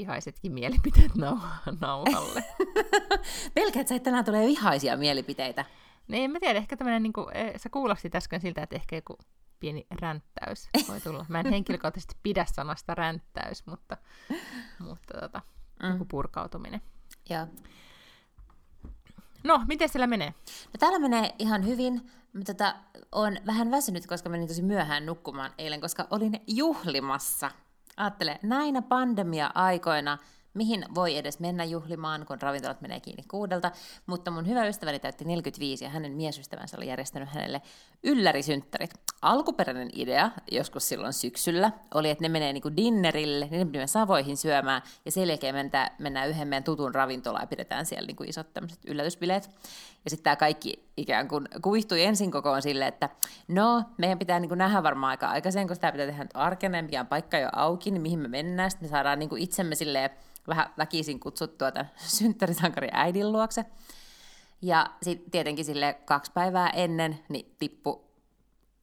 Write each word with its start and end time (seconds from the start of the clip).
Vihaisetkin 0.00 0.52
mielipiteet 0.52 1.12
nau- 1.12 1.76
nauhalle. 1.80 2.44
Pelkäät 3.54 3.88
sä, 3.88 3.94
että 3.94 4.04
tänään 4.04 4.24
tulee 4.24 4.46
vihaisia 4.46 4.96
mielipiteitä. 4.96 5.64
niin 6.08 6.24
en 6.24 6.30
mä 6.30 6.40
tiedä, 6.40 6.58
ehkä 6.58 6.76
tämmönen, 6.76 7.02
niin 7.02 7.12
kuin, 7.12 7.26
sä 7.56 7.68
kuulostit 7.68 8.14
äsken 8.14 8.40
siltä, 8.40 8.62
että 8.62 8.76
ehkä 8.76 8.96
joku 8.96 9.18
pieni 9.60 9.86
ränttäys 10.00 10.68
voi 10.88 11.00
tulla. 11.00 11.26
Mä 11.28 11.40
en 11.40 11.50
henkilökohtaisesti 11.56 12.14
pidä 12.22 12.44
sanasta 12.52 12.94
ränttäys, 12.94 13.66
mutta, 13.66 13.96
mutta 14.78 15.20
tota, 15.20 15.40
Mm. 15.82 15.92
joku 15.92 16.04
purkautuminen. 16.04 16.80
Joo. 17.30 17.46
No, 19.44 19.62
miten 19.68 19.88
siellä 19.88 20.06
menee? 20.06 20.34
No 20.66 20.78
täällä 20.78 20.98
menee 20.98 21.34
ihan 21.38 21.66
hyvin. 21.66 22.10
Mä 22.32 22.42
tota, 22.46 22.74
on 23.12 23.36
vähän 23.46 23.70
väsynyt, 23.70 24.06
koska 24.06 24.28
menin 24.28 24.48
tosi 24.48 24.62
myöhään 24.62 25.06
nukkumaan 25.06 25.50
eilen, 25.58 25.80
koska 25.80 26.06
olin 26.10 26.32
juhlimassa. 26.46 27.50
Ajattele, 28.00 28.38
näinä 28.42 28.82
pandemia-aikoina, 28.82 30.18
mihin 30.54 30.84
voi 30.94 31.16
edes 31.16 31.40
mennä 31.40 31.64
juhlimaan, 31.64 32.26
kun 32.26 32.42
ravintolat 32.42 32.80
menee 32.80 33.00
kiinni 33.00 33.22
kuudelta, 33.30 33.70
mutta 34.06 34.30
mun 34.30 34.46
hyvä 34.46 34.66
ystäväni 34.66 34.98
täytti 34.98 35.24
45 35.24 35.84
ja 35.84 35.90
hänen 35.90 36.12
miesystävänsä 36.12 36.76
oli 36.76 36.86
järjestänyt 36.86 37.28
hänelle 37.28 37.62
yllärisynttärit. 38.02 38.90
Alkuperäinen 39.22 39.90
idea, 39.92 40.30
joskus 40.50 40.88
silloin 40.88 41.12
syksyllä, 41.12 41.72
oli, 41.94 42.10
että 42.10 42.24
ne 42.24 42.28
menee 42.28 42.52
niinku 42.52 42.76
dinnerille, 42.76 43.46
niin 43.50 43.58
ne 43.58 43.64
menee 43.64 43.86
Savoihin 43.86 44.36
syömään, 44.36 44.82
ja 45.04 45.12
sen 45.12 45.28
jälkeen 45.28 45.54
mennään, 45.54 45.90
mennään 45.98 46.28
yhden 46.28 46.48
meidän 46.48 46.64
tutun 46.64 46.94
ravintolaan 46.94 47.42
ja 47.42 47.46
pidetään 47.46 47.86
siellä 47.86 48.06
niinku 48.06 48.24
isot 48.24 48.52
tämmöiset 48.54 48.84
yllätysbileet. 48.86 49.50
Ja 50.04 50.10
sitten 50.10 50.24
tämä 50.24 50.36
kaikki 50.36 50.90
ikään 50.96 51.28
kuin 51.28 51.48
kuihtui 51.62 52.02
ensin 52.02 52.30
kokoon 52.30 52.62
sille, 52.62 52.86
että 52.86 53.08
no, 53.48 53.84
meidän 53.98 54.18
pitää 54.18 54.40
niinku 54.40 54.54
nähdä 54.54 54.82
varmaan 54.82 55.10
aika 55.10 55.28
aikaisen, 55.28 55.68
koska 55.68 55.80
tämä 55.80 55.92
pitää 55.92 56.06
tehdä 56.06 56.24
nyt 56.24 56.30
arkena, 56.34 56.82
mikä 56.82 57.00
on 57.00 57.06
paikka 57.06 57.38
jo 57.38 57.48
auki, 57.52 57.90
niin 57.90 58.02
mihin 58.02 58.18
me 58.18 58.28
mennään. 58.28 58.70
Sitten 58.70 58.88
me 58.88 58.90
saadaan 58.90 59.18
niinku 59.18 59.36
itsemme 59.36 59.74
silleen 59.74 60.10
vähän 60.48 60.66
väkisin 60.78 61.20
kutsuttua 61.20 61.70
tämän 61.70 61.90
synttärisankari 62.18 62.88
äidin 62.92 63.32
luokse. 63.32 63.64
Ja 64.62 64.86
sitten 65.02 65.30
tietenkin 65.30 65.64
sille 65.64 65.98
kaksi 66.04 66.32
päivää 66.34 66.70
ennen 66.70 67.18
niin 67.28 67.54
tippu 67.58 68.04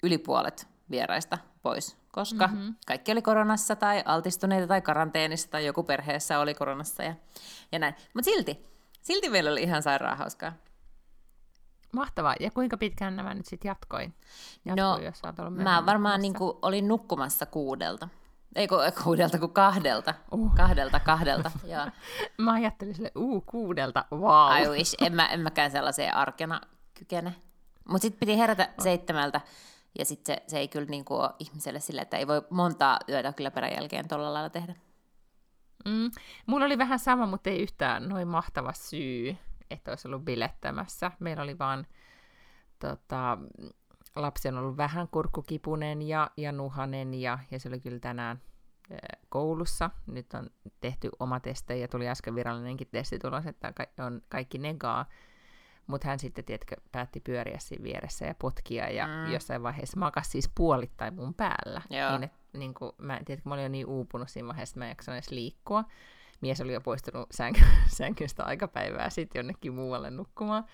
yli 0.03 0.17
puolet 0.17 0.67
vieraista 0.91 1.37
pois, 1.61 1.97
koska 2.11 2.47
mm-hmm. 2.47 2.75
kaikki 2.87 3.11
oli 3.11 3.21
koronassa 3.21 3.75
tai 3.75 4.03
altistuneita 4.05 4.67
tai 4.67 4.81
karanteenissa 4.81 5.49
tai 5.49 5.65
joku 5.65 5.83
perheessä 5.83 6.39
oli 6.39 6.53
koronassa 6.53 7.03
ja, 7.03 7.15
ja 7.71 7.79
näin. 7.79 7.95
Mutta 8.13 8.31
silti, 8.31 8.65
silti 9.01 9.29
meillä 9.29 9.51
oli 9.51 9.63
ihan 9.63 9.83
sairaan 9.83 10.17
hauskaa. 10.17 10.53
Mahtavaa. 11.97 12.35
Ja 12.39 12.51
kuinka 12.51 12.77
pitkään 12.77 13.15
nämä 13.15 13.33
nyt 13.33 13.45
sitten 13.45 13.69
jatkoi? 13.69 14.09
jatkoi 14.65 14.83
No, 14.83 14.97
jos 14.99 15.21
Mä 15.49 15.85
varmaan 15.85 15.95
nukkumassa? 15.95 16.17
niinku 16.17 16.59
olin 16.61 16.87
nukkumassa 16.87 17.45
kuudelta. 17.45 18.09
Ei 18.55 18.67
ku, 18.67 18.75
kuudelta, 19.03 19.39
kuin 19.39 19.53
kahdelta. 19.53 20.13
Uh. 20.31 20.55
Kahdelta, 20.55 20.99
kahdelta, 20.99 21.51
joo. 21.73 21.85
Mä 22.37 22.53
ajattelin 22.53 22.95
sille, 22.95 23.11
uu, 23.15 23.41
kuudelta, 23.41 24.05
wow. 24.11 24.61
I 24.61 24.69
wish. 24.69 24.95
En, 25.01 25.15
mä, 25.15 25.27
en 25.27 25.39
mäkään 25.39 25.71
sellaiseen 25.71 26.15
arkena 26.15 26.61
kykene. 26.93 27.35
Mutta 27.89 28.01
sitten 28.01 28.19
piti 28.19 28.37
herätä 28.37 28.69
seitsemältä, 28.79 29.41
ja 29.99 30.05
sitten 30.05 30.35
se, 30.35 30.43
se 30.47 30.57
ei 30.57 30.67
kyllä 30.67 30.87
niinku 30.87 31.15
ole 31.15 31.29
ihmiselle 31.39 31.79
sille, 31.79 32.01
että 32.01 32.17
ei 32.17 32.27
voi 32.27 32.41
montaa 32.49 32.99
yötä 33.09 33.33
kyllä 33.33 33.51
peräjälkeen 33.51 34.07
tuolla 34.07 34.33
lailla 34.33 34.49
tehdä. 34.49 34.75
Mm. 35.85 36.11
Mulla 36.45 36.65
oli 36.65 36.77
vähän 36.77 36.99
sama, 36.99 37.25
mutta 37.25 37.49
ei 37.49 37.61
yhtään 37.61 38.09
noin 38.09 38.27
mahtava 38.27 38.73
syy, 38.73 39.37
että 39.71 39.91
olisi 39.91 40.07
ollut 40.07 40.25
bilettämässä. 40.25 41.11
Meillä 41.19 41.43
oli 41.43 41.57
vaan, 41.59 41.87
tota, 42.79 43.37
lapsi 44.15 44.47
on 44.47 44.57
ollut 44.57 44.77
vähän 44.77 45.07
kurkkukipunen 45.07 46.01
ja, 46.01 46.31
ja 46.37 46.51
nuhanen, 46.51 47.13
ja, 47.13 47.39
ja 47.51 47.59
se 47.59 47.69
oli 47.69 47.79
kyllä 47.79 47.99
tänään 47.99 48.41
eh, 48.91 48.97
koulussa. 49.29 49.89
Nyt 50.07 50.33
on 50.33 50.49
tehty 50.81 51.09
oma 51.19 51.39
testejä 51.39 51.81
ja 51.81 51.87
tuli 51.87 52.07
äsken 52.09 52.35
virallinenkin 52.35 52.87
testitulos, 52.91 53.45
että 53.45 53.73
on 54.05 54.21
kaikki 54.29 54.57
negaa. 54.57 55.05
Mutta 55.87 56.07
hän 56.07 56.19
sitten, 56.19 56.45
tiedätkö, 56.45 56.75
päätti 56.91 57.19
pyöriä 57.19 57.57
siinä 57.59 57.83
vieressä 57.83 58.25
ja 58.25 58.35
potkia, 58.39 58.89
ja 58.89 59.07
Mm. 59.07 59.31
jossain 59.33 59.63
vaiheessa 59.63 59.99
makasi 59.99 60.29
siis 60.29 60.51
puolittain 60.55 61.13
mun 61.15 61.33
päällä. 61.33 61.81
Joo. 61.89 62.11
Niin, 62.11 62.23
et, 62.23 62.31
niin 62.53 62.73
kuin, 62.73 62.91
mä, 62.97 63.19
tiedätkö, 63.25 63.49
mä 63.49 63.53
olin 63.53 63.63
jo 63.63 63.69
niin 63.69 63.85
uupunut 63.85 64.29
siinä 64.29 64.47
vaiheessa, 64.47 64.71
että 64.73 64.79
mä 64.79 64.85
en 64.85 64.89
jaksanut 64.89 65.15
edes 65.15 65.31
liikkua. 65.31 65.83
Mies 66.41 66.61
oli 66.61 66.73
jo 66.73 66.81
poistunut 66.81 67.27
sänky, 67.31 67.61
sänkystä 67.97 68.43
aikapäivää 68.43 69.09
sitten 69.09 69.39
jonnekin 69.39 69.73
muualle 69.73 70.11
nukkumaan. 70.11 70.65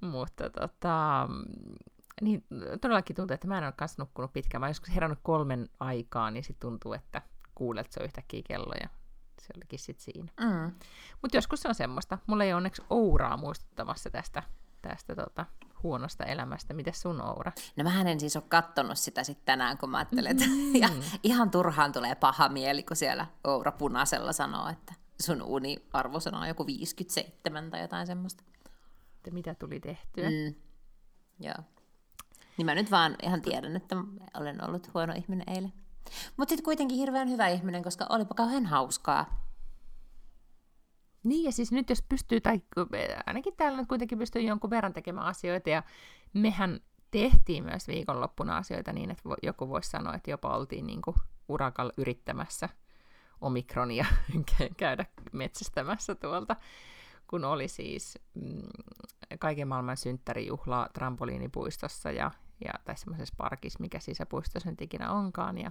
Mutta 0.00 0.50
tota, 0.50 1.28
niin 2.20 2.44
todellakin 2.80 3.16
tuntuu, 3.16 3.34
että 3.34 3.48
mä 3.48 3.58
en 3.58 3.64
ole 3.64 3.72
kanssa 3.72 4.02
nukkunut 4.02 4.32
pitkään. 4.32 4.60
Mä 4.60 4.68
joskus 4.68 4.94
herännyt 4.94 5.18
kolmen 5.22 5.68
aikaan, 5.80 6.34
niin 6.34 6.44
sitten 6.44 6.68
tuntuu, 6.68 6.92
että 6.92 7.22
kuulet 7.54 7.92
se 7.92 8.00
on 8.00 8.04
yhtäkkiä 8.04 8.42
kello 8.48 8.72
ja 8.80 8.88
se 9.40 9.52
olikin 9.56 9.78
sitten 9.78 10.04
siinä. 10.04 10.32
Mm. 10.40 10.72
Mutta 11.22 11.36
joskus 11.36 11.62
se 11.62 11.68
on 11.68 11.74
semmoista. 11.74 12.18
Mulla 12.26 12.44
ei 12.44 12.52
ole 12.52 12.56
onneksi 12.56 12.82
Ouraa 12.90 13.36
muistuttamassa 13.36 14.10
tästä, 14.10 14.42
tästä 14.82 15.14
tota, 15.16 15.46
huonosta 15.82 16.24
elämästä. 16.24 16.74
Mites 16.74 17.00
sun 17.00 17.20
Oura? 17.20 17.52
No 17.76 17.84
mähän 17.84 18.06
en 18.06 18.20
siis 18.20 18.36
ole 18.36 18.44
kattonut 18.48 18.98
sitä 18.98 19.24
sitten 19.24 19.46
tänään, 19.46 19.78
kun 19.78 19.90
mä 19.90 19.98
ajattelen, 19.98 20.30
että 20.30 20.44
ja 20.82 20.88
ihan 21.22 21.50
turhaan 21.50 21.92
tulee 21.92 22.14
paha 22.14 22.48
mieli, 22.48 22.82
kun 22.82 22.96
siellä 22.96 23.26
Oura 23.44 23.72
Punaisella 23.72 24.32
sanoo, 24.32 24.68
että 24.68 24.94
sun 25.22 25.42
uni-arvosana 25.42 26.40
on 26.40 26.48
joku 26.48 26.66
57 26.66 27.70
tai 27.70 27.80
jotain 27.80 28.06
semmoista. 28.06 28.44
Että 29.16 29.30
mitä 29.30 29.54
tuli 29.54 29.80
tehtyä? 29.80 30.30
Mm. 30.30 30.54
Joo. 31.40 31.64
Niin 32.56 32.66
mä 32.66 32.74
nyt 32.74 32.90
vaan 32.90 33.16
ihan 33.22 33.42
tiedän, 33.42 33.76
että 33.76 33.96
olen 34.40 34.64
ollut 34.68 34.94
huono 34.94 35.12
ihminen 35.12 35.48
eilen. 35.48 35.72
Mutta 36.36 36.52
sitten 36.52 36.64
kuitenkin 36.64 36.98
hirveän 36.98 37.28
hyvä 37.28 37.48
ihminen, 37.48 37.82
koska 37.82 38.06
olipa 38.08 38.34
kauhean 38.34 38.66
hauskaa. 38.66 39.51
Niin, 41.24 41.44
ja 41.44 41.52
siis 41.52 41.72
nyt 41.72 41.90
jos 41.90 42.02
pystyy, 42.08 42.40
tai 42.40 42.62
ainakin 43.26 43.56
täällä 43.56 43.78
nyt 43.78 43.88
kuitenkin 43.88 44.18
pystyy 44.18 44.42
jonkun 44.42 44.70
verran 44.70 44.92
tekemään 44.92 45.26
asioita, 45.26 45.70
ja 45.70 45.82
mehän 46.32 46.80
tehtiin 47.10 47.64
myös 47.64 47.88
viikonloppuna 47.88 48.56
asioita 48.56 48.92
niin, 48.92 49.10
että 49.10 49.22
joku 49.42 49.68
voisi 49.68 49.90
sanoa, 49.90 50.14
että 50.14 50.30
jopa 50.30 50.56
oltiin 50.56 50.86
niin 50.86 51.02
kuin 51.02 51.16
urakalla 51.48 51.92
yrittämässä 51.96 52.68
omikronia 53.40 54.06
kä- 54.50 54.74
käydä 54.76 55.06
metsästämässä 55.32 56.14
tuolta, 56.14 56.56
kun 57.26 57.44
oli 57.44 57.68
siis 57.68 58.18
mm, 58.34 58.68
kaiken 59.38 59.68
maailman 59.68 59.96
synttärijuhla 59.96 60.88
trampoliinipuistossa 60.92 62.10
ja, 62.10 62.30
ja 62.64 62.72
tai 62.84 62.96
semmoisessa 62.96 63.34
parkissa, 63.38 63.80
mikä 63.80 63.98
sisäpuistossa 63.98 64.70
nyt 64.70 64.80
ikinä 64.80 65.12
onkaan, 65.12 65.58
ja 65.58 65.70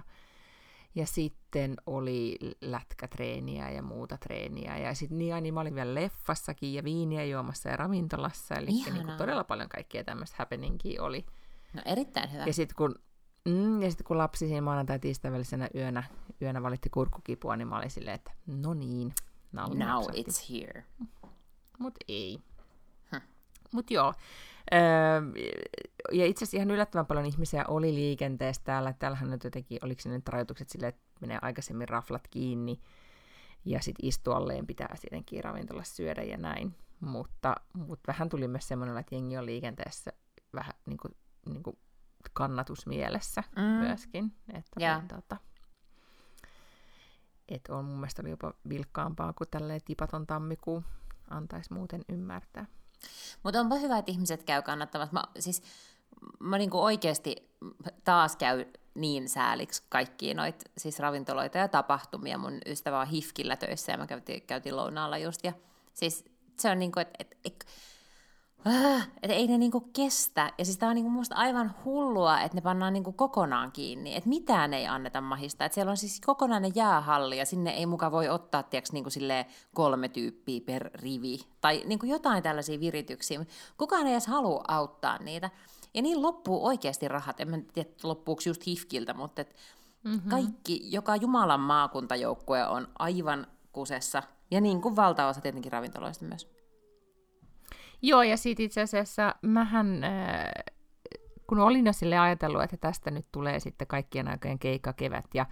ja 0.94 1.06
sitten 1.06 1.76
oli 1.86 2.38
lätkätreeniä 2.60 3.70
ja 3.70 3.82
muuta 3.82 4.16
treeniä. 4.18 4.78
Ja 4.78 4.94
sitten 4.94 5.18
niin, 5.18 5.42
niin 5.42 5.54
mä 5.54 5.60
olin 5.60 5.74
vielä 5.74 5.94
leffassakin 5.94 6.74
ja 6.74 6.84
viiniä 6.84 7.24
juomassa 7.24 7.68
ja 7.68 7.76
ravintolassa. 7.76 8.54
Eli 8.54 8.66
niin 8.66 8.84
kuin 8.94 9.16
todella 9.18 9.44
paljon 9.44 9.68
kaikkea 9.68 10.04
tämmöistä 10.04 10.36
happeningia 10.38 11.02
oli. 11.02 11.26
No 11.72 11.82
erittäin 11.84 12.32
hyvä. 12.32 12.44
Ja 12.44 12.52
sitten 12.52 12.76
kun, 12.76 12.94
mm, 13.48 13.82
ja 13.82 13.90
sit 13.90 14.02
kun 14.02 14.18
lapsi 14.18 14.46
siinä 14.46 14.60
maanantai 14.60 14.98
tiistai 14.98 15.32
välisenä 15.32 15.68
yönä, 15.74 16.02
yönä 16.42 16.62
valitti 16.62 16.90
kurkkukipua, 16.90 17.56
niin 17.56 17.68
mä 17.68 17.78
olin 17.78 17.90
silleen, 17.90 18.14
että 18.14 18.32
no 18.46 18.74
niin, 18.74 19.12
Now 19.52 19.78
napsahti. 19.78 20.22
it's 20.22 20.52
here. 20.52 20.84
Mut 21.78 21.94
ei. 22.08 22.38
Hm. 23.10 23.20
Mut 23.72 23.90
joo. 23.90 24.14
Öö, 24.74 24.80
ja 26.12 26.26
itse 26.26 26.44
asiassa 26.44 26.56
ihan 26.56 26.70
yllättävän 26.70 27.06
paljon 27.06 27.26
ihmisiä 27.26 27.64
oli 27.68 27.94
liikenteessä 27.94 28.62
täällä. 28.64 28.92
Täällähän 28.98 29.30
nyt 29.30 29.44
jotenkin, 29.44 29.78
oliko 29.82 30.00
nyt 30.04 30.28
rajoitukset 30.28 30.68
silleen, 30.68 30.88
että 30.88 31.02
menee 31.20 31.38
aikaisemmin 31.42 31.88
raflat 31.88 32.28
kiinni 32.28 32.80
ja 33.64 33.80
sitten 33.80 34.06
istualleen 34.06 34.66
pitää 34.66 34.96
tietenkin 35.00 35.44
ravintolassa 35.44 35.94
syödä 35.94 36.22
ja 36.22 36.36
näin. 36.36 36.74
Mutta, 37.00 37.56
mutta 37.74 38.12
vähän 38.12 38.28
tuli 38.28 38.48
myös 38.48 38.68
semmoinen, 38.68 38.96
että 38.96 39.14
jengi 39.14 39.36
on 39.36 39.46
liikenteessä 39.46 40.12
vähän 40.54 40.74
niin 40.86 40.98
kuin, 40.98 41.16
niin 41.46 41.62
kuin 41.62 41.78
kannatusmielessä 42.32 43.42
Mm. 43.56 43.62
myöskin. 43.62 44.32
Että, 44.48 44.80
Joo. 44.84 44.98
niin, 44.98 45.08
tota, 45.08 45.36
että 47.48 47.76
on 47.76 47.84
mun 47.84 47.96
mielestä 47.96 48.22
oli 48.22 48.30
jopa 48.30 48.54
vilkkaampaa 48.68 49.32
kuin 49.32 49.48
tälleen 49.50 49.80
tipaton 49.84 50.26
tammikuu 50.26 50.84
antaisi 51.30 51.72
muuten 51.72 52.04
ymmärtää. 52.08 52.66
Mutta 53.42 53.60
onpa 53.60 53.74
hyvä, 53.74 53.98
että 53.98 54.12
ihmiset 54.12 54.42
käy 54.42 54.62
kannattamassa. 54.62 55.12
Mä, 55.12 55.22
siis, 55.38 55.62
mä 56.38 56.58
niinku 56.58 56.82
oikeasti 56.82 57.50
taas 58.04 58.36
käy 58.36 58.64
niin 58.94 59.28
sääliksi 59.28 59.82
kaikkia 59.88 60.34
noita 60.34 60.70
siis 60.78 60.98
ravintoloita 60.98 61.58
ja 61.58 61.68
tapahtumia. 61.68 62.38
Mun 62.38 62.58
ystävä 62.66 63.00
on 63.00 63.06
Hifkillä 63.06 63.56
töissä 63.56 63.92
ja 63.92 63.98
mä 63.98 64.06
käytiin, 64.06 64.42
käytiin 64.42 64.76
lounaalla 64.76 65.18
just. 65.18 65.44
Ja 65.44 65.52
siis 65.94 66.24
se 66.58 66.70
on 66.70 66.78
niin 66.78 66.92
kuin, 66.92 67.00
että 67.02 67.16
et, 67.18 67.36
et, 67.44 67.66
äh, 68.66 69.08
et 69.22 69.30
ei 69.30 69.46
ne 69.46 69.58
niinku 69.58 69.80
kestä. 69.80 70.52
Ja 70.58 70.64
siis 70.64 70.78
tää 70.78 70.88
on 70.88 70.94
niinku 70.94 71.10
musta 71.10 71.34
aivan 71.34 71.74
hullua, 71.84 72.40
että 72.40 72.56
ne 72.56 72.60
pannaan 72.60 72.92
niinku 72.92 73.12
kokonaan 73.12 73.72
kiinni. 73.72 74.16
Että 74.16 74.28
mitään 74.28 74.74
ei 74.74 74.86
anneta 74.86 75.20
mahista. 75.20 75.64
Että 75.64 75.74
siellä 75.74 75.90
on 75.90 75.96
siis 75.96 76.20
kokonainen 76.26 76.72
jäähalli 76.74 77.38
ja 77.38 77.46
sinne 77.46 77.70
ei 77.70 77.86
muka 77.86 78.12
voi 78.12 78.28
ottaa 78.28 78.62
tiiäks, 78.62 78.92
niinku 78.92 79.10
kolme 79.74 80.08
tyyppiä 80.08 80.60
per 80.66 80.90
rivi. 80.94 81.38
Tai 81.60 81.82
niinku 81.86 82.06
jotain 82.06 82.42
tällaisia 82.42 82.80
virityksiä. 82.80 83.44
Kukaan 83.78 84.06
ei 84.06 84.12
edes 84.12 84.26
halua 84.26 84.64
auttaa 84.68 85.18
niitä. 85.18 85.50
Ja 85.94 86.02
niin 86.02 86.22
loppuu 86.22 86.66
oikeasti 86.66 87.08
rahat. 87.08 87.40
En 87.40 87.50
mä 87.50 87.58
tiedä, 87.74 87.90
loppuuko 88.02 88.42
just 88.46 88.66
hifkiltä, 88.66 89.14
mutta 89.14 89.42
et 89.42 89.56
mm-hmm. 90.04 90.30
kaikki, 90.30 90.80
joka 90.92 91.16
Jumalan 91.16 91.60
maakuntajoukkue 91.60 92.66
on 92.66 92.88
aivan 92.98 93.46
kusessa. 93.72 94.22
Ja 94.50 94.60
niin 94.60 94.80
kuin 94.80 94.96
valtaosa 94.96 95.40
tietenkin 95.40 95.72
ravintoloista 95.72 96.24
myös. 96.24 96.61
Joo, 98.02 98.22
ja 98.22 98.36
siitä 98.36 98.62
itse 98.62 98.80
asiassa 98.80 99.34
mähän, 99.42 100.04
äh, 100.04 100.74
kun 101.46 101.58
olin 101.58 101.86
jo 101.86 101.92
sille 101.92 102.18
ajatellut, 102.18 102.62
että 102.62 102.76
tästä 102.76 103.10
nyt 103.10 103.26
tulee 103.32 103.60
sitten 103.60 103.86
kaikkien 103.86 104.28
aikojen 104.28 104.58
kevät, 104.96 105.24
ja 105.34 105.46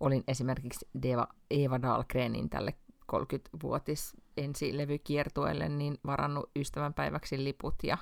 olin 0.00 0.24
esimerkiksi 0.28 0.88
Deva, 1.02 1.28
Eva 1.50 1.82
Dahlgrenin 1.82 2.50
tälle 2.50 2.74
30-vuotis 3.12 4.16
ensilevykiertueelle, 4.36 5.68
niin 5.68 5.98
varannut 6.06 6.50
ystävänpäiväksi 6.56 7.44
liput, 7.44 7.74
ja, 7.82 7.98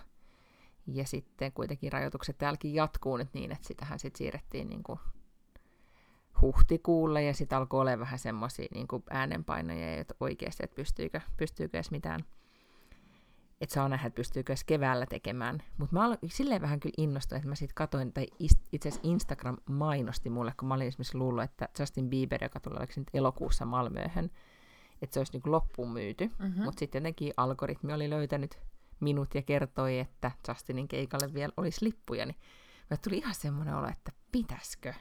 ja 0.86 1.06
sitten 1.06 1.52
kuitenkin 1.52 1.92
rajoitukset 1.92 2.38
täälläkin 2.38 2.74
jatkuu 2.74 3.16
nyt 3.16 3.34
niin, 3.34 3.52
että 3.52 3.66
sitähän 3.66 3.98
sitten 3.98 4.18
siirrettiin 4.18 4.68
niin 4.68 4.82
kuin 4.82 5.00
huhtikuulle, 6.40 7.22
ja 7.22 7.34
sitten 7.34 7.58
alkoi 7.58 7.80
olla 7.80 7.98
vähän 7.98 8.18
semmoisia 8.18 8.68
niin 8.74 8.86
äänenpainoja, 9.10 10.00
että 10.00 10.14
oikeasti, 10.20 10.64
että 10.64 10.76
pystyykö, 10.76 11.20
pystyykö 11.36 11.76
edes 11.76 11.90
mitään 11.90 12.24
että 13.60 13.74
saa 13.74 13.88
nähdä, 13.88 14.06
että 14.06 14.16
pystyykö 14.16 14.52
edes 14.52 14.64
keväällä 14.64 15.06
tekemään. 15.06 15.62
Mutta 15.78 15.96
mä 15.96 16.04
aloin 16.04 16.18
silleen 16.26 16.62
vähän 16.62 16.80
kyllä 16.80 16.94
innostunut, 16.96 17.38
että 17.38 17.48
mä 17.48 17.54
sitten 17.54 17.74
katoin, 17.74 18.12
tai 18.12 18.26
itse 18.72 18.88
asiassa 18.88 19.08
Instagram 19.08 19.56
mainosti 19.70 20.30
mulle, 20.30 20.52
kun 20.58 20.68
mä 20.68 20.74
olin 20.74 20.86
esimerkiksi 20.86 21.18
luullut, 21.18 21.44
että 21.44 21.68
Justin 21.78 22.10
Bieber, 22.10 22.44
joka 22.44 22.60
tulee 22.60 22.86
nyt 22.96 23.10
elokuussa 23.14 23.64
Malmöhön, 23.64 24.30
että 25.02 25.14
se 25.14 25.20
olisi 25.20 25.32
niin 25.32 25.52
loppuun 25.52 25.92
myyty. 25.92 26.30
Mm-hmm. 26.38 26.64
Mutta 26.64 26.78
sitten 26.78 27.00
jotenkin 27.00 27.32
algoritmi 27.36 27.92
oli 27.92 28.10
löytänyt 28.10 28.58
minut 29.00 29.34
ja 29.34 29.42
kertoi, 29.42 29.98
että 29.98 30.30
Justinin 30.48 30.88
keikalle 30.88 31.34
vielä 31.34 31.52
olisi 31.56 31.84
lippuja, 31.84 32.26
niin 32.26 32.36
mä 32.90 32.96
tuli 32.96 33.18
ihan 33.18 33.34
semmoinen 33.34 33.74
olo, 33.74 33.88
että 33.88 34.12
pitäskö? 34.32 34.94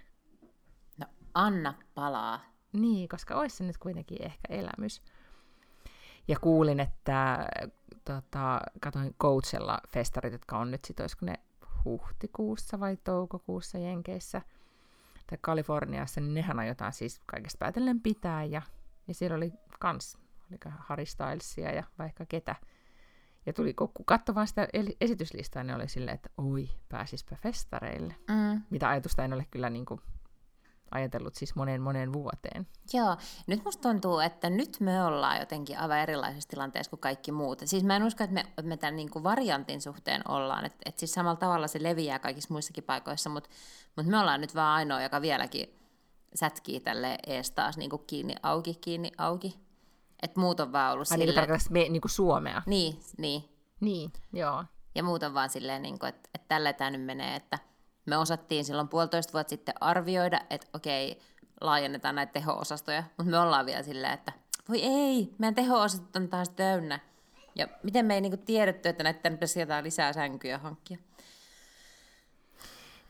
No 0.98 1.06
anna 1.34 1.74
palaa. 1.96 2.40
Niin, 2.74 3.10
koska 3.10 3.36
olisi 3.36 3.56
se 3.56 3.64
nyt 3.64 3.78
kuitenkin 3.78 4.22
ehkä 4.22 4.54
elämys. 4.54 5.02
Ja 6.28 6.40
kuulin, 6.42 6.80
että 6.80 7.48
tota, 8.06 8.62
katoin 8.80 9.16
Coachella 9.22 9.80
festarit, 9.88 10.34
jotka 10.34 10.58
on 10.58 10.72
nyt 10.72 10.86
sit, 10.86 11.00
olisiko 11.00 11.26
ne 11.26 11.36
huhtikuussa 11.86 12.80
vai 12.80 12.98
toukokuussa 13.04 13.78
Jenkeissä 13.78 14.42
tai 15.28 15.38
Kaliforniassa, 15.42 16.22
niin 16.22 16.34
nehän 16.34 16.60
aiotaan 16.60 16.94
siis 16.94 17.22
kaikesta 17.26 17.58
päätellen 17.60 18.02
pitää, 18.02 18.44
ja, 18.44 18.62
ja 19.08 19.14
siellä 19.14 19.38
oli 19.38 19.54
kans, 19.80 20.18
oliko 20.50 20.70
Harry 20.80 21.06
Stylesia 21.06 21.72
ja 21.72 21.84
vaikka 22.00 22.26
ketä. 22.26 22.56
Ja 23.46 23.54
tuli 23.54 23.74
kun 23.74 23.92
katsomaan 24.06 24.48
sitä 24.48 24.68
esityslistaa, 25.02 25.64
niin 25.64 25.76
oli 25.76 25.88
silleen, 25.88 26.16
että 26.16 26.30
oi, 26.38 26.70
pääsispä 26.90 27.36
festareille. 27.36 28.16
Mm. 28.30 28.62
Mitä 28.70 28.90
ajatusta 28.90 29.24
en 29.24 29.34
ole 29.34 29.46
kyllä 29.52 29.70
niin 29.70 29.86
kuin 29.86 30.02
ajatellut 30.92 31.36
siis 31.36 31.56
moneen 31.56 31.82
moneen 31.82 32.14
vuoteen. 32.14 32.68
Joo, 32.94 33.18
nyt 33.48 33.66
musta 33.66 33.90
tuntuu, 33.90 34.20
että 34.20 34.50
nyt 34.50 34.78
me 34.80 35.04
ollaan 35.04 35.40
jotenkin 35.40 35.80
aivan 35.80 36.00
erilaisessa 36.00 36.50
tilanteessa 36.50 36.90
kuin 36.90 37.00
kaikki 37.00 37.32
muut. 37.32 37.62
Siis 37.66 37.84
mä 37.84 37.96
en 37.96 38.04
usko, 38.04 38.24
että 38.24 38.34
me, 38.34 38.40
että 38.40 38.62
me 38.62 38.78
tämän 38.78 38.96
niin 38.96 39.10
kuin 39.10 39.24
variantin 39.24 39.82
suhteen 39.82 40.22
ollaan, 40.28 40.66
että, 40.66 40.80
että 40.86 41.00
siis 41.00 41.14
samalla 41.14 41.40
tavalla 41.40 41.68
se 41.68 41.84
leviää 41.84 42.20
kaikissa 42.20 42.54
muissakin 42.54 42.84
paikoissa, 42.84 43.30
mutta, 43.30 43.50
mutta 43.96 44.12
me 44.12 44.20
ollaan 44.20 44.42
nyt 44.42 44.56
vaan 44.56 44.76
ainoa, 44.76 45.02
joka 45.02 45.22
vieläkin 45.22 45.80
sätkii 46.36 46.80
tälle 46.80 47.18
ees 47.28 47.52
taas 47.52 47.78
niin 47.78 47.90
kuin 47.90 48.04
kiinni 48.08 48.36
auki, 48.44 48.76
kiinni 48.76 49.12
auki. 49.18 49.60
Että 50.22 50.40
muut 50.40 50.60
on 50.60 50.72
vaan 50.72 50.94
ollut 50.94 51.12
Ai 51.12 51.18
silleen... 51.18 51.50
Niin 51.50 51.60
me, 51.70 51.80
niin 51.80 52.02
kuin 52.02 52.12
Suomea? 52.12 52.62
Niin, 52.66 53.00
niin. 53.18 53.50
Niin, 53.80 54.12
joo. 54.34 54.64
Ja 54.96 55.04
muut 55.04 55.24
on 55.24 55.34
vaan 55.34 55.50
silleen, 55.50 55.82
niin 55.82 56.00
kuin, 56.00 56.10
että, 56.10 56.30
että 56.34 56.48
tällä 56.48 56.74
tämä 56.74 56.92
nyt 56.92 57.06
menee, 57.06 57.36
että 57.36 57.60
me 58.08 58.18
osattiin 58.18 58.66
silloin 58.66 58.88
puolitoista 58.88 59.34
vuotta 59.34 59.50
sitten 59.50 59.76
arvioida, 59.82 60.42
että 60.50 60.68
okei, 60.74 61.20
laajennetaan 61.62 62.16
näitä 62.16 62.34
teho-osastoja, 62.34 63.04
mutta 63.18 63.32
me 63.32 63.40
ollaan 63.40 63.66
vielä 63.66 63.84
silleen, 63.84 64.14
että 64.14 64.34
voi 64.70 64.84
ei, 64.84 65.36
meidän 65.38 65.56
teho-osastot 65.56 66.16
on 66.16 66.30
taas 66.30 66.50
täynnä. 66.50 67.00
Ja 67.56 67.68
miten 67.84 68.06
me 68.06 68.14
ei 68.16 68.22
niinku 68.22 68.38
tiedetty, 68.38 68.90
että 68.90 69.04
näitä 69.04 69.32
pitäisi 69.32 69.60
jotain 69.60 69.84
lisää 69.84 70.14
sänkyjä 70.14 70.58
hankkia? 70.58 70.98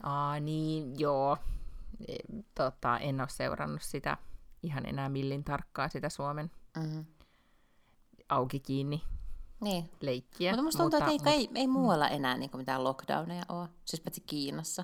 Aa, 0.03 0.39
niin, 0.39 0.99
joo. 0.99 1.37
E, 2.07 2.15
tota, 2.55 2.97
en 2.97 3.21
ole 3.21 3.29
seurannut 3.29 3.81
sitä 3.81 4.17
ihan 4.63 4.85
enää 4.85 5.09
millin 5.09 5.43
tarkkaa 5.43 5.89
sitä 5.89 6.09
Suomen 6.09 6.51
mm-hmm. 6.77 7.05
auki 8.29 8.59
kiinni 8.59 9.03
niin. 9.61 9.89
leikkiä. 10.01 10.51
Mutta 10.51 10.63
musta 10.63 10.83
tuntuu, 10.83 10.99
mutta, 10.99 11.13
että 11.15 11.29
ei, 11.29 11.39
mutta, 11.39 11.59
ei, 11.59 11.61
ei 11.61 11.67
muualla 11.67 12.07
enää 12.07 12.37
niin 12.37 12.49
mitään 12.57 12.83
lockdowneja 12.83 13.43
ole, 13.49 13.69
siis 13.85 14.01
paitsi 14.01 14.21
Kiinassa. 14.21 14.83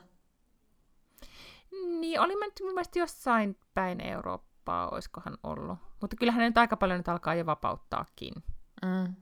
Niin, 1.99 2.19
oli 2.19 2.35
mä 2.35 2.45
nyt 2.45 2.59
mun 2.61 2.73
mielestä 2.73 2.99
jossain 2.99 3.57
päin 3.73 4.01
Eurooppaa, 4.01 4.89
oiskohan 4.89 5.37
ollut. 5.43 5.77
Mutta 6.01 6.15
kyllähän 6.15 6.39
ne 6.39 6.49
nyt 6.49 6.57
aika 6.57 6.77
paljon 6.77 6.97
nyt 6.99 7.07
alkaa 7.07 7.35
jo 7.35 7.45
vapauttaakin. 7.45 8.33
Mm. 8.85 9.15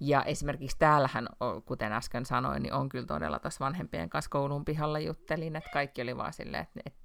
Ja 0.00 0.22
esimerkiksi 0.22 0.78
täällähän, 0.78 1.28
kuten 1.64 1.92
äsken 1.92 2.26
sanoin, 2.26 2.62
niin 2.62 2.72
on 2.72 2.88
kyllä 2.88 3.06
todella 3.06 3.38
tässä 3.38 3.64
vanhempien 3.64 4.10
kanssa 4.10 4.30
koulun 4.30 4.64
pihalla 4.64 4.98
juttelin, 4.98 5.56
että 5.56 5.70
kaikki 5.72 6.02
oli 6.02 6.16
vaan 6.16 6.32
silleen, 6.32 6.62
että, 6.62 6.80
että 6.86 6.99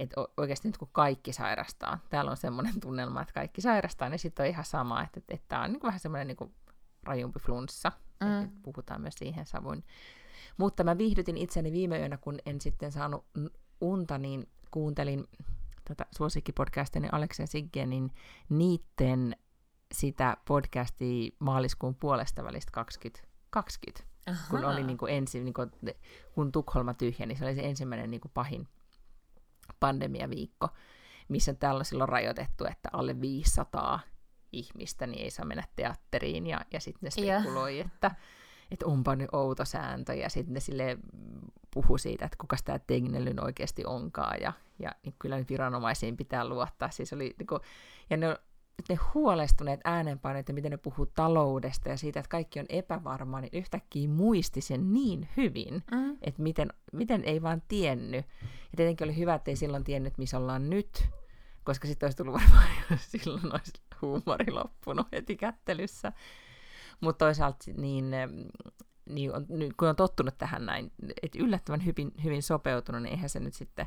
että 0.00 0.20
oikeasti 0.36 0.68
nyt 0.68 0.78
kun 0.78 0.88
kaikki 0.92 1.32
sairastaa, 1.32 1.98
täällä 2.10 2.30
on 2.30 2.36
semmoinen 2.36 2.80
tunnelma, 2.82 3.22
että 3.22 3.34
kaikki 3.34 3.60
sairastaa, 3.60 4.08
niin 4.08 4.18
sitten 4.18 4.44
on 4.44 4.50
ihan 4.50 4.64
sama, 4.64 5.02
että, 5.02 5.20
että, 5.20 5.34
että 5.34 5.48
tämä 5.48 5.62
on 5.62 5.72
niin 5.72 5.82
vähän 5.82 6.00
semmoinen 6.00 6.26
niin 6.26 6.54
rajumpi 7.02 7.40
flunssa, 7.40 7.92
mm. 8.20 8.42
että 8.42 8.56
puhutaan 8.62 9.00
myös 9.00 9.14
siihen 9.14 9.46
savuin. 9.46 9.84
Mutta 10.56 10.84
mä 10.84 10.98
viihdytin 10.98 11.36
itseni 11.36 11.72
viime 11.72 11.98
yönä, 11.98 12.16
kun 12.16 12.38
en 12.46 12.60
sitten 12.60 12.92
saanut 12.92 13.24
unta, 13.80 14.18
niin 14.18 14.48
kuuntelin 14.70 15.24
tota 15.88 16.06
suosikkipodcastini 16.16 17.08
Aleksia 17.12 17.46
Siggenin 17.46 18.10
niitten 18.48 19.36
sitä 19.94 20.36
podcastia 20.44 21.30
maaliskuun 21.38 21.94
puolesta 21.94 22.44
välistä 22.44 22.70
2020, 22.72 24.04
Aha. 24.30 24.46
kun 24.50 24.64
oli 24.64 24.84
niin 24.84 24.98
kuin 24.98 25.12
ensin, 25.12 25.44
niin 25.44 25.54
kuin, 25.54 25.70
kun 26.34 26.52
Tukholma 26.52 26.94
tyhjeni, 26.94 27.28
niin 27.28 27.38
se 27.38 27.44
oli 27.44 27.54
se 27.54 27.60
ensimmäinen 27.60 28.10
niin 28.10 28.20
kuin 28.20 28.32
pahin 28.34 28.68
pandemiaviikko, 29.80 30.68
missä 31.28 31.54
täällä 31.54 31.78
on 31.78 31.84
silloin 31.84 32.08
rajoitettu, 32.08 32.64
että 32.64 32.88
alle 32.92 33.20
500 33.20 34.00
ihmistä 34.52 35.06
niin 35.06 35.22
ei 35.22 35.30
saa 35.30 35.44
mennä 35.44 35.64
teatteriin, 35.76 36.46
ja, 36.46 36.60
ja 36.72 36.80
sitten 36.80 37.06
ne 37.06 37.10
spekuloi, 37.10 37.74
yeah. 37.74 37.86
että, 37.86 38.10
että 38.70 38.86
onpa 38.86 39.16
nyt 39.16 39.28
outo 39.32 39.64
sääntö, 39.64 40.14
ja 40.14 40.28
sitten 40.28 40.54
ne 40.54 40.60
sille 40.60 40.98
puhu 41.74 41.98
siitä, 41.98 42.24
että 42.24 42.36
kuka 42.40 42.56
tämä 42.64 42.78
Tegnellyn 42.78 43.44
oikeasti 43.44 43.84
onkaan, 43.86 44.40
ja, 44.40 44.52
ja 44.78 44.90
niin 45.04 45.14
kyllä 45.18 45.38
nyt 45.38 45.50
viranomaisiin 45.50 46.16
pitää 46.16 46.48
luottaa. 46.48 46.90
Siis 46.90 47.12
oli, 47.12 47.34
niin 47.38 47.46
kuin, 47.46 47.60
ja 48.10 48.16
ne 48.16 48.36
ne 48.88 48.98
huolestuneet 49.14 49.80
äänenpainot 49.84 50.48
ja 50.48 50.54
miten 50.54 50.70
ne 50.70 50.76
puhuu 50.76 51.06
taloudesta 51.06 51.88
ja 51.88 51.96
siitä, 51.96 52.20
että 52.20 52.30
kaikki 52.30 52.60
on 52.60 52.66
epävarmaa, 52.68 53.40
niin 53.40 53.50
yhtäkkiä 53.52 54.08
muisti 54.08 54.60
sen 54.60 54.92
niin 54.92 55.28
hyvin, 55.36 55.84
mm. 55.90 56.16
että 56.22 56.42
miten, 56.42 56.68
miten 56.92 57.24
ei 57.24 57.42
vaan 57.42 57.62
tiennyt. 57.68 58.26
Ja 58.42 58.76
tietenkin 58.76 59.04
oli 59.04 59.16
hyvä, 59.16 59.34
että 59.34 59.50
ei 59.50 59.56
silloin 59.56 59.84
tiennyt, 59.84 60.18
missä 60.18 60.38
ollaan 60.38 60.70
nyt, 60.70 61.08
koska 61.64 61.88
sitten 61.88 62.06
olisi 62.06 62.16
tullut 62.16 62.34
varmaan, 62.34 62.66
silloin 62.98 63.52
olisi 63.52 63.72
huumori 64.02 64.50
loppunut 64.50 65.06
heti 65.12 65.36
kättelyssä. 65.36 66.12
Mutta 67.00 67.24
toisaalta 67.24 67.64
niin, 67.76 68.10
niin 69.06 69.34
on, 69.34 69.46
kun 69.76 69.88
on 69.88 69.96
tottunut 69.96 70.38
tähän 70.38 70.66
näin, 70.66 70.92
että 71.22 71.38
yllättävän 71.38 71.84
hyvin, 71.84 72.12
hyvin 72.24 72.42
sopeutunut, 72.42 73.02
niin 73.02 73.12
eihän 73.12 73.28
se 73.30 73.40
nyt 73.40 73.54
sitten 73.54 73.86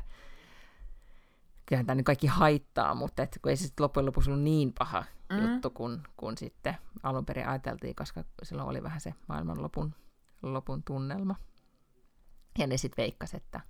kyllähän 1.66 1.86
tämä 1.86 1.94
nyt 1.94 2.06
kaikki 2.06 2.26
haittaa, 2.26 2.94
mutta 2.94 3.22
et, 3.22 3.38
kun 3.42 3.50
ei 3.50 3.56
se 3.56 3.68
loppujen 3.80 4.06
lopuksi 4.06 4.30
ollut 4.30 4.44
niin 4.44 4.72
paha 4.78 5.04
mm. 5.30 5.52
juttu 5.52 5.70
kuin, 5.70 6.02
kuin 6.16 6.38
sitten 6.38 6.76
alun 7.02 7.26
perin 7.26 7.48
ajateltiin, 7.48 7.94
koska 7.94 8.24
silloin 8.42 8.68
oli 8.68 8.82
vähän 8.82 9.00
se 9.00 9.14
maailmanlopun 9.28 9.94
lopun 10.42 10.82
tunnelma. 10.82 11.36
Ja 12.58 12.66
ne 12.66 12.76
sitten 12.76 13.02
veikkasi, 13.02 13.36
että 13.36 13.60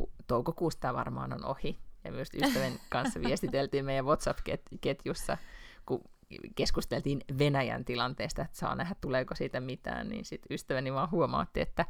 hu- 0.00 0.10
toukokuusta 0.26 0.80
tämä 0.80 0.94
varmaan 0.94 1.32
on 1.32 1.44
ohi. 1.44 1.78
Ja 2.04 2.12
myös 2.12 2.28
ystävän 2.34 2.72
kanssa 2.90 3.20
viestiteltiin 3.20 3.84
meidän 3.84 4.04
WhatsApp-ketjussa, 4.04 5.36
kun 5.86 6.04
keskusteltiin 6.54 7.20
Venäjän 7.38 7.84
tilanteesta, 7.84 8.42
että 8.42 8.58
saa 8.58 8.74
nähdä, 8.74 8.94
tuleeko 9.00 9.34
siitä 9.34 9.60
mitään, 9.60 10.08
niin 10.08 10.24
sitten 10.24 10.54
ystäväni 10.54 10.92
vaan 10.92 11.10
huomautti, 11.10 11.60
että 11.60 11.86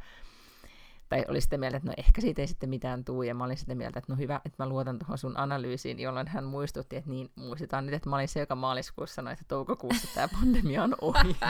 tai 1.11 1.25
oli 1.27 1.41
sitä 1.41 1.57
mieltä, 1.57 1.77
että 1.77 1.89
no 1.89 1.93
ehkä 1.97 2.21
siitä 2.21 2.41
ei 2.41 2.47
sitten 2.47 2.69
mitään 2.69 3.05
tuu, 3.05 3.23
ja 3.23 3.35
mä 3.35 3.43
olin 3.43 3.57
sitä 3.57 3.75
mieltä, 3.75 3.99
että 3.99 4.13
no 4.13 4.17
hyvä, 4.17 4.41
että 4.45 4.63
mä 4.63 4.69
luotan 4.69 4.99
tuohon 4.99 5.17
sun 5.17 5.37
analyysiin, 5.37 5.99
jolloin 5.99 6.27
hän 6.27 6.43
muistutti, 6.43 6.95
että 6.95 7.09
niin, 7.09 7.31
muistetaan 7.35 7.85
nyt, 7.85 7.95
että 7.95 8.09
mä 8.09 8.15
olin 8.15 8.27
se, 8.27 8.39
joka 8.39 8.55
maaliskuussa 8.55 9.15
sanoi, 9.15 9.33
että 9.33 9.45
toukokuussa 9.47 10.07
tämä 10.15 10.27
pandemia 10.27 10.83
on 10.83 10.95
ohi. 11.01 11.37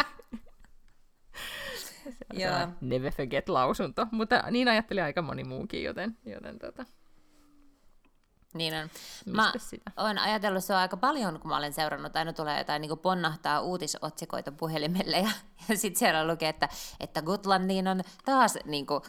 on 2.63 2.77
never 2.81 3.11
forget 3.11 3.49
lausunto, 3.49 4.07
mutta 4.11 4.43
niin 4.51 4.67
ajatteli 4.67 5.01
aika 5.01 5.21
moni 5.21 5.43
muukin, 5.43 5.83
joten, 5.83 6.17
joten 6.25 6.59
tota, 6.59 6.85
niin 8.53 8.73
on. 8.73 8.89
Mä 9.25 9.53
sitä? 9.57 9.91
olen 9.97 10.17
ajatellut 10.17 10.63
se 10.63 10.73
aika 10.73 10.97
paljon, 10.97 11.39
kun 11.39 11.49
mä 11.49 11.57
olen 11.57 11.73
seurannut, 11.73 12.15
aina 12.15 12.33
tulee 12.33 12.57
jotain 12.57 12.81
niin 12.81 12.99
ponnahtaa 12.99 13.61
uutisotsikoita 13.61 14.51
puhelimelle 14.51 15.17
ja, 15.17 15.31
ja 15.69 15.77
sitten 15.77 15.99
siellä 15.99 16.27
lukee, 16.27 16.49
että, 16.49 16.69
että 16.99 17.21
Gotlandiin 17.21 17.87
on 17.87 18.01
taas 18.25 18.57
niin 18.65 18.85
kuin, 18.85 19.01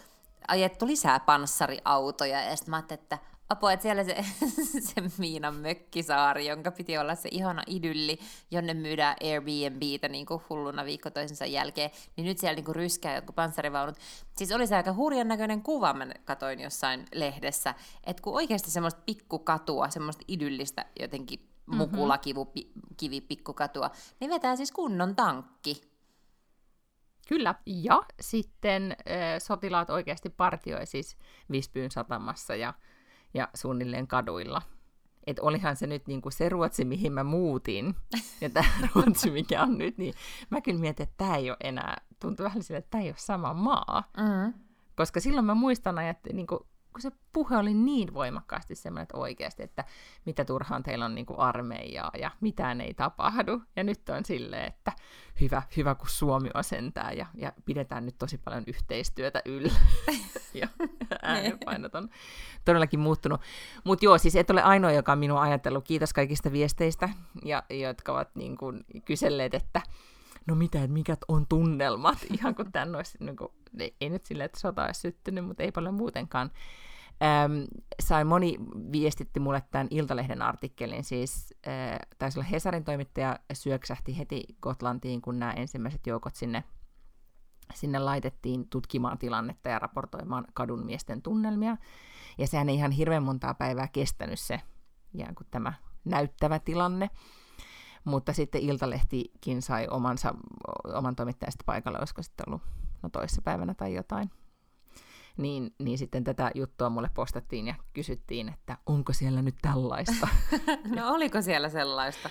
ajettu 0.49 0.87
lisää 0.87 1.21
panssariautoja 1.21 2.43
ja 2.43 2.57
sitten 2.57 2.71
mä 2.71 2.77
ajattelin, 2.77 3.03
että 3.03 3.19
apua, 3.53 3.73
että 3.73 3.83
siellä 3.83 4.05
se, 4.05 4.17
se 4.89 5.03
Miinan 5.19 5.55
mökkisaari, 5.55 6.47
jonka 6.47 6.71
piti 6.71 6.99
olla 6.99 7.15
se 7.15 7.29
ihana 7.33 7.63
idylli, 7.67 8.19
jonne 8.51 8.75
myydään 8.75 9.17
Airbnbtä 9.21 10.09
niin 10.09 10.27
kuin 10.27 10.43
hulluna 10.51 10.85
viikko 10.85 11.11
toisensa 11.11 11.47
jälkeen, 11.47 11.91
niin 12.17 12.25
nyt 12.25 12.39
siellä 12.39 12.57
niin 12.57 12.65
kuin 12.65 12.77
ryskää 12.77 13.15
jotkut 13.15 13.37
panssarivaunut. 13.37 13.97
Siis 14.37 14.53
oli 14.53 14.67
se 14.67 14.77
aika 14.77 14.95
hurjan 14.95 15.29
näköinen 15.29 15.63
kuva, 15.63 15.93
mä 15.93 16.07
katoin 16.25 16.61
jossain 16.61 17.07
lehdessä, 17.15 17.75
että 18.05 18.23
kun 18.23 18.35
oikeasti 18.35 18.71
semmoista 18.71 19.01
pikkukatua, 19.07 19.91
semmoista 19.91 20.25
idyllistä 20.29 20.85
jotenkin 21.01 21.41
mm-hmm. 21.41 21.77
mukulakivu, 21.77 22.53
kivi 22.97 23.21
pikkukatua, 23.21 23.91
niin 24.21 24.31
vetää 24.31 24.57
siis 24.57 24.73
kunnon 24.73 25.17
tankki. 25.17 25.92
Kyllä, 27.33 27.55
ja 27.67 28.03
sitten 28.21 28.93
äh, 28.93 29.17
sotilaat 29.39 29.91
oikeasti 29.91 30.31
partioi 30.31 30.87
siis 30.87 31.17
Visbyyn 31.51 31.91
satamassa 31.91 32.57
ja 32.57 32.75
ja 33.35 33.49
suunnilleen 33.55 34.07
kaduilla. 34.07 34.63
Et 35.27 35.39
olihan 35.39 35.77
se 35.77 35.87
nyt 35.87 36.07
niinku 36.07 36.31
se 36.31 36.49
Ruotsi, 36.49 36.85
mihin 36.85 37.13
mä 37.13 37.25
muutin, 37.25 37.95
ja 38.41 38.51
tämä 38.51 38.69
Ruotsi, 38.95 39.31
mikä 39.31 39.63
on 39.63 39.79
nyt, 39.79 39.99
niin 39.99 40.15
mä 40.51 40.61
kyllä 40.61 40.81
mietin, 40.81 41.05
että 41.05 41.15
tämä 41.17 41.37
ei 41.37 41.51
ole 41.51 41.57
enää, 41.65 41.97
tuntuu 42.21 42.45
vähän 42.45 42.63
sille, 42.63 42.79
että 42.79 42.91
tämä 42.91 43.03
ei 43.03 43.09
ole 43.09 43.17
sama 43.19 43.55
maa. 43.55 44.11
Mm. 44.17 44.55
Koska 44.97 45.21
silloin 45.21 45.47
mä 45.47 45.55
muistan, 45.55 45.99
että 45.99 46.33
niinku, 46.33 46.67
kun 46.93 47.03
se 47.03 47.11
puhe 47.33 47.57
oli 47.57 47.75
niin 47.75 48.15
voimakkaasti 48.15 48.75
semmoinen, 48.75 49.03
että 49.03 49.17
oikeasti, 49.17 49.63
että 49.63 49.85
mitä 50.27 50.45
turhaan 50.45 50.83
teillä 50.83 51.05
on 51.05 51.15
niin 51.15 51.27
kuin 51.27 51.39
armeijaa 51.39 52.11
ja 52.19 52.31
mitään 52.41 52.81
ei 52.81 52.95
tapahdu. 52.95 53.63
Ja 53.77 53.85
nyt 53.85 54.09
on 54.09 54.25
silleen, 54.25 54.67
että 54.67 54.93
hyvä, 55.41 55.63
hyvä 55.77 55.95
kun 55.95 56.09
Suomi 56.09 56.51
on 56.55 56.65
ja, 57.17 57.27
ja 57.35 57.53
pidetään 57.65 58.07
nyt 58.07 58.19
tosi 58.19 58.39
paljon 58.39 58.65
yhteistyötä 58.67 59.43
yllä. 59.45 59.73
ja 60.61 60.69
äänenpainot 61.23 61.95
on 61.95 62.09
todellakin 62.65 63.01
muuttunut. 63.01 63.41
Mutta 63.85 64.05
joo, 64.05 64.19
siis 64.19 64.37
et 64.37 64.51
ole 64.51 64.63
ainoa, 64.63 64.93
joka 64.93 65.13
on 65.13 65.19
minun 65.19 65.41
ajatellut. 65.41 65.85
Kiitos 65.85 66.13
kaikista 66.13 66.53
viesteistä, 66.53 67.09
ja, 67.45 67.63
jotka 67.71 68.13
ovat 68.13 68.29
niin 68.35 68.57
kuin 68.57 68.85
kyselleet, 69.05 69.55
että 69.55 69.83
no 70.47 70.55
mitä, 70.55 70.87
mikä 70.87 71.17
on 71.29 71.47
tunnelmat, 71.49 72.19
ihan 72.39 72.55
kuin 72.55 72.73
tänne 72.73 72.97
olisi, 72.97 73.19
niin 73.21 73.37
kuin, 73.37 73.49
ei 74.01 74.11
nyt 74.11 74.25
silleen, 74.25 74.45
että 74.45 74.61
sota 74.61 74.85
olisi 74.85 75.01
syttynyt, 75.01 75.45
mutta 75.45 75.63
ei 75.63 75.73
paljon 75.73 75.95
muutenkaan. 75.95 76.51
Ähm, 77.23 77.53
sai 78.03 78.25
moni 78.25 78.59
viestitti 78.93 79.41
mulle 79.41 79.63
tämän 79.71 79.87
Iltalehden 79.91 80.43
artikkelin, 80.43 81.05
siis 81.05 81.55
äh, 81.69 81.99
taisi 82.19 82.39
olla 82.39 82.49
Hesarin 82.49 82.85
toimittaja 82.85 83.39
syöksähti 83.53 84.19
heti 84.19 84.45
Gotlantiin, 84.63 85.23
kun 85.23 85.39
nämä 85.39 85.53
ensimmäiset 85.53 86.07
joukot 86.07 86.35
sinne, 86.35 86.65
sinne 87.75 87.99
laitettiin 87.99 88.69
tutkimaan 88.69 89.19
tilannetta 89.19 89.69
ja 89.69 89.79
raportoimaan 89.79 90.45
kadun 90.55 90.87
miesten 90.87 91.23
tunnelmia. 91.23 91.77
Ja 92.39 92.47
sehän 92.47 92.69
ei 92.69 92.75
ihan 92.75 92.91
hirveän 92.91 93.23
montaa 93.23 93.55
päivää 93.55 93.89
kestänyt 93.89 94.41
se 94.41 94.61
ikään 95.15 95.35
kuin 95.35 95.47
tämä 95.51 95.73
näyttävä 96.05 96.59
tilanne. 96.59 97.11
Mutta 98.05 98.33
sitten 98.33 98.61
Iltalehtikin 98.61 99.63
sai 99.63 99.89
omansa, 99.91 100.35
oman 100.95 101.17
toimittajasta 101.17 101.63
paikalle, 101.67 101.99
olisiko 101.99 102.23
sitten 102.23 102.45
ollut 102.49 102.63
no 103.03 103.09
toissapäivänä 103.09 103.75
tai 103.75 103.95
jotain. 103.95 104.31
Niin, 105.37 105.75
niin 105.79 105.99
sitten 105.99 106.25
tätä 106.25 106.51
juttua 106.55 106.91
mulle 106.91 107.11
postattiin 107.15 107.67
ja 107.67 107.75
kysyttiin, 107.93 108.49
että 108.49 108.79
onko 108.87 109.13
siellä 109.13 109.43
nyt 109.43 109.57
tällaista. 109.63 110.29
no 110.97 111.15
oliko 111.15 111.43
siellä 111.43 111.69
sellaista? 111.69 112.31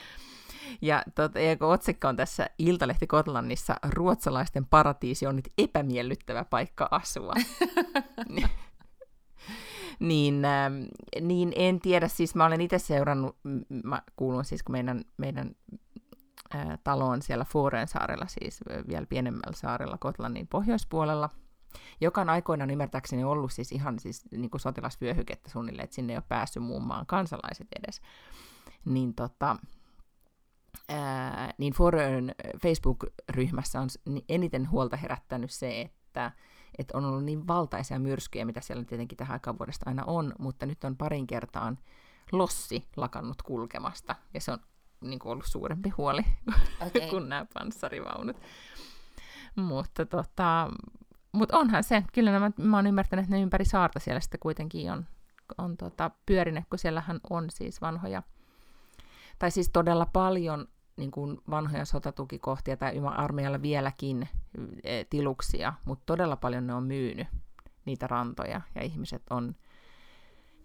Ja, 0.82 1.04
tot, 1.16 1.32
kun 1.60 1.68
otsikko 1.68 2.08
on 2.08 2.16
tässä 2.16 2.50
Iltalehti 2.58 3.08
Kotlannissa, 3.08 3.76
ruotsalaisten 3.90 4.66
paratiisi 4.66 5.28
on 5.28 5.36
nyt 5.36 5.54
epämiellyttävä 5.58 6.46
paikka 6.46 6.88
asua. 6.92 7.34
niin, 10.02 10.46
äh, 10.46 10.72
niin 11.22 11.54
en 11.56 11.80
tiedä, 11.80 12.08
siis 12.08 12.36
mä 12.36 12.46
olen 12.46 12.62
itse 12.62 12.80
seurannut, 12.80 13.38
mä 13.84 14.02
kuulun 14.16 14.46
siis 14.46 14.64
kun 14.64 14.74
meidän, 14.74 15.02
meidän 15.18 15.56
äh, 16.56 16.80
talo 16.84 17.08
on 17.08 17.22
siellä 17.22 17.46
Fuoren 17.46 17.88
saarella, 17.88 18.26
siis 18.28 18.60
vielä 18.88 19.06
pienemmällä 19.06 19.56
saarella 19.56 19.98
Kotlannin 19.98 20.48
pohjoispuolella, 20.48 21.30
joka 22.02 22.22
on 22.22 22.30
aikoinaan 22.30 22.70
ymmärtääkseni 22.70 23.24
ollut 23.24 23.52
siis 23.52 23.72
ihan 23.72 24.00
siis 24.00 24.26
niin 24.32 24.50
kuin 24.52 24.62
sotilasvyöhykettä 24.62 25.50
suunnilleen, 25.50 25.84
että 25.84 25.96
sinne 25.96 26.14
ei 26.14 26.18
ole 26.18 26.24
päässyt 26.28 26.64
muun 26.64 26.84
maan 26.84 27.06
kansalaiset 27.06 27.68
edes. 27.80 28.02
Niin 28.86 29.14
tota, 29.14 29.56
ää, 30.90 31.54
niin 31.58 31.74
Forön 31.74 32.32
Facebook-ryhmässä 32.62 33.82
on 33.82 33.90
eniten 34.30 34.72
huolta 34.72 34.98
herättänyt 34.98 35.52
se, 35.52 35.82
että 35.82 36.32
että 36.82 36.98
on 36.98 37.06
ollut 37.06 37.24
niin 37.24 37.48
valtaisia 37.48 38.00
myrskyjä, 38.00 38.46
mitä 38.46 38.62
siellä 38.62 38.84
tietenkin 38.84 39.18
tähän 39.18 39.34
aikaan 39.34 39.60
vuodesta 39.60 39.90
aina 39.90 40.04
on, 40.08 40.34
mutta 40.40 40.66
nyt 40.66 40.84
on 40.84 40.98
parin 40.98 41.28
kertaan 41.28 41.80
lossi 42.32 42.88
lakannut 42.96 43.42
kulkemasta, 43.42 44.16
ja 44.34 44.42
se 44.42 44.52
on 44.52 44.60
niin 45.02 45.20
kuin 45.20 45.32
ollut 45.32 45.46
suurempi 45.46 45.90
huoli 45.90 46.22
okay. 46.88 47.10
kuin 47.10 47.30
nämä 47.30 47.46
panssarivaunut. 47.54 48.38
Mutta 49.56 50.06
tota, 50.06 50.70
mut 51.32 51.52
onhan 51.52 51.84
se, 51.84 52.04
kyllä 52.14 52.32
nämä, 52.32 52.52
mä 52.58 52.78
oon 52.78 52.88
ymmärtänyt, 52.88 53.24
että 53.24 53.36
ne 53.36 53.42
ympäri 53.42 53.66
saarta 53.66 54.00
siellä 54.00 54.20
sitten 54.20 54.40
kuitenkin 54.40 54.92
on, 54.92 55.06
on 55.58 55.78
tota, 55.78 56.12
pyörinyt, 56.26 56.64
kun 56.70 56.80
siellähän 56.80 57.20
on 57.30 57.50
siis 57.50 57.82
vanhoja, 57.82 58.24
tai 59.40 59.52
siis 59.52 59.70
todella 59.70 60.06
paljon 60.06 60.68
niin 60.98 61.12
kuin 61.12 61.38
vanhoja 61.50 61.86
sotatukikohtia 61.86 62.78
tai 62.78 62.94
armeijalla 63.16 63.62
vieläkin 63.62 64.30
e, 64.84 65.04
tiluksia, 65.04 65.74
mutta 65.86 66.04
todella 66.06 66.36
paljon 66.36 66.68
ne 66.68 66.74
on 66.74 66.84
myynyt 66.84 67.28
niitä 67.86 68.08
rantoja 68.08 68.62
ja 68.76 68.84
ihmiset 68.84 69.24
on 69.30 69.56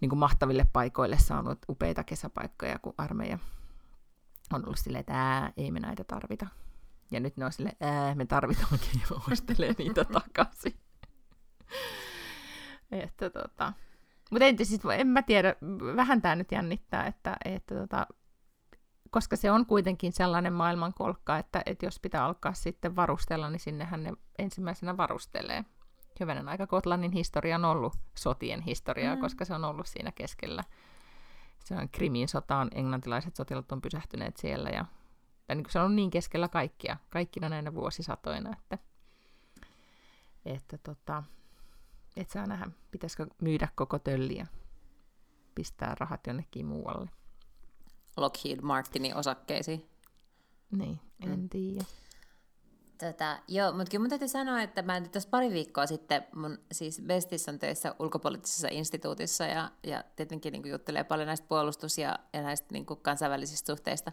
niin 0.00 0.08
kuin 0.08 0.18
mahtaville 0.18 0.66
paikoille 0.72 1.18
saanut 1.18 1.58
upeita 1.68 2.04
kesäpaikkoja, 2.04 2.78
kun 2.78 2.94
armeija 2.98 3.38
on 4.52 4.64
ollut 4.64 4.78
silleen, 4.78 5.00
että 5.00 5.14
ää, 5.14 5.52
ei 5.56 5.70
me 5.70 5.80
näitä 5.80 6.04
tarvita. 6.04 6.46
Ja 7.10 7.20
nyt 7.20 7.36
ne 7.36 7.44
on 7.44 7.52
silleen, 7.52 7.76
ää, 7.80 8.14
me 8.14 8.26
tarvitaankin 8.26 9.00
ja 9.00 9.16
ostelee 9.32 9.74
niitä 9.78 10.04
takaisin. 10.04 10.74
että 12.90 13.30
tota, 13.30 13.72
mutta 14.30 14.44
en, 14.44 14.56
siis, 14.66 14.80
en 14.98 15.06
mä 15.06 15.22
tiedä, 15.22 15.54
vähän 15.96 16.22
tämä 16.22 16.36
nyt 16.36 16.52
jännittää, 16.52 17.06
että, 17.06 17.36
että 17.44 17.74
tota, 17.74 18.06
koska 19.10 19.36
se 19.36 19.50
on 19.50 19.66
kuitenkin 19.66 20.12
sellainen 20.12 20.52
maailmankolkka, 20.52 21.38
että, 21.38 21.62
että 21.66 21.86
jos 21.86 22.00
pitää 22.00 22.24
alkaa 22.24 22.54
sitten 22.54 22.96
varustella, 22.96 23.50
niin 23.50 23.60
sinnehän 23.60 24.02
ne 24.02 24.12
ensimmäisenä 24.38 24.96
varustelee. 24.96 25.64
Hyvänen 26.20 26.48
aika 26.48 26.66
Kotlannin 26.66 27.12
historia 27.12 27.56
on 27.56 27.64
ollut 27.64 27.94
sotien 28.18 28.60
historiaa, 28.60 29.14
mm. 29.14 29.20
koska 29.20 29.44
se 29.44 29.54
on 29.54 29.64
ollut 29.64 29.86
siinä 29.86 30.12
keskellä. 30.12 30.64
Se 31.64 31.74
on 31.74 31.88
Krimin 31.88 32.28
sotaan, 32.28 32.70
englantilaiset 32.74 33.36
sotilat 33.36 33.72
on 33.72 33.80
pysähtyneet 33.80 34.36
siellä 34.36 34.68
ja 34.68 34.84
tai 35.46 35.56
niin 35.56 35.70
se 35.70 35.78
on 35.80 35.96
niin 35.96 36.10
keskellä 36.10 36.48
kaikkia, 36.48 36.96
kaikkina 37.10 37.48
näinä 37.48 37.74
vuosisatoina, 37.74 38.52
että, 38.52 38.78
että 40.44 40.78
tota, 40.78 41.22
et 42.16 42.30
saa 42.30 42.46
nähdä, 42.46 42.66
pitäisikö 42.90 43.26
myydä 43.42 43.68
koko 43.74 43.98
tölliä, 43.98 44.46
pistää 45.54 45.94
rahat 46.00 46.26
jonnekin 46.26 46.66
muualle. 46.66 47.10
Lockheed 48.16 48.60
Martinin 48.60 49.16
osakkeisiin. 49.16 49.86
Niin, 50.70 51.00
en 51.20 51.40
mm. 51.40 51.48
tiedä. 51.48 51.84
Tota, 52.98 53.38
joo, 53.48 53.72
mutta 53.72 53.90
kyllä 53.90 54.02
mun 54.02 54.08
täytyy 54.08 54.28
sanoa, 54.28 54.62
että 54.62 54.82
mä 54.82 55.00
tässä 55.00 55.28
pari 55.30 55.50
viikkoa 55.50 55.86
sitten, 55.86 56.26
mun 56.34 56.58
siis 56.72 57.02
Bestis 57.06 57.48
on 57.48 57.58
töissä 57.58 57.94
ulkopoliittisessa 57.98 58.68
instituutissa 58.70 59.44
ja, 59.44 59.70
ja 59.86 60.04
tietenkin 60.16 60.52
niin 60.52 60.68
juttelee 60.68 61.04
paljon 61.04 61.26
näistä 61.26 61.46
puolustus- 61.48 61.98
ja, 61.98 62.18
ja 62.32 62.42
näistä 62.42 62.66
niin 62.72 62.86
kansainvälisistä 62.86 63.66
suhteista 63.66 64.12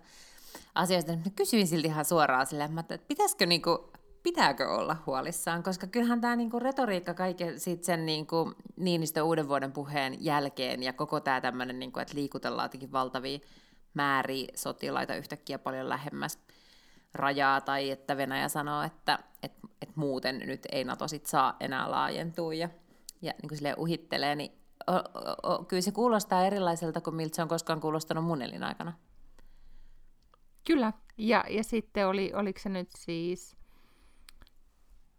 asioista. 0.75 1.11
Mä 1.11 1.21
kysyin 1.35 1.67
silti 1.67 1.87
ihan 1.87 2.05
suoraan 2.05 2.47
silleen, 2.47 2.79
että 2.79 2.97
pitäisikö 3.07 3.45
niin 3.45 3.61
kuin, 3.61 3.77
pitääkö 4.23 4.69
olla 4.69 4.97
huolissaan, 5.05 5.63
koska 5.63 5.87
kyllähän 5.87 6.21
tämä 6.21 6.35
niinku 6.35 6.59
retoriikka 6.59 7.13
kaiken 7.13 7.59
sit 7.59 7.83
sen 7.83 8.05
niinku 8.05 8.53
Niinistö 8.75 9.23
uuden 9.23 9.47
vuoden 9.47 9.71
puheen 9.71 10.25
jälkeen 10.25 10.83
ja 10.83 10.93
koko 10.93 11.19
tämä 11.19 11.41
tämmöinen, 11.41 11.79
niinku, 11.79 11.99
että 11.99 12.15
liikutellaan 12.15 12.65
jotenkin 12.65 12.91
valtavia 12.91 13.39
määri 13.93 14.47
sotilaita 14.55 15.15
yhtäkkiä 15.15 15.59
paljon 15.59 15.89
lähemmäs 15.89 16.39
rajaa, 17.13 17.61
tai 17.61 17.89
että 17.89 18.17
Venäjä 18.17 18.49
sanoo, 18.49 18.83
että 18.83 19.19
et, 19.43 19.53
et 19.81 19.95
muuten 19.95 20.39
nyt 20.39 20.61
ei 20.71 20.83
NATO 20.83 21.07
sit 21.07 21.25
saa 21.25 21.55
enää 21.59 21.91
laajentua, 21.91 22.53
ja, 22.53 22.69
ja 23.21 23.33
niin 23.41 23.49
kuin 23.49 23.57
silleen 23.57 23.79
uhittelee, 23.79 24.35
niin 24.35 24.51
o, 24.87 24.93
o, 24.95 25.53
o, 25.53 25.63
kyllä 25.63 25.81
se 25.81 25.91
kuulostaa 25.91 26.45
erilaiselta 26.45 27.01
kuin 27.01 27.15
miltä 27.15 27.35
se 27.35 27.41
on 27.41 27.47
koskaan 27.47 27.81
kuulostanut 27.81 28.25
mun 28.25 28.41
elinaikana. 28.41 28.93
Kyllä, 30.67 30.93
ja, 31.17 31.43
ja 31.49 31.63
sitten 31.63 32.07
oli, 32.07 32.31
oliko 32.35 32.59
se 32.59 32.69
nyt 32.69 32.89
siis 32.95 33.57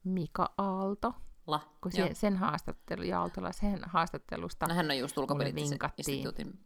Mika 0.05 0.55
Aalto, 0.59 1.15
La. 1.47 1.61
kun 1.81 1.93
se, 1.93 2.11
sen 2.13 2.37
haastattelu, 2.37 3.03
Aaltola 3.17 3.53
sen 3.53 3.81
haastattelusta 3.87 4.67
No 4.67 4.75
hän 4.75 4.91
on 4.91 4.99
just 4.99 5.19
ulkopoliittisen 5.19 5.79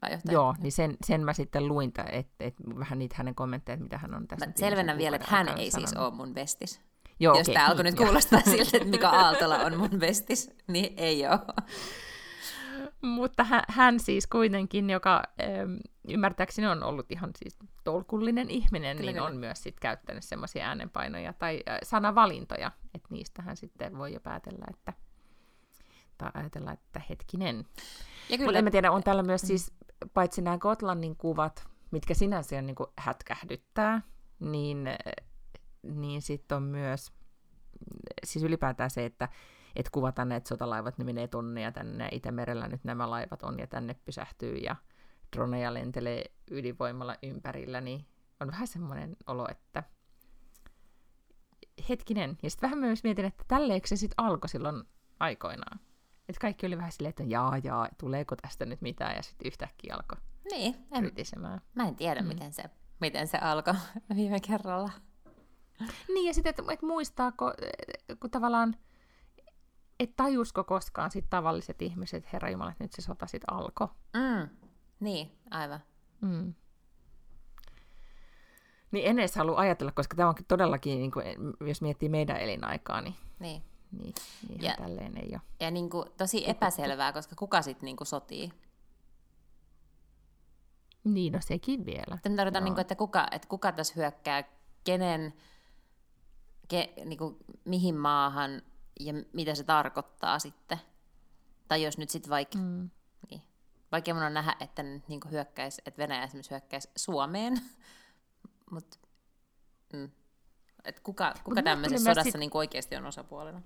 pääjohtaja. 0.01 0.33
Joo, 0.33 0.55
niin 0.59 0.73
sen, 0.73 0.97
sen 1.07 1.25
mä 1.25 1.33
sitten 1.33 1.69
luin, 1.69 1.89
että 1.89 2.05
et, 2.13 2.29
et, 2.41 2.55
vähän 2.79 2.99
niitä 2.99 3.15
hänen 3.19 3.35
kommentteja, 3.35 3.75
että 3.75 3.83
mitä 3.83 3.99
hän 3.99 4.15
on 4.15 4.29
tässä. 4.29 4.47
Mä 4.47 4.53
selvennän 4.57 4.99
vielä, 4.99 5.17
että 5.17 5.29
hän 5.31 5.49
ei 5.49 5.71
siis 5.71 5.93
ole 5.93 6.15
mun 6.15 6.35
bestis. 6.35 6.81
Joo, 7.21 7.39
Jos 7.39 7.45
okei, 7.49 7.55
tämä 7.55 7.67
alkoi 7.67 7.85
niin, 7.85 7.95
nyt 7.95 8.05
kuulostaa 8.05 8.41
siltä, 8.51 8.77
että 8.77 8.89
Mika 8.89 9.09
Aaltola 9.09 9.57
on 9.57 9.77
mun 9.77 9.99
bestis, 9.99 10.51
niin 10.67 10.95
ei 10.97 11.27
ole. 11.27 11.41
Mutta 13.03 13.45
hän, 13.45 13.63
hän 13.69 14.01
siis 14.01 14.27
kuitenkin, 14.27 14.91
joka 14.91 15.23
ymmärtääkseni 16.09 16.69
on 16.69 16.83
ollut 16.83 17.13
ihan 17.13 17.31
siis 17.39 17.59
tolkullinen 17.85 18.51
ihminen, 18.51 18.97
Kyllä, 18.97 19.13
niin 19.13 19.17
kyllä. 19.17 19.29
on 19.29 19.37
myös 19.37 19.63
sit 19.63 19.81
käyttänyt 19.81 20.25
semmoisia 20.25 20.67
äänenpainoja 20.67 21.33
tai 21.33 21.63
sanavalintoja, 21.83 22.73
että 22.95 23.09
niistähän 23.11 23.57
sitten 23.57 23.99
voi 23.99 24.13
jo 24.13 24.21
päätellä, 24.21 24.65
että 24.71 24.93
tai 26.19 26.31
ajatella, 26.35 26.73
että 26.73 27.01
hetkinen. 27.11 27.67
Ja 28.29 28.39
Mutta 28.39 28.59
en 28.59 28.65
mä 28.65 28.71
tiedä, 28.71 28.93
on 28.93 29.03
täällä 29.03 29.23
myös 29.23 29.41
siis, 29.41 29.73
paitsi 30.15 30.43
nämä 30.43 30.59
Gotlannin 30.59 31.17
kuvat, 31.17 31.69
mitkä 31.91 32.15
sinänsä 32.15 32.59
on 32.59 32.67
niin 32.67 32.77
hätkähdyttää, 32.99 34.03
niin, 34.41 34.89
niin 35.83 36.23
sitten 36.23 36.57
on 36.57 36.63
myös, 36.63 37.13
siis 38.25 38.45
ylipäätään 38.45 38.91
se, 38.91 39.05
että 39.05 39.29
et 39.79 39.91
kuvataan, 39.91 40.33
että 40.33 40.49
sotalaivat 40.49 40.99
ne 40.99 41.05
menee 41.05 41.29
tonne 41.29 41.61
ja 41.61 41.73
tänne, 41.73 42.09
Itämerellä 42.13 42.69
nyt 42.69 42.85
nämä 42.85 43.11
laivat 43.11 43.43
on 43.43 43.59
ja 43.59 43.67
tänne 43.67 43.95
pysähtyy, 44.05 44.57
ja 44.57 44.77
droneja 45.37 45.75
lentelee 45.75 46.25
ydinvoimalla 46.51 47.17
ympärillä, 47.23 47.81
niin 47.81 48.07
on 48.41 48.49
vähän 48.51 48.67
semmoinen 48.67 49.17
olo, 49.27 49.49
että 49.51 49.83
hetkinen. 51.89 52.39
Ja 52.43 52.51
sitten 52.51 52.67
vähän 52.71 52.79
myös 52.79 53.05
mietin, 53.05 53.25
että 53.25 53.45
tälleekö 53.49 53.87
se 53.89 53.97
sitten 53.97 54.25
alkoi 54.25 54.49
silloin 54.49 54.83
aikoinaan. 55.21 55.81
Että 56.29 56.41
kaikki 56.41 56.67
oli 56.67 56.77
vähän 56.77 56.93
silleen, 56.93 57.11
että 57.11 57.23
jaa, 57.27 57.59
jaa, 57.65 57.89
tuleeko 57.99 58.37
tästä 58.37 58.67
nyt 58.67 58.81
mitään, 58.81 59.17
ja 59.17 59.23
sitten 59.23 59.47
yhtäkkiä 59.47 59.95
alkoi 59.95 60.19
niin, 60.51 60.75
en, 60.93 61.03
rytisemään. 61.03 61.61
mä 61.75 61.89
en 61.89 61.97
tiedä, 61.97 62.21
Mm. 62.23 62.29
miten, 62.29 62.53
se, 62.53 62.63
miten 63.01 63.29
se 63.29 63.39
alkoi 63.39 63.75
viime 64.17 64.41
kerralla. 64.41 64.91
Niin, 66.09 66.27
ja 66.27 66.35
sitten, 66.35 66.51
että 66.51 66.63
et 66.73 66.83
muistaako, 66.83 67.53
kun 68.21 68.31
tavallaan, 68.31 68.77
että 70.01 70.17
tajusko 70.25 70.65
koskaan 70.65 71.11
sit 71.11 71.25
tavalliset 71.31 71.83
ihmiset, 71.83 72.33
herra 72.33 72.51
Jumala, 72.51 72.71
että 72.71 72.85
nyt 72.85 72.93
se 72.93 73.03
sota 73.03 73.27
sitten 73.27 73.53
alkoi. 73.55 73.89
Mm. 74.15 74.49
Niin, 75.01 75.33
aivan. 75.51 75.81
Mm. 76.21 76.55
Niin 78.91 79.07
en 79.07 79.19
edes 79.19 79.37
halua 79.37 79.59
ajatella, 79.61 79.93
koska 79.93 80.17
tämä 80.17 80.29
onkin 80.29 80.45
todellakin, 80.49 80.99
niin 80.99 81.11
kuin, 81.11 81.25
jos 81.69 81.83
miettii 81.83 82.09
meidän 82.09 82.37
elinaikaa, 82.37 83.01
niin, 83.01 83.15
Niin. 83.39 83.63
niin, 84.01 84.15
niin 84.49 84.63
Ja- 84.63 84.75
ihan 84.75 84.89
tälleen 84.89 85.17
ei 85.17 85.29
ole. 85.33 85.41
Ja 85.61 85.71
niin 85.71 85.91
kuin, 85.91 86.09
tosi 86.17 86.51
epäselvää, 86.51 87.13
koska 87.13 87.37
kuka 87.37 87.63
sitten 87.63 87.87
niin 87.87 87.97
sotii. 88.03 88.53
Niin, 91.05 91.33
no 91.33 91.39
sekin 91.43 91.87
vielä. 91.87 92.17
Sitten 92.17 92.37
tarvitaan, 92.37 92.65
niin 92.65 92.75
kuin, 92.75 92.81
että, 92.81 92.95
kuka, 92.95 93.29
että 93.31 93.49
kuka 93.49 93.73
tässä 93.73 93.95
hyökkää, 93.97 94.45
kenen, 94.85 95.35
ke, 96.69 96.93
niin 97.05 97.19
kuin, 97.19 97.37
mihin 97.65 97.97
maahan 97.97 98.63
ja 98.99 99.13
mitä 99.33 99.55
se 99.55 99.65
tarkoittaa 99.65 100.39
sitten. 100.39 100.79
Tai 101.69 101.83
jos 101.83 101.99
nyt 101.99 102.11
sitten 102.11 102.31
vaikka, 102.31 102.59
Mm. 102.59 102.91
niin, 103.31 103.43
vaikea 103.93 104.15
mun 104.15 104.23
on 104.23 104.35
nähdä, 104.35 104.57
että 104.61 104.83
nyt 104.83 105.09
niin 105.09 105.21
kuin 105.21 105.33
hyökkäisi, 105.33 105.83
että 105.87 105.99
Venäjä 105.99 106.25
esimerkiksi 106.25 106.51
hyökkäisi 106.51 106.91
Suomeen, 106.97 107.61
mutta 108.73 108.99
mm, 109.93 110.11
että 110.85 111.01
kuka, 111.05 111.35
kuka 111.45 111.51
mulle 111.51 111.63
tämmöisessä 111.63 112.05
sodassa 112.05 112.31
sit- 112.31 112.41
niin 112.41 112.51
oikeasti 112.55 112.97
on 112.97 113.07
osapuolena. 113.07 113.63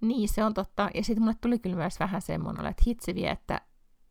Niin, 0.00 0.28
se 0.28 0.44
on 0.44 0.54
totta. 0.54 0.90
Ja 0.94 1.04
sitten 1.04 1.22
mulle 1.22 1.36
tuli 1.40 1.58
kyllä 1.58 1.76
myös 1.76 2.00
vähän 2.00 2.22
semmoinen, 2.22 2.66
että 2.66 2.82
hitsi 2.86 3.14
vie, 3.14 3.30
että, 3.30 3.60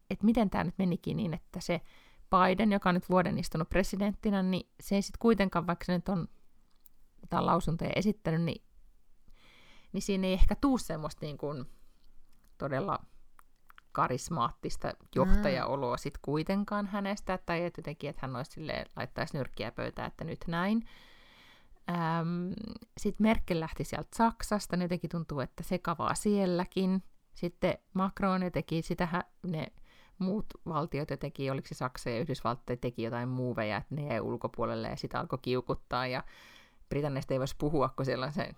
että 0.10 0.26
miten 0.26 0.50
tämä 0.50 0.64
nyt 0.64 0.78
menikin 0.78 1.18
niin, 1.18 1.34
että 1.34 1.60
se 1.60 1.82
Biden, 2.30 2.72
joka 2.72 2.90
on 2.90 2.96
nyt 2.96 3.10
vuoden 3.10 3.38
istunut 3.40 3.70
presidenttinä, 3.70 4.44
niin 4.44 4.70
se 4.82 4.96
ei 4.96 5.02
sitten 5.02 5.20
kuitenkaan, 5.20 5.68
vaikka 5.68 5.86
se 5.86 5.94
nyt 5.94 6.10
on 6.10 6.28
jotain 7.22 7.46
lausuntoja 7.46 7.92
esittänyt, 7.96 8.42
niin, 8.42 8.64
niin 9.94 10.02
siinä 10.02 10.28
ei 10.28 10.34
ehkä 10.34 10.56
tuu 10.56 10.78
semmoista 10.78 11.26
niin 11.26 11.38
kuin 11.38 11.66
todella 12.58 13.00
karismaattista 13.92 14.94
johtajaoloa 15.16 15.98
sit 15.98 16.18
kuitenkaan 16.22 16.88
hänestä, 16.88 17.40
tai 17.46 17.66
että 17.66 17.80
jotenkin, 17.80 18.10
että 18.10 18.20
hän 18.22 18.36
olisi 18.36 18.52
silleen, 18.52 18.86
laittaisi 18.96 19.38
nyrkkiä 19.38 19.72
pöytään, 19.72 20.08
että 20.08 20.24
nyt 20.24 20.46
näin. 20.48 20.88
Ähm, 21.90 22.52
Sitten 22.98 23.24
Merkel 23.24 23.60
lähti 23.60 23.84
sieltä 23.84 24.10
Saksasta, 24.16 24.76
niin 24.76 24.84
jotenkin 24.84 25.10
tuntuu, 25.10 25.40
että 25.40 25.64
sekavaa 25.64 26.16
sielläkin. 26.16 27.04
Sitten 27.34 27.78
Macron 27.94 28.44
jotenkin, 28.44 28.84
sitähän 28.84 29.24
ne 29.44 29.68
muut 30.18 30.46
valtiot 30.66 31.10
jotenkin, 31.10 31.52
oliko 31.52 31.68
se 31.68 31.76
Saksa 31.76 32.10
ja 32.10 32.20
Yhdysvallat, 32.20 32.66
teki 32.82 33.04
jotain 33.04 33.30
muuveja, 33.30 33.78
että 33.78 33.96
ne 33.96 34.08
jäi 34.08 34.20
ulkopuolelle 34.20 34.88
ja 34.88 34.96
sitä 34.96 35.20
alkoi 35.20 35.40
kiukuttaa. 35.42 36.08
Ja 36.08 36.24
Britanniasta 36.90 37.34
ei 37.34 37.40
voisi 37.40 37.56
puhua, 37.58 37.90
kun 37.90 38.06
siellä 38.06 38.26
on 38.26 38.32
se 38.32 38.56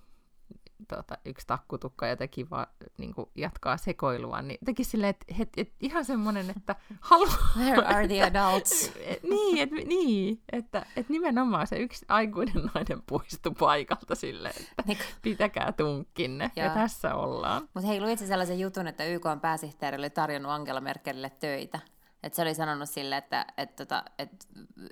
tota, 0.88 1.18
yksi 1.26 1.48
takkutukka 1.48 2.08
jotenkin 2.08 2.50
vaan 2.50 2.68
niin 2.98 3.14
jatkaa 3.36 3.78
sekoilua. 3.78 4.42
Niin 4.42 4.58
jotenkin 4.62 4.86
silleen, 4.86 5.10
että 5.10 5.26
et, 5.40 5.50
et, 5.58 5.72
ihan 5.80 6.06
semmoinen, 6.06 6.50
että 6.50 6.76
haluaa 7.00 7.38
Where 7.58 7.86
are 7.86 8.08
the 8.08 8.22
adults? 8.24 8.92
Et- 8.96 9.24
niin, 9.30 9.58
et, 9.58 9.88
niin 9.88 10.42
että 10.52 10.86
et 10.96 11.10
nimenomaan 11.10 11.68
se 11.68 11.78
yksi 11.78 12.06
aikuinen 12.08 12.72
nainen 12.74 13.02
poistui 13.02 13.54
paikalta 13.60 14.16
silleen, 14.16 14.56
että 14.62 14.84
Niin, 14.88 14.98
pitäkää 15.22 15.72
tunkkinne. 15.72 16.52
Ja 16.56 16.70
tässä 16.70 17.16
ollaan. 17.16 17.70
Mutta 17.74 17.88
hei, 17.88 18.02
luitsi 18.02 18.28
sellaisen 18.28 18.60
jutun, 18.60 18.88
että 18.88 19.06
YK 19.06 19.26
on 19.26 19.40
pääsihteeri 19.40 19.98
oli 19.98 20.10
tarjonnut 20.10 20.52
Angela 20.52 20.82
Merkelille 20.82 21.30
töitä. 21.30 21.80
Että 22.24 22.36
se 22.36 22.42
oli 22.42 22.56
sanonut 22.56 22.90
sille, 22.90 23.18
että, 23.18 23.46
että, 23.58 23.86
tota, 23.86 24.04
että 24.20 24.46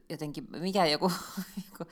jotenkin, 0.09 0.47
mikä 0.59 0.85
joku, 0.85 1.11
joku 1.71 1.91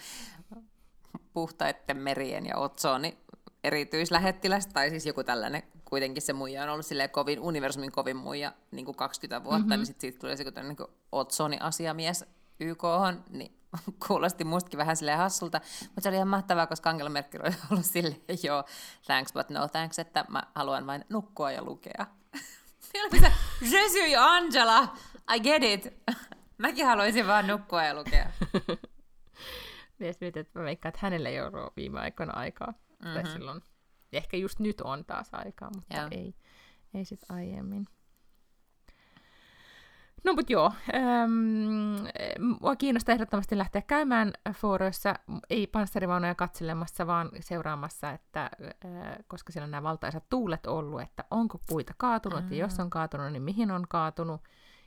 puhtaitten 1.33 1.97
merien 1.97 2.45
ja 2.45 2.57
otsoni 2.57 3.17
erityislähettiläs, 3.63 4.67
tai 4.67 4.89
siis 4.89 5.05
joku 5.05 5.23
tällainen, 5.23 5.63
kuitenkin 5.85 6.21
se 6.21 6.33
muija 6.33 6.63
on 6.63 6.69
ollut 6.69 6.85
silleen 6.85 7.09
kovin, 7.09 7.39
universumin 7.39 7.91
kovin 7.91 8.17
muija 8.17 8.53
niin 8.71 8.85
kuin 8.85 8.95
20 8.95 9.43
vuotta, 9.43 9.59
mm-hmm. 9.59 9.69
niin 9.69 9.85
sitten 9.85 10.01
siitä 10.01 10.19
tuli 10.19 10.37
se 10.37 10.43
joku 10.43 10.51
tällainen 10.51 10.77
niin 10.79 10.97
otsoni-asiamies 11.11 12.25
YK, 12.59 12.83
niin 13.29 13.59
kuulosti 14.07 14.43
mustakin 14.43 14.77
vähän 14.77 14.97
silleen 14.97 15.17
hassulta, 15.17 15.61
mutta 15.81 16.01
se 16.01 16.09
oli 16.09 16.15
ihan 16.15 16.27
mahtavaa, 16.27 16.67
koska 16.67 16.89
Angela 16.89 17.09
Merkel 17.09 17.41
oli 17.41 17.55
ollut 17.71 17.85
silleen, 17.95 18.21
joo, 18.43 18.63
thanks 19.05 19.33
but 19.33 19.49
no 19.49 19.67
thanks, 19.67 19.99
että 19.99 20.25
mä 20.29 20.43
haluan 20.55 20.87
vain 20.87 21.05
nukkua 21.09 21.51
ja 21.51 21.63
lukea. 21.63 22.05
Se, 23.19 23.31
Je 23.61 23.89
suis 23.89 24.17
Angela, 24.17 24.95
I 25.35 25.39
get 25.39 25.63
it. 25.63 25.93
Mäkin 26.57 26.85
haluaisin 26.85 27.27
vaan 27.27 27.47
nukkua 27.47 27.83
ja 27.83 27.93
lukea. 27.93 28.31
Ja 29.99 30.13
sitten 30.13 30.25
mietin, 30.25 30.41
että 30.41 30.59
mä 30.59 30.65
veikkaan, 30.65 30.89
että 30.89 30.99
hänellä 31.01 31.29
ei 31.29 31.41
ole 31.41 31.71
viime 31.75 31.99
aikoina 31.99 32.33
aikaa. 32.33 32.73
Mm-hmm. 33.03 33.13
Tai 33.13 33.31
silloin. 33.31 33.61
Ehkä 34.13 34.37
just 34.37 34.59
nyt 34.59 34.81
on 34.81 35.05
taas 35.05 35.33
aikaa, 35.33 35.69
mutta 35.75 35.97
Joo. 35.97 36.07
ei, 36.11 36.35
ei 36.93 37.05
sitten 37.05 37.35
aiemmin. 37.35 37.85
No 40.23 40.33
mutta 40.33 40.53
joo, 40.53 40.71
ähm, 40.95 42.05
mua 42.61 42.75
kiinnostaa 42.75 43.13
ehdottomasti 43.13 43.57
lähteä 43.57 43.81
käymään 43.81 44.33
fooroissa, 44.53 45.15
ei 45.49 45.67
panssarivaunoja 45.67 46.35
katselemassa, 46.35 47.07
vaan 47.07 47.29
seuraamassa, 47.39 48.11
että 48.11 48.43
äh, 48.43 49.17
koska 49.27 49.51
siellä 49.51 49.65
on 49.65 49.71
nämä 49.71 49.83
valtaisat 49.83 50.29
tuulet 50.29 50.65
ollut, 50.65 51.01
että 51.01 51.23
onko 51.31 51.61
puita 51.69 51.93
kaatunut, 51.97 52.43
mm. 52.43 52.51
ja 52.51 52.57
jos 52.57 52.79
on 52.79 52.89
kaatunut, 52.89 53.31
niin 53.31 53.43
mihin 53.43 53.71
on 53.71 53.85
kaatunut, 53.89 54.41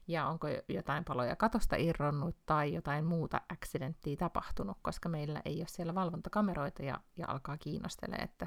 ja 0.09 0.27
onko 0.27 0.47
jotain 0.69 1.05
paloja 1.05 1.37
katosta 1.37 1.77
irronnut 1.77 2.37
tai 2.47 2.75
jotain 2.75 3.05
muuta 3.05 3.41
accidenttia 3.53 4.17
tapahtunut, 4.17 4.79
koska 4.83 5.09
meillä 5.09 5.43
ei 5.45 5.59
ole 5.59 5.69
siellä 5.69 5.95
valvontakameroita 5.95 6.83
ja, 6.83 7.01
ja 7.17 7.27
alkaa 7.29 7.59
kiinnostelee, 7.59 8.19
että 8.19 8.47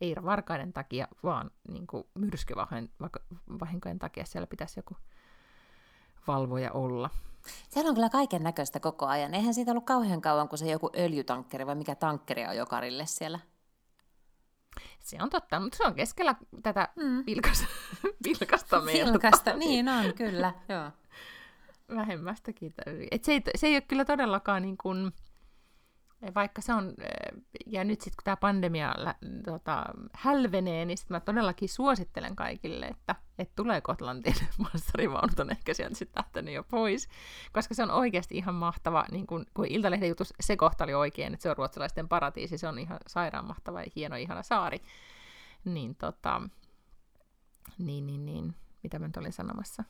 ei 0.00 0.14
varkaiden 0.24 0.72
takia, 0.72 1.08
vaan 1.22 1.50
niin 1.68 1.86
myrskyvahinkojen 2.14 3.98
takia 3.98 4.26
siellä 4.26 4.46
pitäisi 4.46 4.78
joku 4.78 4.96
valvoja 6.26 6.72
olla. 6.72 7.10
Siellä 7.68 7.88
on 7.88 7.94
kyllä 7.94 8.08
kaiken 8.08 8.42
näköistä 8.42 8.80
koko 8.80 9.06
ajan. 9.06 9.34
Eihän 9.34 9.54
siitä 9.54 9.70
ollut 9.70 9.84
kauhean 9.84 10.20
kauan, 10.20 10.48
kun 10.48 10.58
se 10.58 10.70
joku 10.70 10.90
öljytankkeri 10.96 11.66
vai 11.66 11.74
mikä 11.74 11.94
tankkeri 11.94 12.46
on 12.46 12.56
jo 12.56 12.66
karille 12.66 13.06
siellä. 13.06 13.38
Se 15.04 15.16
on 15.20 15.30
totta, 15.30 15.60
mutta 15.60 15.76
se 15.76 15.84
on 15.84 15.94
keskellä 15.94 16.34
tätä 16.62 16.88
mm. 16.96 17.26
vilkasta, 17.26 17.66
vilkasta 18.28 18.80
merta. 18.80 19.12
Vilkasta, 19.12 19.56
niin 19.56 19.88
on, 19.88 20.14
kyllä. 20.14 20.54
Joo. 20.68 20.90
Vähemmästäkin. 21.94 22.74
Et 23.10 23.24
se, 23.24 23.32
ei, 23.32 23.42
se 23.54 23.66
ei 23.66 23.74
ole 23.74 23.80
kyllä 23.80 24.04
todellakaan 24.04 24.62
niin 24.62 24.76
kuin, 24.76 25.12
vaikka 26.34 26.62
se 26.62 26.72
on, 26.74 26.94
ja 27.66 27.84
nyt 27.84 28.00
sitten 28.00 28.16
kun 28.16 28.24
tämä 28.24 28.36
pandemia 28.36 28.94
tota, 29.44 29.84
hälvenee, 30.12 30.84
niin 30.84 30.98
sitten 30.98 31.14
mä 31.14 31.20
todellakin 31.20 31.68
suosittelen 31.68 32.36
kaikille, 32.36 32.86
että 32.86 33.14
et 33.38 33.50
tulee 33.56 33.80
Kotlantin 33.80 34.34
massarivaunut 34.72 35.40
on 35.40 35.50
ehkä 35.50 35.74
sieltä 35.74 35.94
sitten 35.94 36.22
lähtenyt 36.24 36.54
jo 36.54 36.64
pois, 36.64 37.08
koska 37.52 37.74
se 37.74 37.82
on 37.82 37.90
oikeasti 37.90 38.36
ihan 38.36 38.54
mahtava, 38.54 39.04
niin 39.10 39.26
kun, 39.26 39.46
kun 39.54 39.66
Iltalehden 39.66 40.08
jutus 40.08 40.34
se 40.40 40.56
kohta 40.56 40.84
oli 40.84 40.94
oikein, 40.94 41.34
että 41.34 41.42
se 41.42 41.50
on 41.50 41.56
ruotsalaisten 41.56 42.08
paratiisi, 42.08 42.58
se 42.58 42.68
on 42.68 42.78
ihan 42.78 42.98
sairaan 43.06 43.46
mahtava 43.46 43.80
ja 43.80 43.90
hieno, 43.96 44.16
ihana 44.16 44.42
saari, 44.42 44.82
niin 45.64 45.94
tota, 45.94 46.42
niin, 47.78 48.06
niin, 48.06 48.26
niin, 48.26 48.54
mitä 48.82 48.98
mä 48.98 49.06
nyt 49.06 49.16
olin 49.16 49.32
sanomassa? 49.32 49.84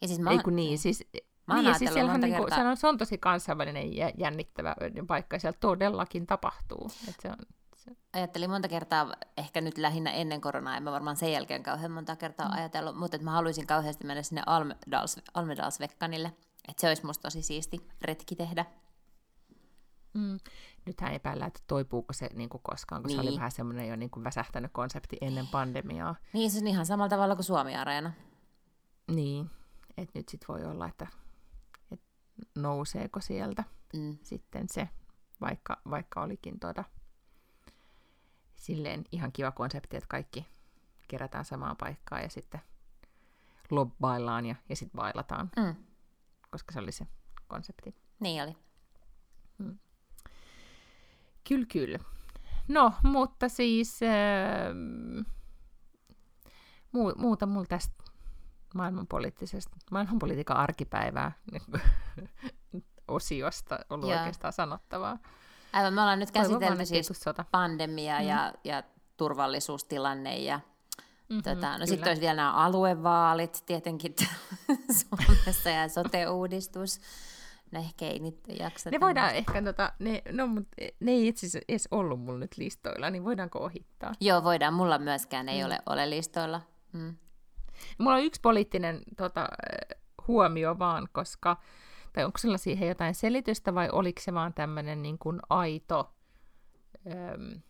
Ja 0.00 0.08
siis 0.08 0.20
mä... 0.20 0.30
Ei 0.30 0.38
kun 0.38 0.56
niin, 0.56 0.78
siis 0.78 1.08
Mä 1.46 1.62
niin, 1.62 1.78
siis 1.78 1.92
siellähän 1.92 2.20
niinku, 2.20 2.46
se, 2.54 2.60
on, 2.60 2.76
se 2.76 2.86
on 2.86 2.98
tosi 2.98 3.18
kansainvälinen 3.18 3.96
ja 3.96 4.10
jännittävä 4.18 4.76
paikka, 5.06 5.36
ja 5.36 5.40
siellä 5.40 5.58
todellakin 5.60 6.26
tapahtuu. 6.26 6.90
Et 7.08 7.14
se 7.22 7.28
on, 7.28 7.36
se... 7.76 7.90
Ajattelin 8.12 8.50
monta 8.50 8.68
kertaa, 8.68 9.12
ehkä 9.36 9.60
nyt 9.60 9.78
lähinnä 9.78 10.10
ennen 10.10 10.40
koronaa, 10.40 10.76
en 10.76 10.82
mä 10.82 10.92
varmaan 10.92 11.16
sen 11.16 11.32
jälkeen 11.32 11.62
kauhean 11.62 11.92
monta 11.92 12.16
kertaa 12.16 12.48
mm. 12.48 12.54
ajatellut, 12.54 12.96
mutta 12.96 13.16
että 13.16 13.24
mä 13.24 13.30
haluaisin 13.30 13.66
kauheasti 13.66 14.06
mennä 14.06 14.22
sinne 14.22 14.42
Almedals, 14.46 15.20
Almedalsvekkanille. 15.34 16.32
Että 16.68 16.80
se 16.80 16.88
olisi 16.88 17.06
musta 17.06 17.22
tosi 17.22 17.42
siisti 17.42 17.88
retki 18.02 18.36
tehdä. 18.36 18.64
Mm. 20.14 20.38
Nythän 20.86 21.14
epäillään, 21.14 21.48
että 21.48 21.60
toipuuko 21.66 22.12
se 22.12 22.28
niin 22.34 22.48
kuin 22.48 22.60
koskaan, 22.62 23.02
kun 23.02 23.08
niin. 23.08 23.22
se 23.22 23.28
oli 23.28 23.36
vähän 23.36 23.50
semmoinen 23.50 23.88
jo 23.88 23.96
niin 23.96 24.10
kuin 24.10 24.24
väsähtänyt 24.24 24.72
konsepti 24.72 25.16
ennen 25.20 25.46
pandemiaa. 25.46 26.16
Niin, 26.32 26.50
se 26.50 26.58
on 26.58 26.66
ihan 26.66 26.86
samalla 26.86 27.08
tavalla 27.08 27.34
kuin 27.34 27.44
Suomi-areena. 27.44 28.12
Niin, 29.10 29.50
että 29.96 30.18
nyt 30.18 30.28
sitten 30.28 30.48
voi 30.48 30.64
olla, 30.64 30.88
että 30.88 31.06
nouseeko 32.54 33.20
sieltä 33.20 33.64
mm. 33.96 34.18
sitten 34.22 34.68
se, 34.68 34.88
vaikka, 35.40 35.80
vaikka 35.90 36.22
olikin 36.22 36.60
tuota, 36.60 36.84
silleen 38.56 39.04
ihan 39.12 39.32
kiva 39.32 39.50
konsepti, 39.50 39.96
että 39.96 40.08
kaikki 40.08 40.46
kerätään 41.08 41.44
samaan 41.44 41.76
paikkaan 41.76 42.22
ja 42.22 42.28
sitten 42.28 42.60
lobbaillaan 43.70 44.46
ja, 44.46 44.54
ja 44.68 44.76
sitten 44.76 44.98
bailataan, 44.98 45.50
mm. 45.56 45.74
koska 46.50 46.72
se 46.72 46.78
oli 46.78 46.92
se 46.92 47.06
konsepti. 47.48 47.94
Niin 48.20 48.42
oli. 48.42 48.56
Mm. 49.58 49.78
Kyllä, 51.48 51.66
kyllä. 51.72 51.98
No, 52.68 52.92
mutta 53.02 53.48
siis 53.48 54.00
äh, 54.02 54.74
muuta 57.16 57.46
mulla 57.46 57.66
tästä 57.66 58.03
maailmanpoliittisesta, 58.74 59.76
maailmanpolitiikan 59.90 60.56
arkipäivää 60.56 61.32
osiosta 63.08 63.78
ollut 63.90 64.10
Joo. 64.10 64.18
oikeastaan 64.18 64.52
sanottavaa. 64.52 65.18
Aivan, 65.72 65.94
me 65.94 66.00
ollaan 66.00 66.18
nyt 66.18 66.30
käsitelty 66.30 66.86
siis 66.86 67.24
pandemia 67.50 68.20
mm. 68.20 68.26
ja, 68.26 68.52
ja 68.64 68.82
turvallisuustilanne 69.16 70.38
ja 70.38 70.60
mm-hmm, 71.28 71.42
tota, 71.42 71.78
no 71.78 71.86
sitten 71.86 72.08
olisi 72.08 72.20
vielä 72.20 72.36
nämä 72.36 72.52
aluevaalit 72.52 73.62
tietenkin 73.66 74.14
Suomessa 74.98 75.70
ja 75.70 75.88
sote-uudistus. 75.88 77.00
No 77.70 77.80
ehkä 77.80 78.04
ei 78.04 78.18
nyt 78.18 78.40
jaksa. 78.58 78.90
Ne 78.90 79.00
voidaan 79.00 79.34
ehkä, 79.34 79.62
tota, 79.62 79.92
ne, 79.98 80.22
no, 80.32 80.46
mut 80.46 80.68
ne 81.00 81.12
ei 81.12 81.28
itse 81.28 81.46
asiassa 81.46 81.64
edes 81.68 81.88
ollut 81.90 82.20
mulla 82.20 82.38
nyt 82.38 82.56
listoilla, 82.56 83.10
niin 83.10 83.24
voidaanko 83.24 83.58
ohittaa? 83.58 84.12
Joo, 84.20 84.44
voidaan. 84.44 84.74
Mulla 84.74 84.98
myöskään 84.98 85.48
ei 85.48 85.60
mm. 85.60 85.66
ole, 85.66 85.78
ole 85.86 86.10
listoilla. 86.10 86.60
Mm. 86.92 87.16
Mulla 87.98 88.16
on 88.16 88.22
yksi 88.22 88.40
poliittinen 88.40 89.00
tota, 89.16 89.48
huomio 90.28 90.78
vaan, 90.78 91.08
koska, 91.12 91.56
tai 92.12 92.24
onko 92.24 92.38
sillä 92.38 92.58
siihen 92.58 92.88
jotain 92.88 93.14
selitystä 93.14 93.74
vai 93.74 93.88
oliko 93.92 94.20
se 94.20 94.34
vaan 94.34 94.54
tämmöinen 94.54 95.02
niin 95.02 95.18
kuin 95.18 95.40
aito 95.50 96.14
äm, 97.06 97.60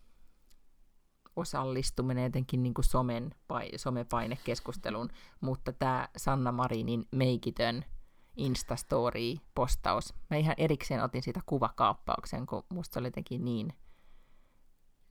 osallistuminen 1.37 2.25
jotenkin 2.25 2.63
niin 2.63 2.75
kuin 2.75 2.85
somen, 2.85 3.35
somepainekeskusteluun, 3.77 5.09
mutta 5.41 5.73
tämä 5.73 6.09
Sanna 6.17 6.53
Marinin 6.53 7.09
meikitön 7.11 7.85
Instastory-postaus, 8.37 10.15
mä 10.31 10.37
ihan 10.37 10.55
erikseen 10.59 11.03
otin 11.03 11.23
siitä 11.23 11.41
kuvakaappauksen, 11.47 12.47
kun 12.47 12.65
musta 12.69 13.01
oli 13.01 13.07
jotenkin 13.07 13.45
niin 13.45 13.73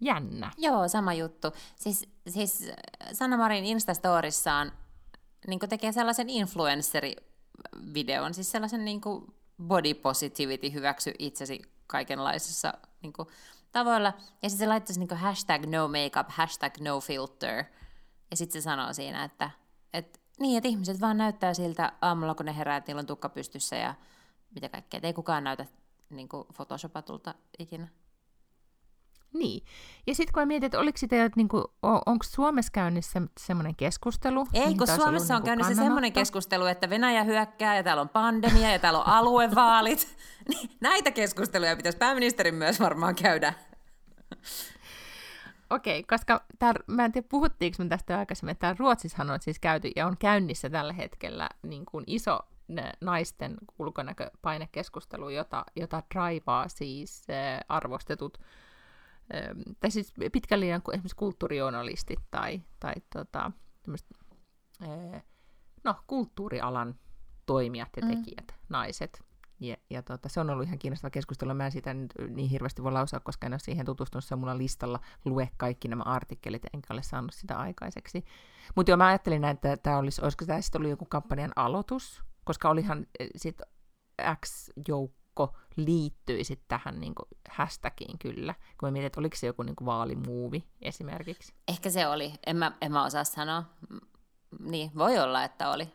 jännä. 0.01 0.51
Joo, 0.57 0.87
sama 0.87 1.13
juttu. 1.13 1.47
Siis, 1.75 2.09
siis 2.29 2.71
Sanna 3.13 3.37
Marin 3.37 3.65
Instastorissaan 3.65 4.71
niin 5.47 5.59
tekee 5.59 5.91
sellaisen 5.91 6.29
influenceri-videon, 6.29 8.33
siis 8.33 8.51
sellaisen 8.51 8.85
niin 8.85 9.01
body 9.63 9.93
positivity, 9.93 10.73
hyväksy 10.73 11.13
itsesi 11.19 11.61
kaikenlaisissa 11.87 12.73
niin 13.01 13.13
tavoilla. 13.71 14.13
Ja 14.41 14.49
sitten 14.49 14.65
se 14.65 14.67
laittaisi 14.67 14.99
niin 14.99 15.17
hashtag 15.17 15.65
no 15.65 15.87
makeup, 15.87 16.27
hashtag 16.29 16.77
no 16.77 16.99
filter. 16.99 17.63
Ja 18.31 18.37
sitten 18.37 18.61
se 18.61 18.63
sanoo 18.63 18.93
siinä, 18.93 19.23
että, 19.23 19.49
että 19.93 20.19
niin, 20.39 20.57
että 20.57 20.67
ihmiset 20.67 21.01
vaan 21.01 21.17
näyttää 21.17 21.53
siltä 21.53 21.91
aamulla, 22.01 22.35
kun 22.35 22.45
ne 22.45 22.57
herää, 22.57 22.77
että 22.77 22.89
niillä 22.89 22.99
on 22.99 23.05
tukka 23.05 23.29
pystyssä 23.29 23.75
ja 23.75 23.95
mitä 24.55 24.69
kaikkea. 24.69 24.97
Et 24.97 25.05
ei 25.05 25.13
kukaan 25.13 25.43
näytä 25.43 25.65
niin 26.09 26.29
photoshopatulta 26.55 27.35
ikinä. 27.59 27.87
Niin. 29.33 29.65
Ja 30.07 30.15
sitten 30.15 30.33
kun 30.33 30.41
mä 30.41 30.45
mietin, 30.45 30.65
että 30.65 30.79
oliko 30.79 30.97
sitä, 30.97 31.25
että 31.25 31.37
niinku, 31.39 31.73
onko 31.81 32.23
Suomessa 32.23 32.71
käynnissä 32.71 33.21
semmoinen 33.39 33.75
keskustelu? 33.75 34.47
Ei, 34.53 34.75
kun 34.75 34.87
Suomessa 34.87 35.33
on 35.33 35.37
niinku 35.37 35.45
käynnissä 35.45 35.75
semmoinen 35.75 36.13
keskustelu, 36.13 36.65
että 36.65 36.89
Venäjä 36.89 37.23
hyökkää 37.23 37.75
ja 37.75 37.83
täällä 37.83 38.01
on 38.01 38.09
pandemia 38.09 38.71
ja 38.71 38.79
täällä 38.79 38.99
on 38.99 39.07
aluevaalit. 39.07 40.07
Niin, 40.49 40.69
näitä 40.81 41.11
keskusteluja 41.11 41.75
pitäisi 41.75 41.97
pääministerin 41.97 42.55
myös 42.55 42.79
varmaan 42.79 43.15
käydä. 43.15 43.53
Okei, 45.69 45.99
okay, 45.99 46.17
koska 46.17 46.45
tää, 46.59 46.73
mä 46.87 47.05
en 47.05 47.11
tiedä, 47.11 47.27
puhuttiinko 47.29 47.83
me 47.83 47.89
tästä 47.89 48.19
aikaisemmin, 48.19 48.51
että 48.51 48.75
Ruotsissahan 48.79 49.31
on 49.31 49.41
siis 49.41 49.59
käyty 49.59 49.91
ja 49.95 50.07
on 50.07 50.17
käynnissä 50.17 50.69
tällä 50.69 50.93
hetkellä 50.93 51.49
niin 51.61 51.85
kuin 51.85 52.03
iso 52.07 52.39
naisten 53.01 53.55
ulkonäköpainekeskustelu, 53.79 55.29
jota, 55.29 55.65
jota 55.75 56.03
draivaa 56.13 56.67
siis 56.67 57.27
äh, 57.29 57.59
arvostetut 57.69 58.37
tai 59.79 59.91
siis 59.91 60.13
pitkän 60.31 60.59
linjan 60.59 60.81
esimerkiksi 60.93 61.15
kulttuurijournalistit 61.15 62.19
tai, 62.31 62.61
tai 62.79 62.93
tota, 63.13 63.51
no, 65.83 65.95
kulttuurialan 66.07 66.95
toimijat 67.45 67.89
ja 67.95 68.01
mm. 68.01 68.09
tekijät, 68.09 68.47
mm. 68.47 68.57
naiset. 68.69 69.23
Ja, 69.59 69.77
ja 69.89 70.03
tota, 70.03 70.29
se 70.29 70.39
on 70.39 70.49
ollut 70.49 70.65
ihan 70.65 70.79
kiinnostava 70.79 71.09
keskustelu. 71.09 71.53
Mä 71.53 71.65
en 71.65 71.71
sitä 71.71 71.93
nyt 71.93 72.13
niin 72.29 72.49
hirveästi 72.49 72.83
voi 72.83 72.91
lausua, 72.91 73.19
koska 73.19 73.47
en 73.47 73.53
ole 73.53 73.59
siihen 73.59 73.85
tutustunut. 73.85 74.23
Se 74.23 74.33
on 74.33 74.39
mulla 74.39 74.57
listalla 74.57 74.99
lue 75.25 75.49
kaikki 75.57 75.87
nämä 75.87 76.03
artikkelit, 76.03 76.65
enkä 76.73 76.93
ole 76.93 77.03
saanut 77.03 77.33
sitä 77.33 77.57
aikaiseksi. 77.57 78.25
Mutta 78.75 78.91
joo, 78.91 78.97
mä 78.97 79.07
ajattelin 79.07 79.41
näin, 79.41 79.55
että 79.55 79.77
tämä 79.77 79.97
olisi, 79.97 80.21
olisiko 80.21 80.45
tämä 80.45 80.61
sitten 80.61 80.79
ollut 80.79 80.89
joku 80.89 81.05
kampanjan 81.05 81.51
aloitus, 81.55 82.23
koska 82.43 82.69
olihan 82.69 83.05
eh, 83.19 83.29
sitten 83.35 83.67
Liittyi 85.75 86.41
tähän 86.67 86.99
niin 86.99 87.15
kuin 87.15 87.27
hashtagiin 87.49 88.19
kyllä, 88.19 88.53
kun 88.79 88.87
mä 88.87 88.91
mietin, 88.91 89.07
että 89.07 89.19
oliko 89.19 89.35
se 89.35 89.47
joku 89.47 89.63
niin 89.63 89.75
kuin 89.75 89.85
vaalimuuvi 89.85 90.67
esimerkiksi. 90.81 91.53
Ehkä 91.67 91.89
se 91.89 92.07
oli, 92.07 92.33
en 92.45 92.55
mä, 92.55 92.71
en 92.81 92.91
mä 92.91 93.05
osaa 93.05 93.23
sanoa. 93.23 93.63
Niin, 94.59 94.91
voi 94.95 95.19
olla, 95.19 95.43
että 95.43 95.69
oli. 95.69 95.93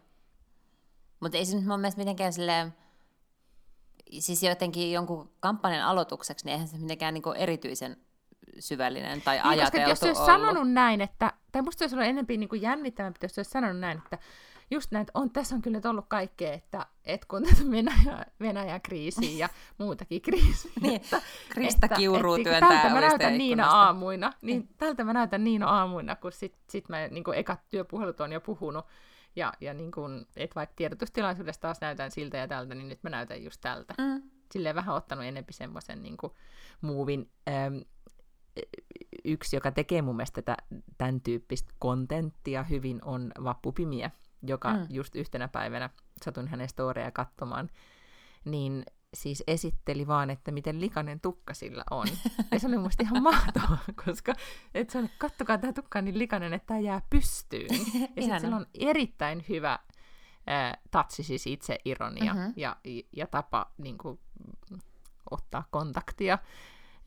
Mutta 1.20 1.38
ei 1.38 1.46
se 1.46 1.56
nyt 1.56 1.66
mun 1.66 1.80
mielestä 1.80 1.98
mitenkään 1.98 2.32
silleen, 2.32 2.74
siis 4.18 4.42
jotenkin 4.42 4.92
jonkun 4.92 5.32
kampanjan 5.40 5.88
aloitukseksi, 5.88 6.44
niin 6.44 6.52
eihän 6.52 6.68
se 6.68 6.78
mitenkään 6.78 7.14
niin 7.14 7.36
erityisen 7.36 7.96
syvällinen 8.58 9.22
tai 9.22 9.36
niin, 9.36 9.46
ajateltu 9.46 9.88
jos 9.88 10.02
olisi 10.02 10.24
sanonut 10.24 10.72
näin, 10.72 11.00
että, 11.00 11.32
tai 11.52 11.62
musta 11.62 11.84
olisi 11.84 11.96
ollut 11.96 12.08
enemmän 12.08 12.40
niin 12.40 12.62
jännittävämpi, 12.62 13.18
jos 13.22 13.38
olisi 13.38 13.50
sanonut 13.50 13.80
näin, 13.80 13.98
että 13.98 14.18
just 14.70 14.90
näin, 14.90 15.06
on, 15.14 15.30
tässä 15.30 15.54
on 15.54 15.62
kyllä 15.62 15.80
ollut 15.84 16.04
kaikkea, 16.08 16.52
että, 16.52 16.86
että 17.04 17.26
kun 17.30 17.42
tätä 17.42 17.70
Venäjä, 17.70 18.26
Venäjä-kriisiä 18.40 19.38
ja 19.38 19.48
muutakin 19.78 20.22
kriisiä. 20.22 20.70
niin, 20.80 20.96
että, 20.96 21.22
Krista 21.48 21.88
Kiuru 21.88 22.34
että, 22.34 22.50
työntää 22.50 22.68
Tältä 22.68 22.94
mä 22.94 23.00
näytän 23.00 23.38
niina 23.38 23.70
aamuina, 23.70 24.32
niin 24.42 24.68
tältä 24.76 25.04
mä 25.04 25.12
näytän 25.12 25.44
niina 25.44 25.66
aamuina, 25.66 26.16
kun 26.16 26.32
sit, 26.32 26.56
sit 26.70 26.88
mä 26.88 27.08
niin 27.08 27.24
kuin 27.24 27.38
ekat 27.38 27.60
työpuhelut 27.70 28.20
on 28.20 28.32
jo 28.32 28.40
puhunut, 28.40 28.86
ja, 29.36 29.52
ja 29.60 29.74
niin 29.74 29.90
kun, 29.90 30.26
et 30.36 30.54
vaikka 30.54 30.74
tiedotustilaisuudessa 30.76 31.60
taas 31.60 31.80
näytän 31.80 32.10
siltä 32.10 32.36
ja 32.36 32.48
tältä, 32.48 32.74
niin 32.74 32.88
nyt 32.88 33.02
mä 33.02 33.10
näytän 33.10 33.44
just 33.44 33.60
tältä. 33.60 33.94
Mm. 33.98 34.22
Silleen 34.52 34.74
vähän 34.74 34.94
ottanut 34.96 35.24
enempi 35.24 35.52
semmoisen 35.52 36.02
niin 36.02 36.16
muuvin. 36.80 37.30
Ähm, 37.48 37.78
yksi, 39.24 39.56
joka 39.56 39.72
tekee 39.72 40.02
mun 40.02 40.16
mielestä 40.16 40.42
tätä, 40.42 40.56
tämän 40.98 41.20
tyyppistä 41.20 41.74
kontenttia 41.78 42.62
hyvin, 42.62 43.04
on 43.04 43.32
Vappupimiä, 43.44 44.10
joka 44.42 44.74
mm. 44.74 44.86
just 44.90 45.16
yhtenä 45.16 45.48
päivänä 45.48 45.90
satun 46.24 46.48
hänen 46.48 46.68
storeja 46.68 47.10
katsomaan, 47.10 47.70
niin 48.44 48.84
siis 49.14 49.44
esitteli 49.46 50.06
vaan, 50.06 50.30
että 50.30 50.50
miten 50.50 50.80
likainen 50.80 51.20
tukka 51.20 51.54
sillä 51.54 51.84
on. 51.90 52.06
Ja 52.52 52.58
se 52.58 52.66
oli 52.66 52.78
musta 52.78 53.02
ihan 53.02 53.22
mahtavaa, 53.22 53.78
koska 54.04 54.34
et 54.74 54.90
se 54.90 54.98
oli, 54.98 55.10
kattokaa, 55.18 55.58
tämä 55.58 55.72
tukka 55.72 55.98
on 55.98 56.04
niin 56.04 56.18
likainen, 56.18 56.52
että 56.52 56.66
tämä 56.66 56.80
jää 56.80 57.02
pystyyn. 57.10 57.68
Ja 58.16 58.22
sitten 58.22 58.40
sillä 58.40 58.56
on 58.56 58.66
erittäin 58.74 59.44
hyvä 59.48 59.78
äh, 60.50 60.72
tatsi, 60.90 61.22
siis 61.22 61.46
itse 61.46 61.78
ironia 61.84 62.34
mm-hmm. 62.34 62.52
ja, 62.56 62.76
ja 63.16 63.26
tapa 63.26 63.72
niin 63.78 63.98
kuin, 63.98 64.20
ottaa 65.30 65.64
kontaktia 65.70 66.38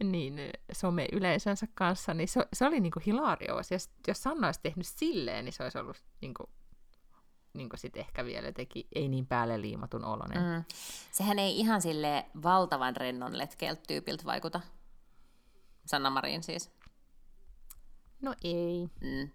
niin 0.03 0.39
some-yleisönsä 0.73 1.67
kanssa, 1.73 2.13
niin 2.13 2.27
se, 2.27 2.47
se 2.53 2.65
oli 2.65 2.79
niinku 2.79 3.01
hilarioos. 3.05 3.71
Ja 3.71 3.79
sit, 3.79 3.91
jos 4.07 4.23
Sanna 4.23 4.47
olisi 4.47 4.59
tehnyt 4.63 4.87
silleen, 4.87 5.45
niin 5.45 5.53
se 5.53 5.63
olisi 5.63 5.77
ollut 5.77 6.03
niinku, 6.21 6.49
niinku 7.53 7.77
sit 7.77 7.97
ehkä 7.97 8.25
vielä 8.25 8.51
teki 8.51 8.87
ei 8.95 9.07
niin 9.07 9.27
päälle 9.27 9.61
liimatun 9.61 10.05
olonen. 10.05 10.37
Mm. 10.37 10.63
Sehän 11.11 11.39
ei 11.39 11.59
ihan 11.59 11.81
sille 11.81 12.25
valtavan 12.43 12.95
rennon 12.95 13.37
letkeeltä 13.37 13.81
tyypiltä 13.87 14.25
vaikuta. 14.25 14.61
Sanna 15.85 16.09
Marin 16.09 16.43
siis. 16.43 16.71
No 18.21 18.35
ei. 18.43 18.89
Mm. 19.01 19.29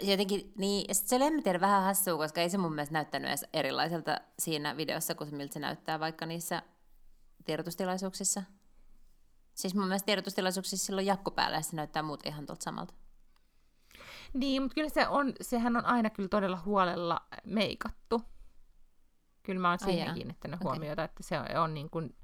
Jotenkin, 0.00 0.52
niin, 0.58 0.84
ja 0.88 0.94
sit 0.94 1.06
se 1.06 1.16
oli 1.16 1.24
en 1.24 1.42
tiedä, 1.42 1.60
vähän 1.60 1.82
hassua, 1.82 2.16
koska 2.16 2.40
ei 2.40 2.50
se 2.50 2.58
mun 2.58 2.74
mielestä 2.74 2.92
näyttänyt 2.92 3.28
edes 3.28 3.46
erilaiselta 3.52 4.20
siinä 4.38 4.76
videossa, 4.76 5.14
kuin 5.14 5.34
miltä 5.34 5.52
se 5.54 5.60
näyttää 5.60 6.00
vaikka 6.00 6.26
niissä 6.26 6.62
tiedotustilaisuuksissa. 7.44 8.42
Siis 9.54 9.74
mun 9.74 9.86
mielestä 9.86 10.06
tiedotustilaisuuksissa 10.06 10.86
silloin 10.86 11.06
jakku 11.06 11.30
päällä 11.30 11.56
ja 11.56 11.62
se 11.62 11.76
näyttää 11.76 12.02
muut 12.02 12.26
ihan 12.26 12.46
tuolta 12.46 12.64
samalta. 12.64 12.94
Niin, 14.34 14.62
mutta 14.62 14.74
kyllä 14.74 14.88
se 14.88 15.08
on, 15.08 15.32
sehän 15.40 15.76
on 15.76 15.84
aina 15.84 16.10
kyllä 16.10 16.28
todella 16.28 16.62
huolella 16.64 17.20
meikattu. 17.46 18.22
Kyllä 19.42 19.60
mä 19.60 19.68
oon 19.68 19.78
siihen 19.78 20.14
kiinnittänyt 20.14 20.60
okay. 20.60 20.70
huomiota, 20.70 21.04
että 21.04 21.22
se 21.22 21.38
on, 21.38 21.46
on 21.56 21.74
niin 21.74 21.90
kuin, 21.90 22.16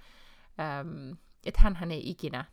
äm, 0.80 1.16
että 1.44 1.60
hän 1.60 1.90
ei 1.90 2.10
ikinä 2.10 2.44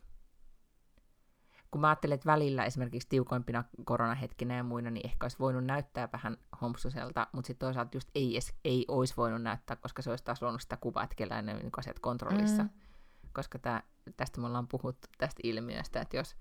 kun 1.71 1.81
mä 1.81 1.87
ajattelen, 1.87 2.15
että 2.15 2.25
välillä 2.25 2.65
esimerkiksi 2.65 3.09
tiukoimpina 3.09 3.63
koronahetkinä 3.85 4.55
ja 4.55 4.63
muina, 4.63 4.89
niin 4.89 5.05
ehkä 5.05 5.25
olisi 5.25 5.39
voinut 5.39 5.65
näyttää 5.65 6.09
vähän 6.13 6.37
hompsuselta, 6.61 7.27
mutta 7.31 7.47
sitten 7.47 7.67
toisaalta 7.67 7.97
just 7.97 8.09
ei, 8.15 8.35
edes, 8.35 8.53
ei 8.65 8.85
olisi 8.87 9.13
voinut 9.17 9.41
näyttää, 9.41 9.75
koska 9.75 10.01
se 10.01 10.09
olisi 10.09 10.23
taas 10.23 10.41
luonut 10.41 10.61
sitä 10.61 10.77
kuvaa, 10.77 11.03
että 11.03 11.15
kellään 11.15 11.45
ne 11.45 11.53
niin 11.53 11.71
asiat 11.77 11.99
kontrollissa. 11.99 12.63
Mm. 12.63 12.69
Koska 13.33 13.59
tää, 13.59 13.83
tästä 14.17 14.41
me 14.41 14.47
ollaan 14.47 14.67
puhuttu 14.67 15.07
tästä 15.17 15.39
ilmiöstä, 15.43 16.01
että 16.01 16.17
jos, 16.17 16.35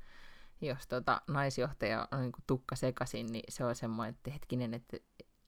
jos 0.60 0.86
tota, 0.86 1.22
naisjohtaja 1.28 2.08
on 2.12 2.20
niin 2.20 2.32
tukka 2.46 2.76
sekaisin, 2.76 3.26
niin 3.26 3.44
se 3.48 3.64
on 3.64 3.74
semmoinen, 3.74 4.14
että 4.14 4.30
hetkinen, 4.30 4.74
että, 4.74 4.96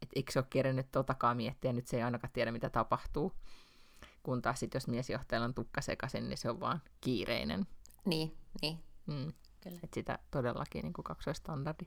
että 0.03 0.13
eikö 0.17 0.33
se 0.33 0.39
ole 0.39 0.47
kerännyt 0.51 0.91
totakaan 0.91 1.37
miettiä, 1.37 1.73
nyt 1.73 1.87
se 1.87 1.97
ei 1.97 2.03
ainakaan 2.03 2.33
tiedä, 2.33 2.53
mitä 2.53 2.71
tapahtuu. 2.71 3.33
Kun 4.23 4.43
taas 4.43 4.61
sit, 4.61 4.75
jos 4.75 4.89
miesjohtajalla 4.89 5.45
on 5.45 5.55
tukka 5.55 5.81
sekaisin, 5.81 6.29
niin 6.29 6.39
se 6.39 6.51
on 6.51 6.61
vaan 6.61 6.83
kiireinen. 7.01 7.67
Niin, 8.05 8.37
niin. 8.63 8.79
Mm. 9.07 9.33
Kyllä. 9.61 9.79
Että 9.83 9.95
sitä 9.95 10.19
todellakin 10.31 10.83
niin 10.83 10.93
kaksoistandardi 10.93 11.87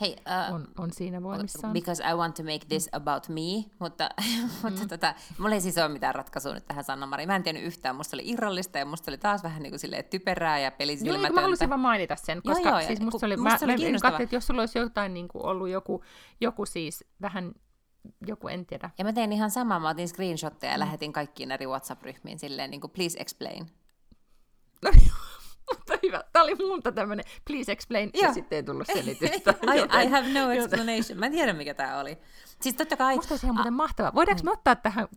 Hei, 0.00 0.16
uh, 0.48 0.54
on, 0.54 0.68
on 0.78 0.92
siinä 0.92 1.22
voimissaan. 1.22 1.72
Because 1.72 2.02
I 2.10 2.14
want 2.14 2.34
to 2.34 2.42
make 2.42 2.66
this 2.68 2.88
mm. 2.92 2.96
about 2.96 3.28
me, 3.28 3.70
mutta, 3.78 4.08
mutta 4.62 4.82
mm. 4.82 4.88
tota, 4.88 5.14
mulla 5.38 5.54
ei 5.54 5.60
siis 5.60 5.78
ole 5.78 5.88
mitään 5.88 6.14
ratkaisua 6.14 6.54
nyt 6.54 6.66
tähän 6.66 6.84
sanna 6.84 7.06
Mari. 7.06 7.26
Mä 7.26 7.36
en 7.36 7.42
tiennyt 7.42 7.64
yhtään, 7.64 7.96
musta 7.96 8.16
oli 8.16 8.22
irrallista 8.28 8.78
ja 8.78 8.84
musta 8.84 9.10
oli 9.10 9.18
taas 9.18 9.42
vähän 9.42 9.62
niin 9.62 9.70
kuin 9.70 9.80
silleen 9.80 10.04
typerää 10.04 10.58
ja 10.58 10.70
pelisilmätöntä. 10.70 11.28
Joo, 11.28 11.34
mä 11.34 11.40
halusin 11.40 11.68
vaan 11.68 11.80
mainita 11.80 12.16
sen, 12.16 12.42
koska 12.42 12.68
joo, 12.68 12.78
joo, 12.78 12.86
siis 12.86 13.00
musta 13.00 13.26
oli, 13.26 13.36
musta 13.36 13.66
mä, 13.66 13.72
oli 13.72 13.92
mä, 13.92 13.98
katsoin, 14.02 14.22
että 14.22 14.36
jos 14.36 14.46
sulla 14.46 14.62
olisi 14.62 14.78
jotain 14.78 15.14
niin 15.14 15.28
kuin 15.28 15.44
ollut 15.44 15.68
joku, 15.68 16.04
joku 16.40 16.66
siis 16.66 17.04
vähän 17.20 17.52
joku, 18.26 18.48
en 18.48 18.66
tiedä. 18.66 18.90
Ja 18.98 19.04
mä 19.04 19.12
tein 19.12 19.32
ihan 19.32 19.50
samaa, 19.50 19.80
mä 19.80 19.88
otin 19.88 20.08
screenshotteja 20.08 20.72
ja 20.72 20.78
mm. 20.78 20.80
lähetin 20.80 21.12
kaikkiin 21.12 21.50
eri 21.50 21.66
WhatsApp-ryhmiin 21.66 22.38
silleen 22.38 22.70
niin 22.70 22.80
kuin 22.80 22.90
please 22.90 23.20
explain. 23.20 23.66
No 24.82 24.90
mutta 25.74 25.94
hyvä. 26.02 26.24
Tämä 26.32 26.42
oli 26.42 26.54
multa 26.54 26.92
tämmöinen, 26.92 27.24
please 27.44 27.72
explain, 27.72 28.10
ja, 28.14 28.32
sitten 28.32 28.56
ei 28.56 28.62
tullut 28.62 28.86
selitystä. 28.94 29.54
I, 29.74 30.04
I 30.04 30.08
have 30.08 30.28
no 30.32 30.50
explanation. 30.50 31.18
Mä 31.18 31.26
en 31.26 31.32
tiedä, 31.32 31.52
mikä 31.52 31.74
tämä 31.74 32.00
oli. 32.00 32.18
Siis 32.60 32.74
totta 32.74 32.96
kai... 32.96 33.16
Musta 33.16 33.34
olisi 33.34 33.46
ihan 33.46 33.56
muuten 33.56 33.72
mahtavaa. 33.72 34.14
Voidaanko 34.14 34.42
me 34.44 34.50
ottaa 34.50 34.76
tähän, 34.76 35.08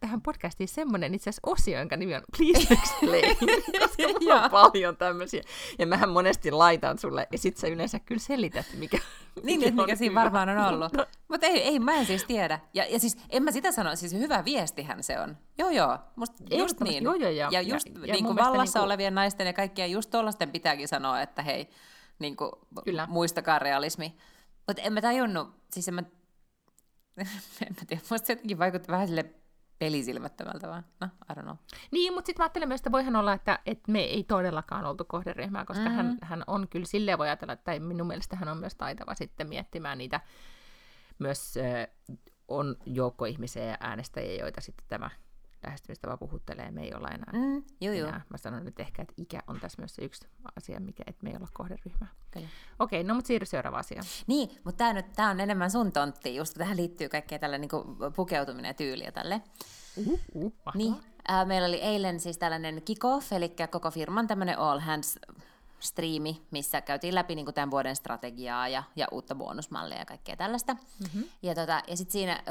tähän 0.00 0.22
podcastiin 0.22 0.68
semmoinen 0.68 1.14
itse 1.14 1.30
asiassa 1.30 1.50
osio, 1.50 1.78
jonka 1.78 1.96
nimi 1.96 2.14
on 2.14 2.22
Please 2.36 2.74
Explain, 2.74 3.36
koska 3.80 4.02
mulla 4.20 4.44
on 4.44 4.50
paljon 4.50 4.96
tämmöisiä. 4.96 5.42
Ja 5.78 5.86
mähän 5.86 6.08
monesti 6.08 6.50
laitan 6.50 6.98
sulle, 6.98 7.28
ja 7.32 7.38
sit 7.38 7.56
sä 7.56 7.66
yleensä 7.66 7.98
kyllä 7.98 8.20
selität, 8.20 8.66
mikä, 8.76 8.98
niin, 9.42 9.60
mikä, 9.60 9.72
mikä 9.72 9.96
siinä 9.96 10.14
varmaan 10.14 10.48
on 10.48 10.58
ollut. 10.58 10.92
Mutta 10.92 11.20
Mut 11.28 11.44
ei, 11.44 11.62
ei, 11.62 11.78
mä 11.78 11.94
en 11.94 12.06
siis 12.06 12.24
tiedä. 12.24 12.60
Ja, 12.74 12.84
ja 12.84 12.98
siis 12.98 13.16
en 13.30 13.42
mä 13.42 13.50
sitä 13.50 13.72
sano, 13.72 13.96
siis 13.96 14.12
hyvä 14.12 14.44
viestihän 14.44 15.02
se 15.02 15.20
on. 15.20 15.36
Joo, 15.58 15.70
joo, 15.70 15.98
musta 16.16 16.44
just 16.50 16.80
niin. 16.80 17.04
Joo, 17.04 17.14
joo, 17.14 17.30
joo. 17.30 17.50
Ja 17.50 17.60
just 17.60 17.86
ja, 17.86 18.06
ja 18.06 18.12
niin 18.12 18.24
kuin 18.24 18.36
vallassa 18.36 18.62
niin 18.62 18.72
kuin... 18.72 18.84
olevien 18.84 19.14
naisten 19.14 19.46
ja 19.46 19.52
kaikkien 19.52 19.90
just 19.90 20.10
tollasten 20.10 20.50
pitääkin 20.50 20.88
sanoa, 20.88 21.22
että 21.22 21.42
hei, 21.42 21.70
niin 22.18 22.36
kuin, 22.36 22.50
Kyllä. 22.84 23.06
muistakaa 23.10 23.58
realismi. 23.58 24.16
Mutta 24.66 24.82
en 24.82 24.92
mä 24.92 25.00
tajunnut, 25.00 25.48
siis 25.72 25.88
en 25.88 25.94
mä 25.94 26.02
en 27.66 27.74
mä 27.80 27.82
tiedä, 27.86 28.02
musta 28.10 28.26
se 28.26 28.32
jotenkin 28.32 28.58
vaikutti 28.58 28.92
vähän 28.92 29.08
sille 29.08 29.34
pelisilmättömältä 29.80 30.68
vaan. 30.68 30.84
No, 31.00 31.08
I 31.30 31.32
don't 31.34 31.42
know. 31.42 31.56
Niin, 31.90 32.12
mutta 32.12 32.26
sitten 32.26 32.40
mä 32.40 32.44
ajattelen 32.44 32.68
myös, 32.68 32.80
että 32.80 32.92
voihan 32.92 33.16
olla, 33.16 33.32
että, 33.32 33.58
että 33.66 33.92
me 33.92 34.00
ei 34.00 34.24
todellakaan 34.24 34.84
oltu 34.86 35.04
kohderyhmää, 35.04 35.64
koska 35.64 35.84
mm-hmm. 35.84 35.96
hän, 35.96 36.18
hän 36.22 36.44
on 36.46 36.68
kyllä 36.68 36.86
silleen 36.86 37.18
voi 37.18 37.28
ajatella, 37.28 37.52
että 37.52 37.80
minun 37.80 38.06
mielestä 38.06 38.36
hän 38.36 38.48
on 38.48 38.58
myös 38.58 38.74
taitava 38.74 39.14
sitten 39.14 39.48
miettimään 39.48 39.98
niitä, 39.98 40.20
myös 41.18 41.56
äh, 41.56 41.86
on 42.48 42.76
joukko 42.86 43.24
ihmisiä 43.24 43.64
ja 43.64 43.76
äänestäjiä, 43.80 44.44
joita 44.44 44.60
sitten 44.60 44.86
tämä 44.88 45.10
lähestymistapa 45.62 46.16
puhuttelee, 46.16 46.70
me 46.70 46.82
ei 46.82 46.94
olla 46.94 47.08
enää. 47.08 47.32
Mm, 47.32 47.62
joo, 47.80 47.94
joo. 47.94 48.10
Mä 48.10 48.36
sanon 48.36 48.64
nyt 48.64 48.80
ehkä, 48.80 49.02
että 49.02 49.14
ikä 49.16 49.40
on 49.46 49.60
tässä 49.60 49.82
myös 49.82 49.94
se 49.94 50.04
yksi 50.04 50.28
asia, 50.56 50.80
mikä, 50.80 51.02
että 51.06 51.24
me 51.24 51.30
ei 51.30 51.36
olla 51.36 51.48
kohderyhmä. 51.52 52.06
Okei, 52.78 53.00
okay, 53.00 53.02
no 53.02 53.14
mutta 53.14 53.28
siirry 53.28 53.46
seuraavaan 53.46 53.80
asiaan. 53.80 54.04
Niin, 54.26 54.50
mutta 54.64 54.78
tämä 54.78 54.92
nyt 54.92 55.12
tää 55.12 55.30
on 55.30 55.40
enemmän 55.40 55.70
sun 55.70 55.92
tontti, 55.92 56.36
just 56.36 56.54
tähän 56.58 56.76
liittyy 56.76 57.08
kaikkea 57.08 57.38
tällä 57.38 57.58
niinku 57.58 57.96
pukeutuminen 58.16 58.68
ja 58.68 58.74
tyyli 58.74 59.04
ja 59.04 59.12
tälle. 59.12 59.42
Uh, 60.06 60.20
uh, 60.34 60.52
niin, 60.74 60.94
äh, 61.30 61.46
meillä 61.46 61.68
oli 61.68 61.80
eilen 61.80 62.20
siis 62.20 62.38
tällainen 62.38 62.82
kick-off, 62.84 63.32
eli 63.32 63.54
koko 63.70 63.90
firman 63.90 64.26
tämmöinen 64.26 64.58
all 64.58 64.78
hands 64.78 65.18
striimi, 65.80 66.42
missä 66.50 66.80
käytiin 66.80 67.14
läpi 67.14 67.34
niin 67.34 67.46
kuin 67.46 67.54
tämän 67.54 67.70
vuoden 67.70 67.96
strategiaa 67.96 68.68
ja, 68.68 68.82
ja 68.96 69.06
uutta 69.10 69.34
bonusmallia 69.34 69.98
ja 69.98 70.04
kaikkea 70.04 70.36
tällaista. 70.36 70.74
Mm-hmm. 70.74 71.24
Ja, 71.42 71.54
tota, 71.54 71.82
ja 71.88 71.96
sitten 71.96 72.12
siinä 72.12 72.42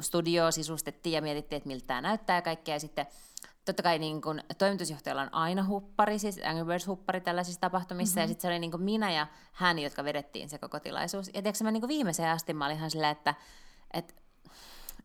studio 0.00 0.50
sisustettiin 0.50 1.12
ja 1.12 1.22
mietittiin, 1.22 1.56
että 1.56 1.66
miltä 1.66 1.86
tämä 1.86 2.00
näyttää 2.00 2.36
ja 2.36 2.42
kaikkea. 2.42 2.74
Ja 2.74 2.80
sitten 2.80 3.06
totta 3.64 3.82
kai 3.82 3.98
niin 3.98 4.22
kun, 4.22 4.40
toimitusjohtajalla 4.58 5.22
on 5.22 5.34
aina 5.34 5.64
huppari, 5.64 6.18
siis 6.18 6.40
Angry 6.44 6.64
Birds-huppari 6.64 7.20
tällaisissa 7.20 7.60
tapahtumissa. 7.60 8.20
Mm-hmm. 8.20 8.22
Ja 8.22 8.28
sitten 8.28 8.42
se 8.42 8.48
oli 8.48 8.58
niin 8.58 8.82
minä 8.82 9.12
ja 9.12 9.26
hän, 9.52 9.78
jotka 9.78 10.04
vedettiin 10.04 10.48
se 10.48 10.58
koko 10.58 10.80
tilaisuus. 10.80 11.26
Ja 11.26 11.32
tiedätkö, 11.32 11.64
mä 11.64 11.70
niin 11.70 11.88
viimeiseen 11.88 12.30
asti 12.30 12.54
mä 12.54 12.66
olin 12.66 12.76
ihan 12.76 12.90
silleen, 12.90 13.12
että, 13.12 13.34
että, 13.92 14.14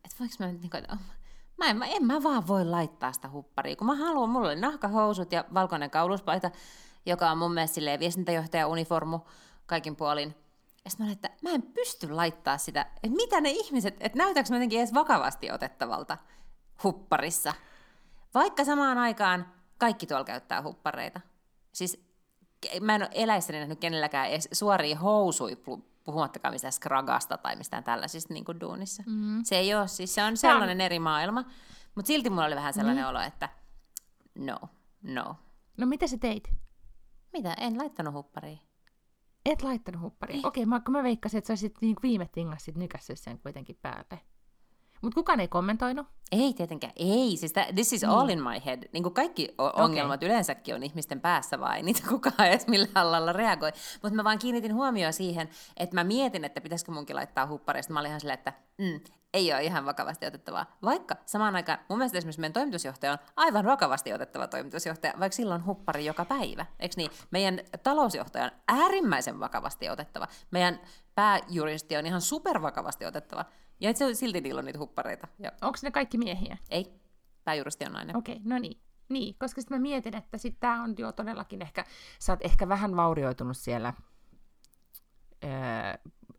että 0.04 0.16
voinko 0.20 0.34
mä 0.38 0.46
nyt 0.46 0.60
niin 0.60 0.70
kuin, 0.70 0.84
Mä 1.60 1.66
en, 1.66 1.82
en 1.82 2.06
mä 2.06 2.22
vaan 2.22 2.46
voi 2.46 2.64
laittaa 2.64 3.12
sitä 3.12 3.28
hupparia, 3.28 3.76
kun 3.76 3.86
mä 3.86 3.94
haluan, 3.94 4.28
mulla 4.28 4.48
oli 4.48 4.60
nahkahousut 4.60 5.32
ja 5.32 5.44
valkoinen 5.54 5.90
kauluspaita, 5.90 6.50
joka 7.06 7.30
on 7.30 7.38
mun 7.38 7.54
mielestä 7.54 7.74
silleen 7.74 8.00
viestintäjohtaja 8.00 8.66
uniformu 8.66 9.20
kaikin 9.66 9.96
puolin. 9.96 10.34
Ja 10.84 10.90
sitten 10.90 11.06
mä 11.06 11.12
että 11.12 11.30
mä 11.42 11.50
en 11.50 11.62
pysty 11.62 12.10
laittaa 12.10 12.58
sitä, 12.58 12.80
että 12.80 13.16
mitä 13.16 13.40
ne 13.40 13.50
ihmiset, 13.50 13.96
että 14.00 14.18
näytääkö 14.18 14.50
mä 14.50 14.56
jotenkin 14.56 14.78
edes 14.78 14.94
vakavasti 14.94 15.50
otettavalta 15.50 16.18
hupparissa. 16.84 17.54
Vaikka 18.34 18.64
samaan 18.64 18.98
aikaan 18.98 19.52
kaikki 19.78 20.06
tuolla 20.06 20.24
käyttää 20.24 20.62
huppareita. 20.62 21.20
Siis 21.72 22.04
mä 22.80 22.94
en 22.94 23.02
ole 23.02 23.10
eläissäni 23.12 23.58
nähnyt 23.58 23.80
kenelläkään 23.80 24.28
edes 24.28 24.48
suoria 24.52 24.98
housui, 24.98 25.56
puhumattakaan 26.04 26.54
mistään 26.54 26.72
skragasta 26.72 27.38
tai 27.38 27.56
mistään 27.56 27.84
tällaisista 27.84 28.34
niin 28.34 28.44
kuin 28.44 28.60
duunissa. 28.60 29.02
Mm-hmm. 29.06 29.40
Se 29.44 29.56
ei 29.56 29.74
ole, 29.74 29.88
siis 29.88 30.14
se 30.14 30.24
on 30.24 30.36
sellainen 30.36 30.78
Tämä... 30.78 30.86
eri 30.86 30.98
maailma. 30.98 31.44
Mutta 31.94 32.06
silti 32.06 32.30
mulla 32.30 32.44
oli 32.44 32.56
vähän 32.56 32.74
sellainen 32.74 33.04
mm. 33.04 33.10
olo, 33.10 33.20
että 33.20 33.48
no, 34.34 34.58
no. 35.02 35.36
No 35.76 35.86
mitä 35.86 36.06
sä 36.06 36.18
teit? 36.18 36.50
Mitä? 37.32 37.54
En 37.54 37.78
laittanut 37.78 38.14
huppariin. 38.14 38.60
Et 39.44 39.62
laittanut 39.62 40.02
huppariin? 40.02 40.46
Okei, 40.46 40.64
okay, 40.64 40.68
mä, 40.68 40.82
mä 40.88 41.02
veikkasin, 41.02 41.38
että 41.38 41.46
sä 41.46 41.52
olisit 41.52 41.74
niin 41.80 41.96
viime 42.02 42.28
tingassa 42.32 42.64
sit 42.64 42.76
nykässyt 42.76 43.18
sen 43.18 43.38
kuitenkin 43.38 43.78
päälle. 43.82 44.20
Mutta 45.00 45.14
kukaan 45.14 45.40
ei 45.40 45.48
kommentoinut? 45.48 46.06
Ei 46.32 46.54
tietenkään, 46.54 46.92
ei. 46.96 47.36
Siis 47.36 47.52
tä, 47.52 47.66
this 47.74 47.92
is 47.92 48.04
all 48.04 48.28
in 48.28 48.42
my 48.42 48.64
head. 48.66 48.82
Niin 48.92 49.02
kuin 49.02 49.14
kaikki 49.14 49.54
ongelmat 49.58 50.18
okay. 50.18 50.28
yleensäkin 50.28 50.74
on 50.74 50.82
ihmisten 50.82 51.20
päässä 51.20 51.60
vai 51.60 51.82
niitä 51.82 52.02
kukaan 52.08 52.48
edes 52.48 52.66
millään 52.66 53.12
lailla 53.12 53.32
reagoi. 53.32 53.72
Mutta 54.02 54.16
mä 54.16 54.24
vaan 54.24 54.38
kiinnitin 54.38 54.74
huomioon 54.74 55.12
siihen, 55.12 55.48
että 55.76 55.94
mä 55.94 56.04
mietin, 56.04 56.44
että 56.44 56.60
pitäisikö 56.60 56.92
munkin 56.92 57.16
laittaa 57.16 57.46
huppareista. 57.46 57.92
Mä 57.92 58.00
olin 58.00 58.08
ihan 58.08 58.20
silleen, 58.20 58.38
että 58.38 58.52
mm, 58.78 59.00
ei 59.34 59.52
ole 59.52 59.64
ihan 59.64 59.86
vakavasti 59.86 60.26
otettavaa. 60.26 60.76
Vaikka 60.82 61.16
samaan 61.26 61.56
aikaan 61.56 61.78
mun 61.88 61.98
mielestä 61.98 62.18
esimerkiksi 62.18 62.40
meidän 62.40 62.52
toimitusjohtaja 62.52 63.12
on 63.12 63.18
aivan 63.36 63.64
vakavasti 63.64 64.12
otettava 64.12 64.46
toimitusjohtaja, 64.46 65.14
vaikka 65.20 65.36
silloin 65.36 65.66
huppari 65.66 66.04
joka 66.04 66.24
päivä. 66.24 66.66
Eikö 66.78 66.94
niin? 66.96 67.10
Meidän 67.30 67.60
talousjohtaja 67.82 68.44
on 68.44 68.50
äärimmäisen 68.68 69.40
vakavasti 69.40 69.90
otettava. 69.90 70.28
Meidän 70.50 70.80
pääjuristi 71.14 71.96
on 71.96 72.06
ihan 72.06 72.20
supervakavasti 72.20 73.06
otettava. 73.06 73.44
Ja 73.80 73.94
se 73.94 74.14
silti 74.14 74.40
niillä 74.40 74.58
on 74.58 74.64
niitä 74.64 74.78
huppareita. 74.78 75.28
Ja... 75.38 75.52
Onko 75.62 75.78
ne 75.82 75.90
kaikki 75.90 76.18
miehiä? 76.18 76.56
Ei. 76.70 76.92
Pääjuristi 77.44 77.84
on 77.84 77.92
nainen. 77.92 78.16
Okei, 78.16 78.36
okay, 78.36 78.48
no 78.48 78.58
niin. 78.58 78.80
Niin, 79.08 79.34
koska 79.38 79.60
sitten 79.60 79.78
mä 79.78 79.82
mietin, 79.82 80.16
että 80.16 80.38
sitten 80.38 80.60
tämä 80.60 80.82
on 80.82 80.94
jo 80.98 81.12
todellakin 81.12 81.62
ehkä, 81.62 81.84
sä 82.18 82.32
oot 82.32 82.44
ehkä 82.44 82.68
vähän 82.68 82.96
vaurioitunut 82.96 83.56
siellä 83.56 83.94
öö, 85.44 85.50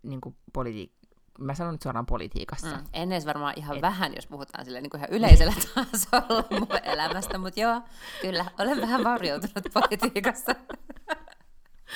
niin 0.04 0.22
kuin 0.22 0.36
politi- 0.54 1.02
mä 1.40 1.54
sanon 1.54 1.74
nyt 1.74 1.82
suoraan 1.82 2.06
politiikassa. 2.06 2.78
Mm. 2.78 2.86
En 2.94 3.12
edes 3.12 3.26
varmaan 3.26 3.54
ihan 3.58 3.76
Et... 3.76 3.82
vähän, 3.82 4.16
jos 4.16 4.28
puhutaan 4.28 4.66
silleen, 4.66 4.84
niin 4.84 4.90
kuin 4.90 5.00
ihan 5.00 5.12
yleisellä 5.12 5.54
tasolla 5.76 6.46
mun 6.52 6.68
elämästä, 6.84 7.38
mutta 7.38 7.60
joo, 7.60 7.82
kyllä, 8.22 8.46
olen 8.60 8.82
vähän 8.82 9.04
varjoutunut 9.04 9.74
politiikassa. 9.90 10.56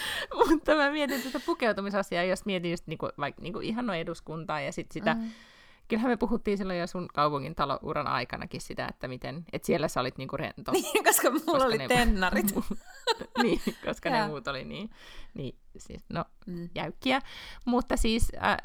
mutta 0.50 0.76
mä 0.76 0.92
mietin 0.92 1.22
tätä 1.22 1.40
pukeutumisasiaa, 1.46 2.24
jos 2.24 2.46
mietin 2.46 2.72
just 2.72 2.88
niinku, 2.88 3.10
vaikka 3.20 3.42
niinku 3.42 3.60
ihan 3.60 3.86
noin 3.86 4.00
eduskuntaa 4.00 4.62
ja 4.62 4.72
sit 4.72 4.92
sitä, 4.92 5.14
mm. 5.14 5.32
kyllähän 5.88 6.12
me 6.12 6.18
puhuttiin 6.18 6.58
silloin 6.58 6.80
jo 6.80 6.88
sun 6.88 7.08
kaupungin 7.14 7.56
talouran 7.56 8.08
aikanakin 8.08 8.62
sitä, 8.62 8.88
että 8.88 9.08
miten, 9.08 9.46
että 9.54 9.66
siellä 9.66 9.88
sä 9.88 10.00
olit 10.00 10.18
niinku 10.18 10.38
rento. 10.38 10.72
Niin, 10.76 11.04
koska 11.04 11.30
mulla 11.30 11.46
koska 11.46 11.66
oli 11.66 11.78
ne, 11.78 11.88
tennarit. 11.88 12.56
niin, 13.44 13.62
koska 13.86 14.10
ne 14.10 14.28
muut 14.28 14.48
oli 14.48 14.64
niin, 14.64 14.90
niin 15.34 15.56
siis, 15.78 16.06
no, 16.10 16.26
mm. 16.46 16.70
jäykkiä. 16.76 17.22
Mutta 17.66 17.98
siis, 17.98 18.32
äh, 18.36 18.58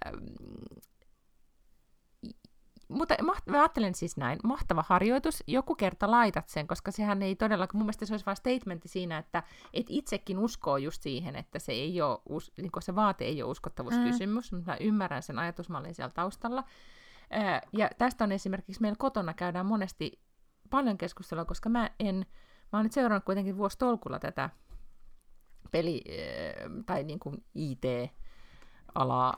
mutta 2.90 3.14
mä 3.46 3.61
ajattelen 3.61 3.94
siis 3.94 4.16
näin, 4.16 4.38
mahtava 4.44 4.85
harjoitus, 4.88 5.44
joku 5.46 5.74
kerta 5.74 6.11
laitat 6.11 6.48
sen, 6.48 6.66
koska 6.66 6.90
sehän 6.90 7.22
ei 7.22 7.37
todellakaan, 7.37 7.79
mun 7.79 7.85
mielestä 7.87 8.07
se 8.07 8.12
olisi 8.12 8.26
vain 8.26 8.37
statementti 8.37 8.88
siinä, 8.88 9.18
että 9.18 9.42
et 9.74 9.87
itsekin 9.88 10.38
uskoo 10.38 10.76
just 10.76 11.03
siihen, 11.03 11.37
että 11.37 11.59
se, 11.59 11.72
ei 11.72 12.03
ole, 12.03 12.18
niin 12.57 12.70
se 12.79 12.94
vaate 12.94 13.24
ei 13.24 13.42
ole 13.42 13.50
uskottavuuskysymys, 13.50 14.53
mm. 14.53 14.57
mutta 14.59 14.70
mä 14.70 14.76
ymmärrän 14.81 15.22
sen 15.22 15.38
ajatusmallin 15.38 15.94
siellä 15.94 16.12
taustalla. 16.14 16.64
Ja 17.72 17.90
tästä 17.98 18.24
on 18.24 18.33
esimerkiksi 18.33 18.81
meillä 18.81 18.96
kotona 18.98 19.35
käydään 19.35 19.66
monesti 19.66 20.20
paljon 20.70 20.98
keskustelua, 20.98 21.44
koska 21.44 21.68
mä 21.68 21.90
en, 22.00 22.16
mä 22.72 22.79
oon 22.79 22.85
nyt 22.85 22.92
seurannut 22.92 23.24
kuitenkin 23.24 23.57
vuositolkulla 23.57 24.18
tätä 24.18 24.50
peli- 25.70 26.05
tai 26.87 27.05
niin 27.05 27.18
kuin 27.18 27.44
IT- 27.55 28.12
alaa 28.94 29.37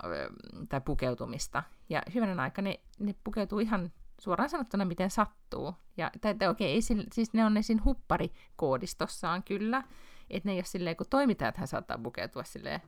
tai 0.69 0.81
pukeutumista. 0.81 1.63
Ja 1.93 2.03
hyvänen 2.15 2.41
aika 2.41 2.63
ne, 2.63 2.81
ne 2.99 3.15
pukeutuu 3.25 3.59
ihan 3.59 3.93
suoraan 4.21 4.51
sanottuna 4.51 4.85
miten 4.85 5.11
sattuu. 5.11 5.75
Ja 5.97 6.11
tai, 6.21 6.35
tai 6.35 6.49
okei, 6.49 6.79
okay, 6.79 7.07
siis 7.13 7.33
ne 7.33 7.45
on 7.45 7.55
ne 7.55 7.63
siinä 7.63 7.83
huppari-koodistossaan 7.85 9.43
kyllä, 9.43 9.83
että 10.31 10.49
ne 10.49 10.53
ei 10.53 10.59
ole 10.59 10.65
silleen, 10.65 10.97
kun 10.97 11.07
toimittajathan 11.11 11.69
saattaa 11.69 11.99
pukeutua 11.99 12.45
silleen, 12.45 12.81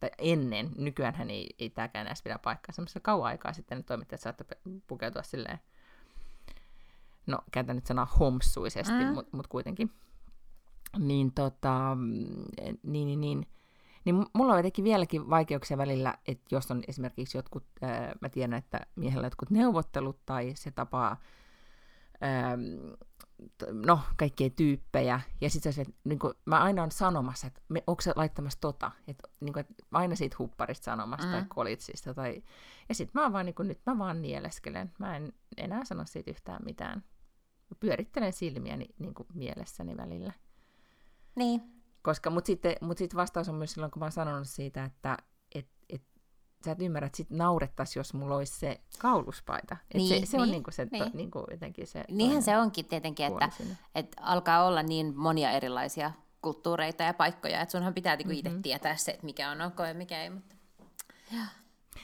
tai 0.00 0.10
ennen, 0.18 0.70
nykyään 0.76 1.14
hän 1.14 1.30
ei, 1.30 1.54
ei 1.58 1.70
tämäkään 1.70 2.06
edes 2.06 2.22
pidä 2.22 2.38
paikkaa, 2.38 2.72
semmoista 2.72 3.00
kauan 3.00 3.26
aikaa 3.26 3.52
sitten 3.52 3.78
ne 3.78 3.82
toimittajat 3.82 4.20
saattaa 4.20 4.58
pukeutua 4.86 5.22
silleen, 5.22 5.58
no 7.26 7.38
käytän 7.52 7.76
nyt 7.76 7.86
sanaa 7.86 8.16
homsuisesti, 8.18 9.04
mm. 9.04 9.12
mutta 9.14 9.36
mut 9.36 9.46
kuitenkin. 9.46 9.92
Niin 10.98 11.32
tota, 11.32 11.96
niin, 12.82 13.06
niin, 13.06 13.20
niin 13.20 13.46
niin 14.06 14.26
mulla 14.32 14.52
on 14.52 14.58
jotenkin 14.58 14.84
vieläkin 14.84 15.30
vaikeuksia 15.30 15.78
välillä, 15.78 16.14
että 16.28 16.54
jos 16.54 16.70
on 16.70 16.82
esimerkiksi 16.88 17.38
jotkut, 17.38 17.64
ää, 17.82 18.12
mä 18.20 18.28
tiedän, 18.28 18.58
että 18.58 18.80
miehellä 18.96 19.26
jotkut 19.26 19.50
neuvottelut 19.50 20.26
tai 20.26 20.52
se 20.54 20.70
tapaa, 20.70 21.20
ää, 22.20 22.58
no, 23.72 24.00
kaikkia 24.16 24.50
tyyppejä, 24.50 25.20
ja 25.40 25.50
sitten 25.50 25.72
se, 25.72 25.84
niin 26.04 26.18
kuin, 26.18 26.34
mä 26.44 26.58
aina 26.58 26.82
on 26.82 26.90
sanomassa, 26.90 27.46
että 27.46 27.60
me, 27.68 27.82
onko 27.86 28.02
se 28.02 28.12
laittamassa 28.16 28.60
tota, 28.60 28.90
että 29.08 29.28
niin 29.40 29.52
kuin, 29.52 29.60
että 29.60 29.74
aina 29.92 30.16
siitä 30.16 30.36
hupparista 30.38 30.84
sanomassa 30.84 31.26
mm. 31.26 31.32
tai 31.32 31.44
kolitsista, 31.48 32.14
tai, 32.14 32.42
ja 32.88 32.94
sitten 32.94 33.22
mä 33.22 33.32
vaan 33.32 33.46
niin 33.46 33.54
kuin, 33.54 33.68
nyt 33.68 33.80
mä 33.86 33.98
vaan 33.98 34.22
nieleskelen, 34.22 34.92
mä 34.98 35.16
en 35.16 35.32
enää 35.56 35.84
sano 35.84 36.04
siitä 36.06 36.30
yhtään 36.30 36.64
mitään. 36.64 37.04
Mä 37.70 37.76
pyörittelen 37.80 38.32
silmiäni 38.32 38.86
niin 38.98 39.14
kuin 39.14 39.26
mielessäni 39.34 39.96
välillä. 39.96 40.32
Niin, 41.34 41.75
koska, 42.06 42.30
mutta 42.30 42.46
sitten 42.46 42.76
mut 42.80 42.98
sit 42.98 43.14
vastaus 43.14 43.48
on 43.48 43.54
myös 43.54 43.72
silloin, 43.72 43.90
kun 43.92 44.00
mä 44.00 44.04
oon 44.04 44.12
sanonut 44.12 44.48
siitä, 44.48 44.84
että 44.84 45.16
et, 45.54 45.68
et, 45.88 46.02
sä 46.64 46.72
et 46.72 46.82
ymmärrä, 46.82 47.06
että 47.06 47.16
sit 47.16 47.30
naurettaisi, 47.30 47.98
jos 47.98 48.14
mulla 48.14 48.36
olisi 48.36 48.58
se 48.58 48.80
kauluspaita. 48.98 49.76
Et 49.90 49.96
niin, 49.96 50.08
se, 50.08 50.26
se 50.26 50.36
niin, 50.36 50.42
on 50.42 50.50
niinku 50.50 50.70
se, 50.70 50.86
niin. 50.92 51.04
to, 51.04 51.10
niinku 51.14 51.44
jotenkin 51.50 51.86
se... 51.86 52.04
Niinhän 52.08 52.42
se 52.42 52.58
onkin 52.58 52.84
tietenkin, 52.84 53.26
että, 53.26 53.50
että 53.94 54.22
alkaa 54.22 54.64
olla 54.64 54.82
niin 54.82 55.16
monia 55.16 55.50
erilaisia 55.50 56.12
kulttuureita 56.42 57.02
ja 57.02 57.14
paikkoja, 57.14 57.60
että 57.60 57.72
sunhan 57.72 57.94
pitää 57.94 58.16
niinku 58.16 58.32
mm-hmm. 58.32 58.48
itse 58.48 58.62
tietää 58.62 58.96
se, 58.96 59.10
että 59.10 59.26
mikä 59.26 59.50
on 59.50 59.60
ok 59.60 59.78
ja 59.88 59.94
mikä 59.94 60.22
ei. 60.22 60.30
Mutta... 60.30 60.54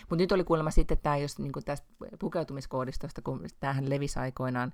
Mutta 0.00 0.16
nyt 0.16 0.32
oli 0.32 0.44
kuulemma 0.44 0.70
sitten 0.70 0.98
tämä 0.98 1.16
just 1.16 1.38
niinku 1.38 1.60
tästä 1.60 1.86
pukeutumiskoodistosta, 2.18 3.22
kun 3.22 3.46
tämähän 3.60 3.90
levisi 3.90 4.18
aikoinaan 4.18 4.72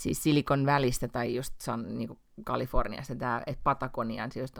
siis 0.00 0.22
Silikon 0.22 0.66
välistä 0.66 1.08
tai 1.08 1.34
just 1.34 1.54
San, 1.60 1.98
niin 1.98 2.18
Kaliforniasta 2.44 3.14
tämä, 3.14 3.42
että 3.46 3.62
Patagonian, 3.64 4.32
siis 4.32 4.52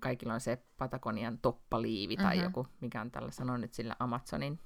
kaikilla 0.00 0.34
on 0.34 0.40
se 0.40 0.58
Patagonian 0.78 1.38
toppaliivi 1.38 2.16
tai 2.16 2.36
mm-hmm. 2.36 2.44
joku, 2.44 2.66
mikä 2.80 3.00
on 3.00 3.10
tällä 3.10 3.30
sanon 3.30 3.60
nyt 3.60 3.74
sillä 3.74 3.96
Amazonin 3.98 4.60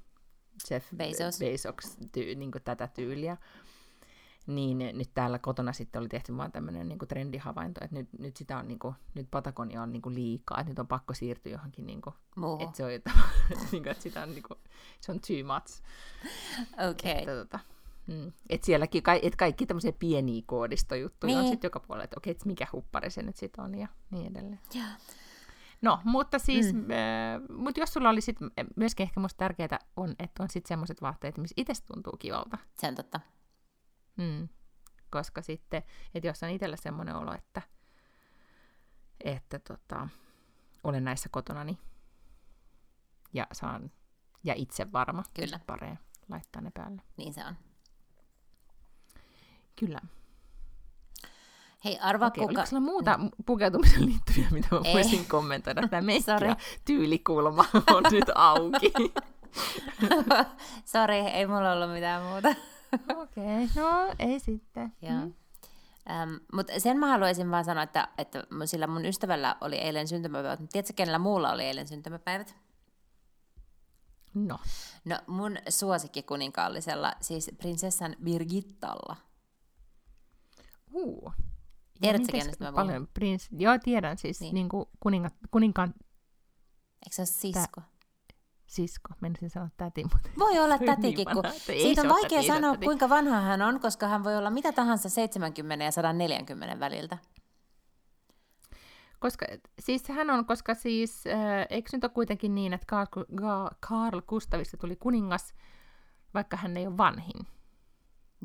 Jeff 0.71 0.87
Bezos, 0.97 1.38
Bezos 1.38 1.99
tyy, 2.12 2.35
niin 2.35 2.51
tätä 2.64 2.88
tyyliä. 2.88 3.37
Niin 4.47 4.79
nyt 4.79 5.11
täällä 5.14 5.38
kotona 5.38 5.73
sitten 5.73 6.01
oli 6.01 6.09
tehty 6.09 6.37
vaan 6.37 6.53
tämmöinen 6.53 6.88
niin 6.88 6.99
trendihavainto, 7.09 7.85
että 7.85 7.97
nyt, 7.97 8.09
nyt, 8.19 8.37
sitä 8.37 8.59
on, 8.59 8.69
niin 8.69 8.79
kuin, 8.79 8.95
nyt 9.14 9.29
Patagonia 9.31 9.83
on 9.83 9.93
niin 9.93 10.03
kuin 10.03 10.14
liikaa, 10.14 10.61
että 10.61 10.71
nyt 10.71 10.79
on 10.79 10.87
pakko 10.87 11.14
siirtyä 11.14 11.53
johonkin, 11.53 11.87
niin 11.87 12.03
kuin, 12.03 12.14
että 12.61 12.77
se 12.77 12.85
on, 12.85 12.91
niin 13.73 13.83
kuin, 13.83 13.88
että 13.88 14.03
sitä 14.03 14.23
on, 14.23 14.31
niin 14.31 14.43
kuin, 14.43 14.59
se 15.01 15.12
on 15.12 15.21
too 15.21 15.55
much. 15.55 15.83
Okei. 16.91 17.12
Okay. 17.12 17.19
Että, 17.23 17.35
tota, 17.35 17.59
Mm. 18.09 18.33
Et 18.49 18.64
sielläkin 18.64 19.03
ka- 19.03 19.18
et 19.23 19.37
kaikki 19.37 19.66
tämmöisiä 19.66 19.92
pieniä 19.92 20.42
koodistojuttuja 20.47 21.33
niin. 21.33 21.40
on 21.40 21.49
sitten 21.49 21.68
joka 21.68 21.81
puolella, 21.81 22.05
että 22.05 22.16
okei, 22.18 22.31
okay, 22.31 22.47
mikä 22.47 22.66
huppari 22.73 23.11
se 23.11 23.23
nyt 23.23 23.37
sitten 23.37 23.64
on 23.64 23.75
ja 23.75 23.88
niin 24.11 24.27
edelleen. 24.27 24.61
Ja. 24.75 24.85
No, 25.83 26.01
mutta 26.05 26.38
siis, 26.38 26.75
mm. 26.75 26.81
äh, 26.81 27.57
mut 27.59 27.77
jos 27.77 27.92
sulla 27.92 28.09
oli 28.09 28.21
sitten 28.21 28.51
myöskin 28.77 29.05
ehkä 29.05 29.21
musta 29.21 29.38
tärkeää 29.38 29.79
on, 29.97 30.14
että 30.18 30.42
on 30.42 30.51
sitten 30.51 30.68
semmoiset 30.68 31.03
vaatteet, 31.03 31.38
missä 31.38 31.55
itse 31.57 31.73
tuntuu 31.87 32.16
kivalta. 32.18 32.59
Se 32.75 32.87
on 32.87 32.94
totta. 32.94 33.21
Mm. 34.16 34.49
Koska 35.11 35.42
sitten, 35.42 35.83
että 36.14 36.29
jos 36.29 36.42
on 36.42 36.51
itsellä 36.51 36.77
semmoinen 36.77 37.16
olo, 37.16 37.35
että, 37.35 37.62
että 39.25 39.59
tota, 39.59 40.09
olen 40.85 41.05
näissä 41.05 41.29
kotonani 41.33 41.79
ja 43.33 43.47
saan 43.53 43.90
ja 44.44 44.55
itse 44.55 44.92
varma, 44.92 45.23
Kyllä. 45.35 45.61
paree 45.66 45.99
laittaa 46.29 46.62
ne 46.62 46.71
päälle. 46.75 47.03
Niin 47.16 47.35
se 47.35 47.44
on. 47.44 47.57
Kyllä. 49.81 50.01
Hei, 51.85 51.99
arva 51.99 52.27
Okei, 52.27 52.41
kuka... 52.41 52.61
Oliko 52.61 52.67
sulla 52.67 52.83
muuta 52.83 53.21
pukeutumiseen 53.47 54.07
liittyviä, 54.07 54.47
mitä 54.51 54.69
mä 54.71 54.81
Ei. 54.85 54.95
voisin 54.95 55.27
kommentoida? 55.29 55.88
Tämä 55.88 56.03
meikki 56.03 56.31
tyylikulma 56.85 57.64
on 57.91 58.03
nyt 58.12 58.25
auki. 58.35 58.93
Sori, 60.93 61.17
ei 61.19 61.47
mulla 61.47 61.73
ollut 61.73 61.93
mitään 61.93 62.23
muuta. 62.23 62.49
Okei, 63.23 63.64
okay, 63.64 63.83
no 63.83 64.14
ei 64.19 64.41
sitten. 64.41 64.93
Joo. 65.03 65.12
Mm. 65.12 65.35
Um, 66.23 66.41
Mutta 66.53 66.81
sen 66.81 66.99
mä 66.99 67.07
haluaisin 67.07 67.51
vaan 67.51 67.64
sanoa, 67.64 67.83
että, 67.83 68.09
että 68.19 68.45
sillä 68.64 68.87
mun 68.87 69.05
ystävällä 69.05 69.57
oli 69.61 69.77
eilen 69.77 70.09
syntymäpäivät. 70.09 70.61
Tiedätkö, 70.73 70.93
kenellä 70.97 71.19
muulla 71.19 71.53
oli 71.53 71.64
eilen 71.64 71.88
syntymäpäivät? 71.88 72.57
No. 74.35 74.59
No 75.05 75.19
mun 75.27 75.57
suosikkikuninkaallisella, 75.69 77.12
siis 77.21 77.51
prinsessan 77.59 78.17
Birgittalla– 78.25 79.17
Uh. 80.92 81.33
Tiedätkö, 82.01 82.33
kenestä 82.33 82.64
mä 82.64 82.72
paljon 82.72 83.09
prins... 83.14 83.48
Joo, 83.53 83.79
tiedän 83.85 84.18
siis 84.18 84.40
niin. 84.40 84.55
Niin 84.55 84.68
kuin 84.68 84.87
kuninga... 85.01 85.31
kuninkaan... 85.51 85.94
Eikö 87.05 87.14
se 87.14 87.22
ole 87.22 87.27
sisko? 87.27 87.81
Tä... 87.81 87.98
Sisko, 88.66 89.14
menisin 89.20 89.51
sanoa 89.51 89.68
täti, 89.77 90.03
mutta... 90.03 90.31
Voi 90.38 90.59
olla 90.59 90.79
tätikin, 90.79 91.27
niin 91.27 91.42
kun 91.42 91.44
siitä 91.66 92.03
on 92.03 92.09
vaikea 92.09 92.42
sanoa, 92.42 92.72
täti. 92.72 92.85
kuinka 92.85 93.09
vanha 93.09 93.40
hän 93.40 93.62
on, 93.62 93.81
koska 93.81 94.09
hän 94.09 94.24
voi 94.24 94.37
olla 94.37 94.51
mitä 94.51 94.72
tahansa 94.72 95.09
70 95.09 95.85
ja 95.85 95.92
140 95.92 96.81
väliltä. 96.81 97.18
Koska, 99.18 99.46
siis 99.79 100.09
hän 100.09 100.31
on, 100.31 100.46
koska 100.46 100.74
siis, 100.74 101.27
äh, 101.27 101.66
eikö 101.70 101.90
nyt 101.92 102.05
ole 102.05 102.11
kuitenkin 102.12 102.55
niin, 102.55 102.72
että 102.72 102.87
Karl, 102.87 103.24
Karl 103.88 104.20
Gustavista 104.27 104.77
tuli 104.77 104.96
kuningas, 104.96 105.55
vaikka 106.35 106.57
hän 106.57 106.77
ei 106.77 106.87
ole 106.87 106.96
vanhin? 106.96 107.46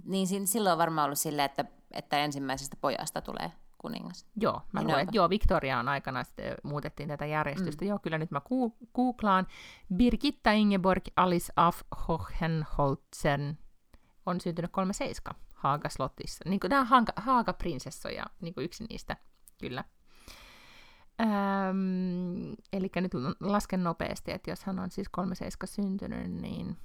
Niin 0.03 0.47
silloin 0.47 0.73
on 0.73 0.77
varmaan 0.77 1.05
ollut 1.05 1.19
silleen, 1.19 1.45
että 1.45 1.65
että 1.93 2.17
ensimmäisestä 2.17 2.77
pojasta 2.81 3.21
tulee 3.21 3.51
kuningas. 3.77 4.25
Joo, 4.35 4.61
mä 4.71 4.79
niin 4.79 4.91
luen, 4.91 5.07
joo, 5.11 5.29
Victoria 5.29 5.79
on 5.79 5.89
aikana 5.89 6.23
sitten 6.23 6.55
muutettiin 6.63 7.09
tätä 7.09 7.25
järjestystä. 7.25 7.85
Mm. 7.85 7.89
Joo, 7.89 7.99
kyllä 7.99 8.17
nyt 8.17 8.31
mä 8.31 8.41
googlaan. 8.95 9.47
Birgitta 9.95 10.51
Ingeborg 10.51 11.03
Alice 11.15 11.53
af 11.55 11.81
Hohenholzen 12.07 13.57
on 14.25 14.41
syntynyt 14.41 14.71
37 14.71 15.35
Haaga-slotissa. 15.53 16.49
Niin 16.49 16.59
kuin, 16.59 16.69
nämä 16.69 16.83
Haaga, 16.83 17.13
Haaga-prinsessoja, 17.15 18.25
niin 18.41 18.53
kuin 18.53 18.65
yksi 18.65 18.83
niistä, 18.89 19.17
kyllä. 19.59 19.83
Ähm, 21.21 22.53
eli 22.73 22.91
nyt 22.95 23.11
lasken 23.39 23.83
nopeasti, 23.83 24.31
että 24.31 24.51
jos 24.51 24.63
hän 24.63 24.79
on 24.79 24.91
siis 24.91 25.09
37 25.09 25.67
syntynyt, 25.67 26.31
niin 26.31 26.77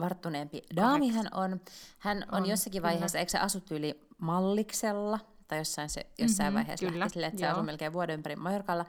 varttuneempi 0.00 0.62
daami 0.76 1.08
hän 1.08 1.28
on. 1.34 1.60
Hän 1.98 2.24
on, 2.32 2.42
on 2.42 2.46
jossakin 2.46 2.82
kyllä. 2.82 2.92
vaiheessa, 2.92 3.18
eikö 3.18 3.30
se 3.30 3.38
asu 3.38 3.60
tyyli 3.60 4.08
Malliksella, 4.18 5.18
tai 5.48 5.58
jossain, 5.58 5.88
se, 5.90 6.06
jossain 6.18 6.46
mm-hmm, 6.46 6.54
vaiheessa 6.54 6.86
kyllä, 6.86 6.98
lähti 6.98 7.14
sille, 7.14 7.26
että 7.26 7.38
se 7.38 7.46
asuu 7.46 7.62
melkein 7.62 7.92
vuoden 7.92 8.14
ympäri 8.14 8.36
Majorkalla. 8.36 8.86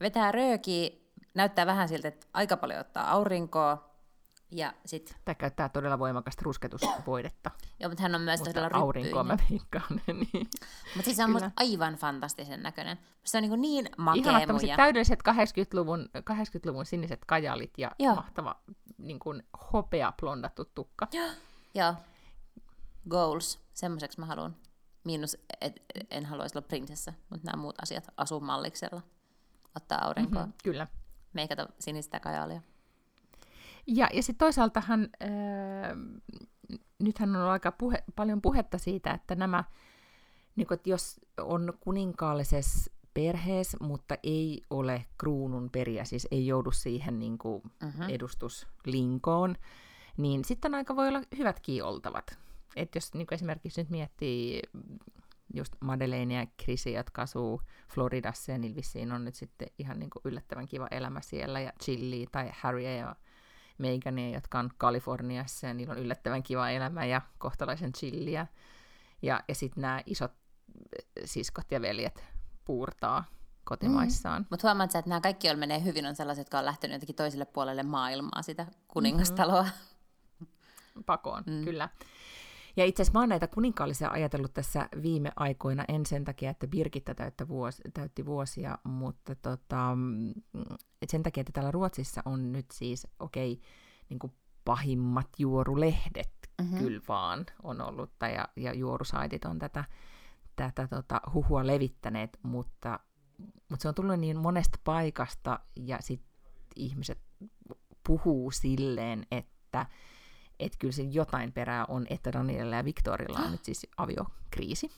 Vetää 0.00 0.32
röökiä, 0.32 0.90
näyttää 1.34 1.66
vähän 1.66 1.88
siltä, 1.88 2.08
että 2.08 2.26
aika 2.34 2.56
paljon 2.56 2.80
ottaa 2.80 3.10
aurinkoa, 3.10 3.95
Ja 4.56 4.72
sit, 4.86 5.16
Tai 5.24 5.34
käyttää 5.34 5.68
todella 5.68 5.98
voimakasta 5.98 6.42
rusketusvoidetta. 6.44 7.50
joo, 7.80 7.88
mutta 7.88 8.02
hän 8.02 8.14
on 8.14 8.20
myös 8.20 8.40
Mutta 8.40 8.52
todella 8.52 8.78
aurinkoa 8.78 9.24
mä 9.24 9.32
ryppyinen. 9.32 9.50
viikkaan. 9.50 10.00
niin. 10.32 10.48
Mutta 10.94 11.04
siis 11.04 11.16
se 11.16 11.24
on 11.24 11.30
musta 11.30 11.50
aivan 11.56 11.94
fantastisen 11.94 12.62
näköinen. 12.62 12.98
Se 13.24 13.38
on 13.38 13.42
niin, 13.42 13.60
niin 13.60 13.88
makea 13.98 14.22
Ihanat 14.38 14.48
muija. 14.48 14.76
täydelliset 14.76 15.20
80-luvun, 15.28 16.08
80-luvun 16.30 16.86
siniset 16.86 17.24
kajalit 17.24 17.72
ja 17.78 17.90
Joo. 17.98 18.14
mahtava 18.14 18.56
niin 18.98 19.18
kuin 19.18 19.42
hopea 19.72 20.12
blondattu 20.20 20.64
tukka. 20.64 21.08
Joo. 21.74 21.94
Goals. 23.10 23.60
Semmoiseksi 23.74 24.20
mä 24.20 24.26
haluan. 24.26 24.56
Miinus, 25.04 25.36
et, 25.60 25.82
en 26.10 26.26
haluaisi 26.26 26.58
olla 26.58 26.66
prinsessa, 26.68 27.12
mutta 27.30 27.50
nämä 27.50 27.62
muut 27.62 27.82
asiat. 27.82 28.08
Asua 28.16 28.40
malliksella. 28.40 29.02
Ottaa 29.76 29.98
aurinkoa. 30.04 30.40
Mhm, 30.42 30.48
Mm-hmm. 30.48 30.58
Kyllä. 30.64 30.86
Meikata 31.32 31.68
sinistä 31.78 32.20
kajaalia. 32.20 32.60
Ja, 33.86 34.08
ja 34.12 34.22
sitten 34.22 34.44
toisaaltahan, 34.46 35.08
äh, 35.22 35.28
nythän 36.98 37.30
on 37.30 37.36
ollut 37.36 37.50
aika 37.52 37.72
puhe, 37.72 38.04
paljon 38.16 38.42
puhetta 38.42 38.78
siitä, 38.78 39.10
että 39.10 39.34
nämä, 39.34 39.64
niin 40.56 40.66
että 40.74 40.90
jos 40.90 41.20
on 41.40 41.72
kuninkaallisessa 41.80 42.90
perheessä, 43.14 43.78
mutta 43.80 44.14
ei 44.22 44.62
ole 44.70 45.04
kruunun 45.18 45.70
periä, 45.70 46.04
siis 46.04 46.28
ei 46.30 46.46
joudu 46.46 46.70
siihen 46.70 47.18
niin 47.18 47.38
kuin 47.38 47.62
Mhm. 47.82 48.02
edustuslinkoon, 48.08 49.56
niin 50.16 50.44
sitten 50.44 50.74
aika 50.74 50.96
voi 50.96 51.08
olla 51.08 51.22
hyvätkin 51.38 51.84
oltavat. 51.84 52.38
Et 52.76 52.94
jos 52.94 53.14
niin 53.14 53.26
esimerkiksi 53.30 53.80
nyt 53.80 53.90
miettii 53.90 54.62
just 55.54 55.72
Madeleine 55.80 56.34
ja 56.34 56.46
Chrissy, 56.62 56.90
jotka 56.90 57.22
asuu 57.22 57.62
Floridassa, 57.94 58.52
ja 58.52 58.58
niillä 58.58 58.76
vissiin 58.76 59.12
on 59.12 59.24
nyt 59.24 59.34
sitten 59.34 59.68
ihan 59.78 59.98
niin 59.98 60.10
kuin 60.10 60.20
yllättävän 60.24 60.68
kiva 60.68 60.88
elämä 60.90 61.20
siellä, 61.20 61.60
ja 61.60 61.72
Chilli 61.82 62.26
tai 62.32 62.50
Harry 62.60 62.80
ja 62.82 63.16
Megania, 63.78 64.34
jotka 64.34 64.58
on 64.58 64.70
Kaliforniassa, 64.78 65.66
ja 65.66 65.74
niillä 65.74 65.92
on 65.92 65.98
yllättävän 65.98 66.42
kiva 66.42 66.70
elämä 66.70 67.04
ja 67.04 67.20
kohtalaisen 67.38 67.92
chilliä. 67.92 68.46
Ja, 69.22 69.40
ja 69.48 69.54
sitten 69.54 69.80
nämä 69.80 70.02
isot 70.06 70.32
eh, 70.32 71.24
siskot 71.24 71.70
ja 71.70 71.80
veljet 71.80 72.24
puurtaa 72.64 73.24
kotimaissaan. 73.64 74.42
Mm. 74.42 74.46
Mutta 74.50 74.68
huomaat 74.68 74.90
sä, 74.90 74.98
että 74.98 75.08
nämä 75.08 75.20
kaikki, 75.20 75.46
joilla 75.46 75.60
menee 75.60 75.84
hyvin, 75.84 76.06
on 76.06 76.16
sellaiset, 76.16 76.40
jotka 76.40 76.58
on 76.58 76.64
lähtenyt 76.64 76.94
jotenkin 76.94 77.16
toiselle 77.16 77.44
puolelle 77.44 77.82
maailmaa, 77.82 78.42
sitä 78.42 78.66
kuningastaloa. 78.88 79.62
Mm-hmm. 79.62 81.04
Pakoon, 81.06 81.42
mm. 81.46 81.64
kyllä. 81.64 81.88
Ja 82.76 82.84
itse 82.84 83.02
asiassa 83.02 83.18
mä 83.18 83.22
oon 83.22 83.28
näitä 83.28 83.46
kuninkaallisia 83.46 84.10
ajatellut 84.10 84.54
tässä 84.54 84.88
viime 85.02 85.32
aikoina, 85.36 85.84
en 85.88 86.06
sen 86.06 86.24
takia, 86.24 86.50
että 86.50 86.66
Birgitta 86.66 87.14
täyttä 87.14 87.48
vuosi, 87.48 87.82
täytti 87.94 88.26
vuosia, 88.26 88.78
mutta 88.84 89.34
tota, 89.34 89.96
sen 91.08 91.22
takia, 91.22 91.40
että 91.40 91.52
täällä 91.52 91.70
Ruotsissa 91.70 92.22
on 92.24 92.52
nyt 92.52 92.66
siis, 92.72 93.06
okei, 93.18 93.52
okay, 93.52 93.64
niin 94.08 94.32
pahimmat 94.64 95.28
juorulehdet 95.38 96.32
mm-hmm. 96.62 96.78
kyllä 96.78 97.00
vaan 97.08 97.46
on 97.62 97.80
ollut, 97.80 98.10
tai 98.18 98.34
ja, 98.34 98.48
ja 98.56 98.74
juorusaitit 98.74 99.44
on 99.44 99.58
tätä, 99.58 99.84
tätä 100.56 100.88
tota, 100.88 101.20
huhua 101.34 101.66
levittäneet, 101.66 102.38
mutta, 102.42 103.00
mutta 103.70 103.82
se 103.82 103.88
on 103.88 103.94
tullut 103.94 104.20
niin 104.20 104.38
monesta 104.38 104.78
paikasta, 104.84 105.60
ja 105.76 105.98
sitten 106.00 106.30
ihmiset 106.76 107.18
puhuu 108.06 108.50
silleen, 108.50 109.26
että 109.30 109.86
että 110.60 110.78
kyllä 110.78 110.92
se 110.92 111.02
jotain 111.02 111.52
perää 111.52 111.84
on, 111.84 112.06
että 112.10 112.32
Danielilla 112.32 112.76
ja 112.76 112.84
Victorilla 112.84 113.38
on 113.38 113.52
nyt 113.52 113.64
siis 113.64 113.86
aviokriisi. 113.96 114.90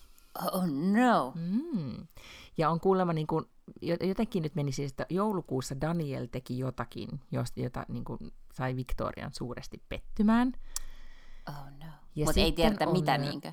Oh 0.53 0.67
no! 0.67 1.33
Mm. 1.35 2.07
Ja 2.59 2.71
on 2.71 2.81
kuulemma, 2.81 3.13
niin 3.13 3.27
kuin, 3.27 3.45
jotenkin 3.83 4.43
nyt 4.43 4.55
meni 4.55 4.73
siis, 4.73 4.91
että 4.93 5.07
joulukuussa 5.11 5.81
Daniel 5.81 6.27
teki 6.27 6.59
jotakin, 6.59 7.09
josta, 7.33 7.61
jota 7.61 7.85
niin 7.89 8.05
kuin, 8.05 8.19
sai 8.53 8.77
Victorian 8.77 9.31
suuresti 9.35 9.83
pettymään. 9.89 10.53
Oh 11.49 11.55
no. 11.81 11.87
Mutta 12.25 12.41
ei 12.41 12.53
tiedetä 12.53 12.87
on- 12.87 12.93
mitä 12.93 13.19
niinkö. 13.19 13.53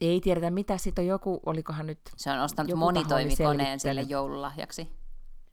Ei 0.00 0.20
tiedetä 0.20 0.50
mitä, 0.50 0.78
sitten 0.78 1.02
on 1.02 1.06
joku, 1.06 1.40
olikohan 1.46 1.86
nyt, 1.86 2.00
Se 2.16 2.30
on 2.30 2.38
ostanut 2.38 2.78
monitoimikoneen 2.78 3.80
sille 3.80 4.02
joululahjaksi. 4.02 4.88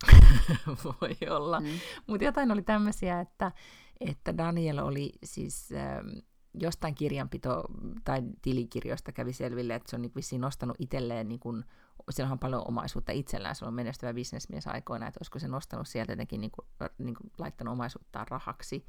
voi 0.83 1.29
olla. 1.29 1.59
Mm. 1.59 1.67
Mutta 2.07 2.25
jotain 2.25 2.51
oli 2.51 2.61
tämmöisiä, 2.61 3.19
että, 3.21 3.51
että 3.99 4.37
Daniel 4.37 4.77
oli 4.77 5.11
siis 5.23 5.69
ähm, 5.71 6.07
jostain 6.53 6.95
kirjanpito- 6.95 7.63
tai 8.03 8.21
tilikirjoista 8.41 9.11
kävi 9.11 9.33
selville, 9.33 9.75
että 9.75 9.89
se 9.89 9.95
on 9.95 10.01
niin 10.01 10.11
vissiin 10.15 10.41
nostanut 10.41 10.75
itselleen, 10.79 11.27
niin 11.27 11.39
kun, 11.39 11.65
sillä 12.09 12.31
on 12.31 12.39
paljon 12.39 12.67
omaisuutta 12.67 13.11
itsellään, 13.11 13.55
se 13.55 13.65
on 13.65 13.73
menestyvä 13.73 14.13
bisnesmies 14.13 14.67
aikoina, 14.67 15.07
että 15.07 15.17
olisiko 15.19 15.39
se 15.39 15.47
nostanut 15.47 15.87
sieltä 15.87 16.11
jotenkin 16.11 16.41
niin 16.41 16.51
kuin, 16.51 16.67
niin 16.97 17.15
kuin 17.15 17.31
laittanut 17.37 17.71
omaisuuttaan 17.71 18.27
rahaksi 18.29 18.85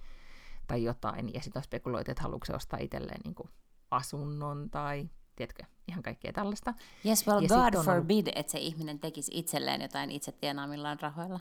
tai 0.66 0.82
jotain, 0.84 1.34
ja 1.34 1.40
sitten 1.40 1.61
on 1.61 1.64
spekuloitu, 1.64 2.11
että 2.11 2.22
haluatko 2.22 2.44
se 2.46 2.54
ostaa 2.54 2.78
itselleen 2.82 3.20
niin 3.24 3.34
kuin 3.34 3.48
asunnon 3.90 4.70
tai 4.70 5.09
tiedätkö, 5.36 5.62
ihan 5.88 6.02
kaikkea 6.02 6.32
tällaista. 6.32 6.74
Yes, 7.07 7.26
well, 7.26 7.42
Ja 7.42 7.48
God 7.48 7.59
on 7.59 7.64
ollut- 7.74 7.84
forbid, 7.84 8.26
että 8.34 8.52
se 8.52 8.59
ihminen 8.59 8.98
tekisi 8.98 9.32
itselleen 9.34 9.82
jotain 9.82 10.11
itse 10.11 10.32
tienaamillaan 10.32 10.98
rahoilla. 11.00 11.40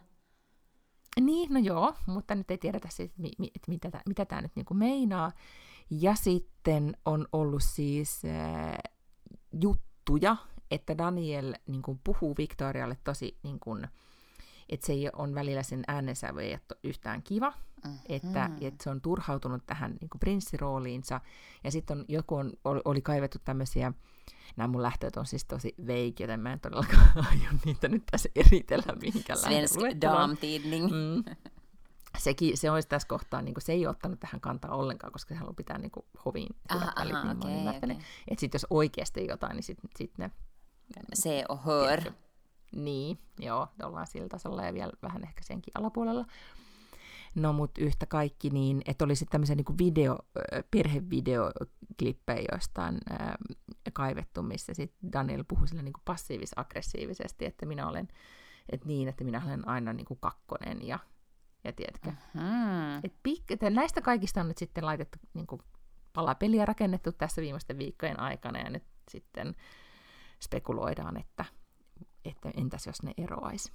Niin, 1.22 1.54
no 1.54 1.60
joo, 1.60 1.94
mutta 2.06 2.36
nyt 2.36 2.52
ei 2.52 2.58
tiedetä, 2.58 2.88
siis, 2.92 3.12
mi, 3.18 3.32
mi, 3.38 3.52
että 3.56 3.72
mitä, 3.72 4.02
mitä 4.06 4.26
tämä 4.26 4.42
nyt 4.42 4.56
niinku 4.56 4.74
meinaa. 4.74 5.32
Ja 5.90 6.16
sitten 6.16 6.98
on 7.06 7.28
ollut 7.32 7.64
siis 7.64 8.22
äh, 8.26 8.78
juttuja, 9.62 10.36
että 10.72 10.98
Daniel 10.98 11.54
niin 11.68 11.82
kuin, 11.82 12.00
puhuu 12.04 12.36
Victorialle 12.38 12.98
tosi, 13.04 13.38
niin 13.44 13.60
kuin, 13.60 13.88
että 14.70 14.86
se 14.86 14.94
ei 14.94 15.10
on 15.14 15.36
välillä 15.36 15.64
sen 15.64 15.84
äänensävy 15.88 16.42
ei 16.42 16.54
ole 16.54 16.80
yhtään 16.84 17.24
kiva, 17.24 17.54
Mm. 17.86 18.00
että, 18.10 18.50
että 18.62 18.84
se 18.84 18.90
on 18.90 19.02
turhautunut 19.02 19.66
tähän 19.66 19.98
niin 20.02 20.10
kuin 20.10 20.20
prinssirooliinsa. 20.20 21.22
Ja 21.64 21.72
sitten 21.72 22.00
on, 22.00 22.06
joku 22.08 22.36
on, 22.36 22.54
oli, 22.64 22.82
oli 22.86 23.02
kaivettu 23.02 23.38
tämmöisiä, 23.46 23.94
nämä 24.56 24.68
mun 24.68 24.82
lähteet 24.82 25.18
on 25.18 25.26
siis 25.26 25.46
tosi 25.46 25.76
veik, 25.88 26.20
joten 26.20 26.40
mä 26.40 26.54
en 26.54 26.60
todellakaan 26.60 27.10
aio 27.30 27.50
niitä 27.66 27.88
nyt 27.88 28.04
tässä 28.12 28.30
eritellä 28.36 28.94
mihinkään 29.02 29.40
Svensk 29.40 29.80
damtidning. 30.02 30.86
Mm. 30.86 31.36
Sekin, 32.18 32.58
se 32.58 32.72
olisi 32.72 32.88
tässä 32.88 33.08
kohtaa, 33.08 33.42
niin 33.42 33.54
kuin, 33.54 33.62
se 33.62 33.72
ei 33.72 33.86
ole 33.86 33.92
ottanut 33.92 34.20
tähän 34.20 34.42
kantaa 34.42 34.76
ollenkaan, 34.76 35.14
koska 35.14 35.30
se 35.34 35.36
haluaa 35.40 35.54
pitää 35.54 35.78
niin 35.78 35.92
kuin, 35.92 36.06
hoviin 36.26 36.56
Aha, 36.70 36.80
hyvät 36.80 36.94
välit, 37.00 37.16
aha, 37.16 37.24
niin 37.24 37.38
mä 37.38 37.44
oon 37.44 37.52
okei, 37.52 37.58
ymmärtänyt. 37.60 37.98
okei. 37.98 38.08
Että 38.28 38.40
sitten 38.40 38.60
jos 38.60 38.68
oikeasti 38.70 39.28
jotain, 39.28 39.56
niin 39.56 39.64
sitten 39.64 39.90
sit 39.98 40.18
ne... 40.18 40.32
Se 41.14 41.46
on 41.50 41.60
hör. 41.66 42.02
Niin, 42.76 43.20
joo, 43.40 43.68
ollaan 43.84 44.08
sillä 44.08 44.28
tasolla 44.28 44.64
ja 44.66 44.74
vielä 44.74 44.92
vähän 45.02 45.24
ehkä 45.24 45.44
senkin 45.44 45.72
alapuolella. 45.76 46.26
No, 47.36 47.54
mutta 47.54 47.82
yhtä 47.82 48.06
kaikki 48.06 48.50
niin, 48.50 48.82
että 48.86 49.06
oli 49.06 49.16
sitten 49.16 49.32
tämmöisiä 49.32 49.56
niin 49.56 49.78
video, 49.78 50.18
perhevideoklippejä 50.72 52.46
jostain 52.52 52.98
äh, 53.12 53.36
kaivettu, 53.94 54.44
missä 54.44 54.74
sitten 54.74 55.12
Daniel 55.14 55.44
puhui 55.48 55.68
sille 55.68 55.82
niin 55.82 55.94
passiivis-aggressiivisesti, 56.06 57.46
että 57.46 57.66
minä 57.66 57.88
olen, 57.88 58.08
että 58.70 58.88
niin, 58.88 59.08
että 59.08 59.24
minä 59.24 59.42
olen 59.46 59.68
aina 59.68 59.94
niin 59.94 60.06
kuin 60.06 60.20
kakkonen 60.22 60.88
ja, 60.88 61.00
ja 61.64 61.74
tiedätkö, 61.74 62.12
Hmm. 62.34 62.98
et 63.04 63.14
pik- 63.28 63.46
että 63.50 63.70
näistä 63.70 64.02
kaikista 64.02 64.42
on 64.42 64.48
nyt 64.48 64.58
sitten 64.58 64.86
laitettu 64.86 65.18
niin 65.34 65.48
kuin, 65.48 65.62
palapeliä 66.14 66.66
rakennettu 66.66 67.12
tässä 67.12 67.42
viimeisten 67.42 67.78
viikkojen 67.78 68.20
aikana, 68.20 68.60
ja 68.60 68.70
nyt 68.70 68.84
sitten 69.12 69.56
spekuloidaan, 70.44 71.18
että, 71.18 71.46
että 72.26 72.52
entäs 72.58 72.88
jos 72.88 73.04
ne 73.04 73.14
eroaisi. 73.18 73.72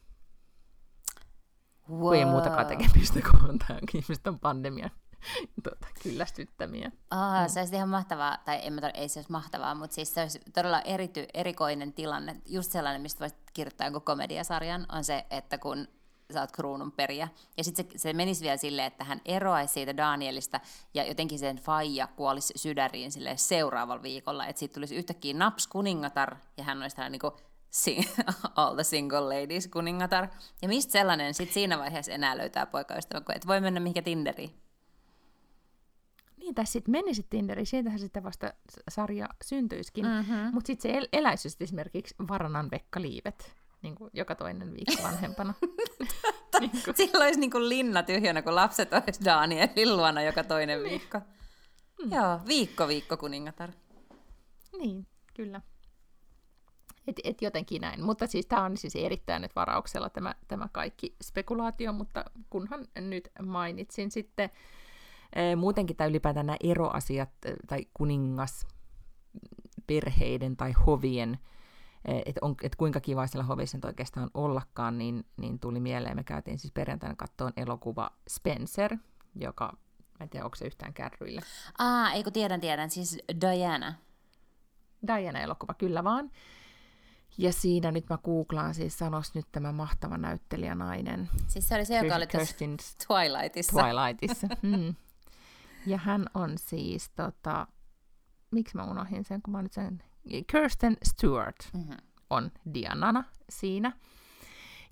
Wow. 1.90 2.14
Ei 2.14 2.24
muutakaan 2.24 2.66
tekemistä, 2.66 3.20
kun 3.30 3.50
on 3.50 3.58
tämä 3.58 3.78
ihmiset 3.94 4.26
on 4.26 4.40
pandemian 4.40 4.90
tuota, 5.64 5.86
kyllästyttämiä. 6.02 6.92
Aa, 7.10 7.48
se 7.48 7.60
olisi 7.60 7.76
ihan 7.76 7.88
mahtavaa, 7.88 8.36
tai 8.44 8.60
en 8.62 8.72
mä 8.72 8.80
ei 8.94 9.08
se 9.08 9.18
olisi 9.18 9.32
mahtavaa, 9.32 9.74
mutta 9.74 9.94
siis 9.94 10.14
se 10.14 10.20
olisi 10.20 10.40
todella 10.54 10.80
erity, 10.80 11.26
erikoinen 11.34 11.92
tilanne. 11.92 12.36
Just 12.46 12.72
sellainen, 12.72 13.02
mistä 13.02 13.20
voisit 13.20 13.38
kirjoittaa 13.52 13.86
jonkun 13.86 14.02
komediasarjan, 14.02 14.86
on 14.92 15.04
se, 15.04 15.26
että 15.30 15.58
kun 15.58 15.88
sä 16.32 16.40
oot 16.40 16.52
kruunun 16.52 16.92
periä. 16.92 17.28
Ja 17.56 17.64
sitten 17.64 17.86
se, 17.92 17.98
se 17.98 18.12
menisi 18.12 18.44
vielä 18.44 18.56
silleen, 18.56 18.86
että 18.86 19.04
hän 19.04 19.20
eroaisi 19.24 19.74
siitä 19.74 19.96
Danielista 19.96 20.60
ja 20.94 21.04
jotenkin 21.04 21.38
sen 21.38 21.56
faija 21.56 22.06
kuolisi 22.06 22.54
sydäriin 22.56 23.12
sille 23.12 23.36
seuraavalla 23.36 24.02
viikolla. 24.02 24.46
Että 24.46 24.60
siitä 24.60 24.74
tulisi 24.74 24.96
yhtäkkiä 24.96 25.34
naps 25.34 25.66
kuningatar 25.66 26.36
ja 26.56 26.64
hän 26.64 26.82
olisi 26.82 26.96
tällainen 26.96 27.20
niin 27.22 27.49
sing- 27.70 28.24
all 28.56 28.74
the 28.74 28.84
single 28.84 29.20
ladies 29.40 29.68
kuningatar. 29.68 30.28
Ja 30.62 30.68
mistä 30.68 30.92
sellainen 30.92 31.34
sitten 31.34 31.54
siinä 31.54 31.78
vaiheessa 31.78 32.12
enää 32.12 32.38
löytää 32.38 32.66
poikaystävän, 32.66 33.24
kun 33.24 33.34
et 33.36 33.46
voi 33.46 33.60
mennä 33.60 33.80
mihinkä 33.80 34.02
Tinderiin. 34.02 34.54
Niin, 36.36 36.54
tai 36.54 36.66
sitten 36.66 36.92
menisit 36.92 37.30
Tinderiin, 37.30 37.66
siitähän 37.66 37.98
sitten 37.98 38.24
vasta 38.24 38.52
sarja 38.90 39.28
syntyisikin. 39.44 40.06
Mm-hmm. 40.06 40.50
Mutta 40.52 40.66
sitten 40.66 40.90
se 40.92 40.98
el- 40.98 41.08
eläisi 41.12 41.48
esimerkiksi 41.60 42.14
Varanan 42.28 42.70
Vekka 42.70 43.00
Liivet, 43.02 43.54
niin 43.82 43.94
kuin 43.94 44.10
joka 44.14 44.34
toinen 44.34 44.72
viikko 44.74 45.02
vanhempana. 45.08 45.54
niin 46.60 46.70
kuin, 46.84 46.96
Silloin 46.96 47.22
olisi 47.24 47.40
niin 47.40 47.50
kuin 47.50 47.68
linna 47.68 48.02
tyhjänä, 48.02 48.42
kun 48.42 48.54
lapset 48.54 48.92
olisi 48.92 49.24
Danielin 49.24 49.96
luona 49.96 50.22
joka 50.22 50.44
toinen 50.44 50.82
viikko. 50.82 51.18
Mm. 52.04 52.12
Joo, 52.12 52.40
viikko 52.46 52.88
viikko 52.88 53.16
kuningatar. 53.16 53.70
Niin, 54.78 55.06
kyllä. 55.34 55.60
Et, 57.06 57.20
et 57.24 57.42
jotenkin 57.42 57.80
näin. 57.80 58.04
Mutta 58.04 58.26
siis 58.26 58.46
tämä 58.46 58.64
on 58.64 58.76
siis 58.76 58.96
erittäin 58.96 59.42
nyt 59.42 59.56
varauksella 59.56 60.10
tämä, 60.10 60.34
tämä 60.48 60.68
kaikki 60.72 61.16
spekulaatio, 61.22 61.92
mutta 61.92 62.24
kunhan 62.50 62.86
nyt 63.00 63.28
mainitsin 63.42 64.10
sitten 64.10 64.50
Muutenkin 65.56 65.96
tämä 65.96 66.08
ylipäätään 66.08 66.46
nämä 66.46 66.56
eroasiat 66.64 67.30
tai 67.66 67.86
kuningas 67.94 68.66
perheiden 69.86 70.56
tai 70.56 70.72
hovien, 70.72 71.38
että 72.04 72.40
et 72.62 72.76
kuinka 72.76 73.00
kiva 73.00 73.26
siellä 73.26 73.44
hovissa 73.44 73.76
nyt 73.76 73.84
oikeastaan 73.84 74.30
ollakaan, 74.34 74.98
niin, 74.98 75.26
niin 75.36 75.58
tuli 75.58 75.80
mieleen. 75.80 76.16
Me 76.16 76.24
käytiin 76.24 76.58
siis 76.58 76.72
perjantaina 76.72 77.16
kattoon 77.16 77.52
elokuva 77.56 78.10
Spencer, 78.28 78.96
joka, 79.34 79.76
mä 80.18 80.24
en 80.24 80.28
tiedä, 80.28 80.44
onko 80.44 80.56
se 80.56 80.66
yhtään 80.66 80.94
kärryillä. 80.94 81.42
Aa, 81.78 82.12
ei 82.12 82.22
kun 82.24 82.32
tiedän, 82.32 82.60
tiedän, 82.60 82.90
siis 82.90 83.18
Diana. 83.40 83.94
Diana-elokuva, 85.06 85.74
kyllä 85.74 86.04
vaan. 86.04 86.30
Ja 87.40 87.52
siinä 87.52 87.92
nyt 87.92 88.08
mä 88.10 88.18
googlaan, 88.18 88.74
siis 88.74 88.98
sanos 88.98 89.34
nyt 89.34 89.46
tämä 89.52 89.72
mahtava 89.72 90.18
näyttelijänainen. 90.18 91.28
Siis 91.46 91.68
se 91.68 91.74
oli 91.74 91.84
se, 91.84 91.96
joka 91.96 92.16
oli 92.16 92.26
tässä 92.26 92.56
Twilightissa. 93.06 93.72
Twilightissa. 93.72 94.46
Mm. 94.62 94.94
Ja 95.86 95.98
hän 95.98 96.26
on 96.34 96.58
siis, 96.58 97.10
tota, 97.10 97.66
miksi 98.50 98.76
mä 98.76 98.84
unohdin 98.84 99.24
sen, 99.24 99.42
kun 99.42 99.52
mä 99.52 99.62
nyt 99.62 99.72
sen, 99.72 100.02
Kirsten 100.46 100.96
Stewart 101.02 101.56
mm-hmm. 101.74 101.96
on 102.30 102.50
Dianana 102.74 103.24
siinä. 103.50 103.92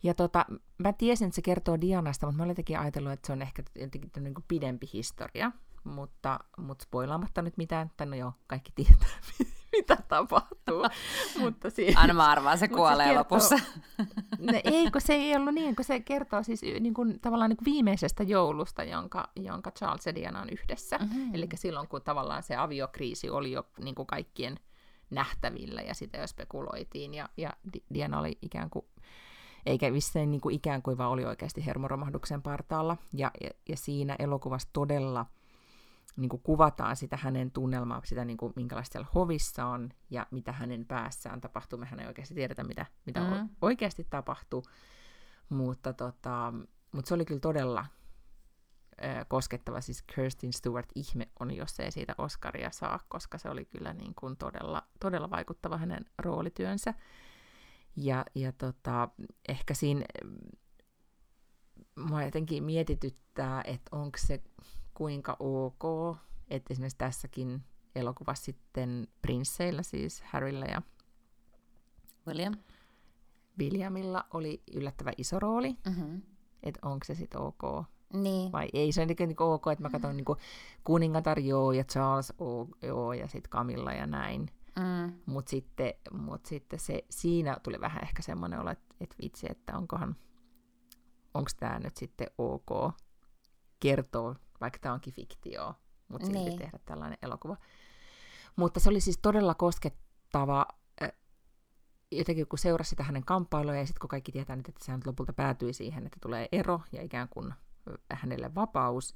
Ja 0.02 0.14
tota, 0.14 0.46
mä 0.78 0.92
tiesin, 0.92 1.26
että 1.26 1.36
se 1.36 1.42
kertoo 1.42 1.80
Dianasta, 1.80 2.26
mutta 2.26 2.36
mä 2.36 2.42
olin 2.42 2.50
jotenkin 2.50 2.78
ajatellut, 2.78 3.12
että 3.12 3.26
se 3.26 3.32
on 3.32 3.42
ehkä 3.42 3.62
jotenkin 3.74 4.10
niin 4.20 4.34
kuin 4.34 4.44
pidempi 4.48 4.90
historia, 4.92 5.52
mutta, 5.84 6.40
mutta 6.58 6.82
spoilaamatta 6.82 7.42
nyt 7.42 7.56
mitään, 7.56 7.90
tai 7.96 8.06
no 8.06 8.16
joo, 8.16 8.32
kaikki 8.46 8.72
tietää, 8.74 9.18
tapahtuu. 10.08 10.84
mutta 11.40 11.70
siinä, 11.70 12.00
Aina 12.00 12.14
mä 12.14 12.30
arvaan, 12.30 12.58
se 12.58 12.68
kuolee 12.68 13.06
se 13.06 13.14
kertoo, 13.14 13.18
lopussa. 13.18 13.58
ne, 14.38 14.60
ei, 14.64 14.90
kun 14.90 15.00
se 15.00 15.14
ei 15.14 15.36
ollut 15.36 15.54
niin, 15.54 15.76
kun 15.76 15.84
se 15.84 16.00
kertoo 16.00 16.42
siis 16.42 16.62
niin 16.62 16.94
kuin, 16.94 17.20
tavallaan 17.20 17.50
niin 17.50 17.56
kuin 17.56 17.72
viimeisestä 17.72 18.22
joulusta, 18.22 18.84
jonka, 18.84 19.28
jonka 19.36 19.70
Charles 19.70 20.06
ja 20.06 20.14
Diana 20.14 20.40
on 20.40 20.50
yhdessä. 20.50 20.98
Mm-hmm. 20.98 21.34
Eli 21.34 21.48
silloin, 21.54 21.88
kun 21.88 22.02
tavallaan 22.02 22.42
se 22.42 22.56
aviokriisi 22.56 23.30
oli 23.30 23.52
jo 23.52 23.66
niin 23.84 23.94
kuin 23.94 24.06
kaikkien 24.06 24.60
nähtävillä 25.10 25.80
ja 25.80 25.94
sitä 25.94 26.18
jo 26.18 26.26
spekuloitiin, 26.26 27.14
ja, 27.14 27.28
ja 27.36 27.50
Diana 27.94 28.18
oli 28.18 28.38
ikään 28.42 28.70
kuin 28.70 28.84
eikä 29.66 29.92
vissiin 29.92 30.30
niin 30.30 30.40
kuin 30.40 30.54
ikään 30.54 30.82
kuin 30.82 30.98
vaan 30.98 31.10
oli 31.10 31.24
oikeasti 31.24 31.66
hermoromahduksen 31.66 32.42
partaalla. 32.42 32.96
Ja, 33.12 33.30
ja, 33.40 33.50
ja 33.68 33.76
siinä 33.76 34.16
elokuvassa 34.18 34.68
todella 34.72 35.26
niin 36.16 36.28
kuin 36.28 36.42
kuvataan 36.42 36.96
sitä 36.96 37.16
hänen 37.16 37.50
tunnelmaa, 37.50 38.00
sitä 38.04 38.24
niin 38.24 38.36
kuin, 38.36 38.52
minkälaista 38.56 38.92
siellä 38.92 39.10
hovissa 39.14 39.66
on 39.66 39.90
ja 40.10 40.26
mitä 40.30 40.52
hänen 40.52 40.86
päässään 40.86 41.40
tapahtuu. 41.40 41.78
Mehän 41.78 42.00
ei 42.00 42.06
oikeasti 42.06 42.34
tiedetä, 42.34 42.64
mitä, 42.64 42.86
mitä 43.06 43.20
mm-hmm. 43.20 43.48
oikeasti 43.62 44.06
tapahtuu, 44.10 44.64
mutta, 45.48 45.92
tota, 45.92 46.52
mutta 46.92 47.08
se 47.08 47.14
oli 47.14 47.24
kyllä 47.24 47.40
todella 47.40 47.86
äh, 49.04 49.26
koskettava. 49.28 49.80
Siis 49.80 50.02
Kirsten 50.02 50.52
Stewart 50.52 50.88
ihme 50.94 51.28
on, 51.40 51.56
jos 51.56 51.80
ei 51.80 51.90
siitä 51.90 52.14
Oscaria 52.18 52.70
saa, 52.70 53.00
koska 53.08 53.38
se 53.38 53.50
oli 53.50 53.64
kyllä 53.64 53.92
niin 53.92 54.14
kuin 54.14 54.36
todella, 54.36 54.82
todella 55.00 55.30
vaikuttava 55.30 55.76
hänen 55.76 56.04
roolityönsä. 56.18 56.94
Ja, 57.96 58.24
ja 58.34 58.52
tota, 58.52 59.08
ehkä 59.48 59.74
siinä 59.74 60.04
mua 61.96 62.22
jotenkin 62.22 62.64
mietityttää, 62.64 63.62
että 63.64 63.96
onko 63.96 64.18
se 64.18 64.42
kuinka 64.98 65.36
ok, 65.38 66.16
että 66.50 66.72
esimerkiksi 66.72 66.98
tässäkin 66.98 67.62
elokuvassa 67.94 68.44
sitten 68.44 69.08
prinsseillä, 69.22 69.82
siis 69.82 70.22
Harryllä 70.22 70.66
ja 70.66 70.82
William. 72.26 72.54
Williamilla 73.58 74.24
oli 74.34 74.62
yllättävän 74.74 75.14
iso 75.16 75.38
rooli, 75.38 75.76
mm-hmm. 75.86 76.22
että 76.62 76.80
onko 76.82 77.04
se 77.04 77.14
sitten 77.14 77.40
ok. 77.40 77.84
Niin. 78.12 78.52
Vai 78.52 78.68
ei 78.72 78.92
se 78.92 79.02
on 79.02 79.08
niin 79.08 79.42
ok, 79.42 79.66
että 79.72 79.82
mä 79.82 79.90
katson 79.90 80.10
mm. 80.10 80.16
niin 80.16 80.36
kuningatar 80.84 81.38
joo 81.38 81.72
ja 81.72 81.84
Charles 81.84 82.32
joo 82.82 83.12
ja 83.12 83.28
sitten 83.28 83.50
Camilla 83.50 83.92
ja 83.92 84.06
näin. 84.06 84.50
Mm. 84.78 85.12
Mutta 85.26 85.50
sitten, 85.50 85.94
mut 86.10 86.46
sitten 86.46 86.78
se, 86.78 87.04
siinä 87.10 87.56
tuli 87.62 87.80
vähän 87.80 88.02
ehkä 88.02 88.22
semmoinen 88.22 88.60
olo, 88.60 88.70
että, 88.70 88.94
että 89.00 89.16
vitsi, 89.22 89.46
että 89.50 89.76
onkohan, 89.76 90.16
onko 91.34 91.50
tämä 91.60 91.78
nyt 91.78 91.96
sitten 91.96 92.30
ok 92.38 92.92
kertoa 93.80 94.34
vaikka 94.60 94.78
tämä 94.78 94.94
onkin 94.94 95.12
fiktio, 95.12 95.74
mutta 96.08 96.26
silti 96.26 96.38
niin. 96.38 96.58
tehdä 96.58 96.78
tällainen 96.84 97.18
elokuva. 97.22 97.56
Mutta 98.56 98.80
se 98.80 98.88
oli 98.88 99.00
siis 99.00 99.18
todella 99.18 99.54
koskettava, 99.54 100.66
jotenkin 102.12 102.46
kun 102.46 102.58
seurasi 102.58 102.90
sitä 102.90 103.02
hänen 103.02 103.24
kamppailuja, 103.24 103.78
ja 103.78 103.86
sitten 103.86 104.00
kun 104.00 104.08
kaikki 104.08 104.32
tietää 104.32 104.56
nyt, 104.56 104.68
että 104.68 104.84
se 104.84 104.92
lopulta 105.06 105.32
päätyi 105.32 105.72
siihen, 105.72 106.06
että 106.06 106.18
tulee 106.22 106.48
ero 106.52 106.80
ja 106.92 107.02
ikään 107.02 107.28
kuin 107.28 107.54
hänelle 108.12 108.54
vapaus, 108.54 109.14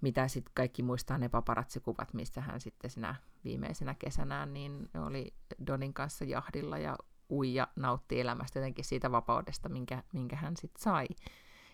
mitä 0.00 0.28
sitten 0.28 0.52
kaikki 0.54 0.82
muistaa 0.82 1.18
ne 1.18 1.28
paparatsikuvat, 1.28 2.14
missä 2.14 2.40
hän 2.40 2.60
sitten 2.60 2.90
sinä 2.90 3.14
viimeisenä 3.44 3.94
kesänään 3.94 4.54
niin 4.54 4.90
oli 5.06 5.34
Donin 5.66 5.94
kanssa 5.94 6.24
jahdilla 6.24 6.78
ja 6.78 6.96
uija 7.30 7.68
nautti 7.76 8.20
elämästä 8.20 8.58
jotenkin 8.58 8.84
siitä 8.84 9.12
vapaudesta, 9.12 9.68
minkä, 9.68 10.02
minkä 10.12 10.36
hän 10.36 10.56
sitten 10.56 10.82
sai. 10.82 11.06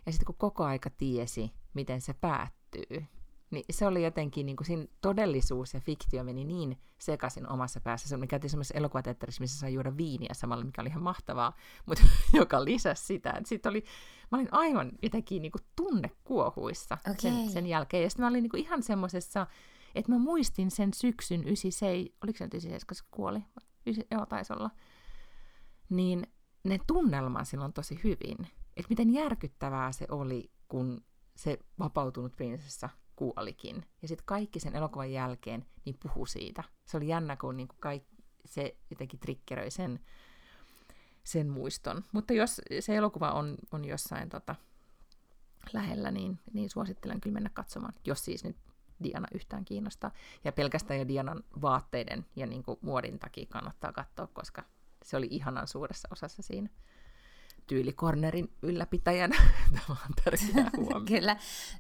Ja 0.07 0.13
sitten 0.13 0.27
kun 0.27 0.35
koko 0.39 0.65
aika 0.65 0.91
tiesi, 0.91 1.53
miten 1.75 2.01
se 2.01 2.13
päättyy, 2.13 2.56
niin 3.51 3.65
se 3.71 3.87
oli 3.87 4.05
jotenkin, 4.05 4.47
niin 4.47 4.57
kuin 4.57 4.67
siinä 4.67 4.87
todellisuus 5.01 5.75
ja 5.75 5.81
fiktio 5.81 6.25
meni 6.25 6.45
niin 6.45 6.79
sekaisin 6.99 7.49
omassa 7.49 7.81
päässä. 7.81 8.17
Me 8.17 8.27
käytiin 8.27 8.51
semmoisessa 8.51 8.79
elokuvateatterissa, 8.79 9.41
missä 9.41 9.59
sai 9.59 9.75
juoda 9.75 9.97
viiniä 9.97 10.35
samalla, 10.35 10.65
mikä 10.65 10.81
oli 10.81 10.89
ihan 10.89 11.03
mahtavaa, 11.03 11.57
mutta 11.87 12.05
joka 12.33 12.65
lisäsi 12.65 13.05
sitä. 13.05 13.41
Sitten 13.45 13.71
oli, 13.71 13.85
mä 14.33 14.39
olin 14.39 14.49
aivan 14.53 14.93
jotenkin 15.03 15.43
niin 15.43 15.53
kuin 15.53 15.63
tunnekuohuissa 15.77 16.99
okay. 17.01 17.15
sen, 17.19 17.51
sen 17.51 17.67
jälkeen. 17.67 18.03
Ja 18.03 18.11
sitten 18.11 18.25
mä 18.25 18.29
olin 18.29 18.43
niin 18.43 18.51
kuin 18.51 18.63
ihan 18.63 18.83
semmoisessa, 18.83 19.47
että 19.95 20.13
mä 20.13 20.19
muistin 20.19 20.71
sen 20.71 20.95
syksyn 20.95 21.41
97, 21.45 22.07
oliko 22.25 22.39
se 22.39 22.45
nyt 22.45 22.55
97, 22.55 22.81
koska 22.87 23.09
kuoli? 23.11 23.45
Ysi, 23.87 24.07
joo, 24.11 24.27
taisi 24.27 24.53
olla. 24.53 24.71
Niin 25.89 26.27
ne 26.65 26.79
tunnelman 26.87 27.47
silloin 27.47 27.73
tosi 27.73 28.01
hyvin 28.05 28.47
että 28.77 28.89
miten 28.89 29.11
järkyttävää 29.11 29.93
se 29.93 30.07
oli, 30.11 30.51
kun 30.69 31.05
se 31.37 31.59
vapautunut 31.79 32.37
prinsessa 32.37 32.89
kuolikin. 33.17 33.87
Ja 34.03 34.09
sitten 34.09 34.27
kaikki 34.27 34.61
sen 34.61 34.77
elokuvan 34.77 35.13
jälkeen 35.13 35.67
niin 35.85 35.97
puhu 36.03 36.27
siitä. 36.27 36.65
Se 36.85 36.97
oli 36.97 37.09
jännä, 37.09 37.37
kun 37.37 37.57
niin 37.57 37.69
kaikki, 37.81 38.17
se 38.45 38.77
jotenkin 38.91 39.21
triggeröi 39.21 39.71
sen, 39.71 40.01
sen 41.25 41.49
muiston. 41.49 42.05
Mutta 42.13 42.33
jos 42.33 42.61
se 42.81 42.97
elokuva 42.97 43.31
on, 43.31 43.57
on 43.73 43.85
jossain 43.85 44.29
tota, 44.29 44.55
lähellä, 45.73 46.11
niin, 46.11 46.39
niin 46.53 46.71
suosittelen 46.71 47.21
kyllä 47.21 47.35
mennä 47.35 47.51
katsomaan, 47.55 47.95
jos 48.05 48.25
siis 48.25 48.45
nyt 48.45 48.57
Diana 49.03 49.29
yhtään 49.35 49.65
kiinnostaa. 49.65 50.11
Ja 50.45 50.53
pelkästään 50.53 51.01
jo 51.01 51.09
Dianan 51.09 51.45
vaatteiden 51.63 52.27
ja 52.37 52.47
niin 52.47 52.63
kuin 52.63 52.79
muodin 52.83 53.19
takia 53.19 53.47
kannattaa 53.47 53.93
katsoa, 53.93 54.27
koska 54.27 54.65
se 55.05 55.17
oli 55.17 55.29
ihanan 55.31 55.69
suuressa 55.69 56.09
osassa 56.13 56.43
siinä 56.43 56.69
tyylikornerin 57.67 58.53
ylläpitäjän. 58.63 59.31
Tämä 59.75 59.99
on 60.07 60.15
tärkeä 60.25 60.71
Kyllä. 61.17 61.37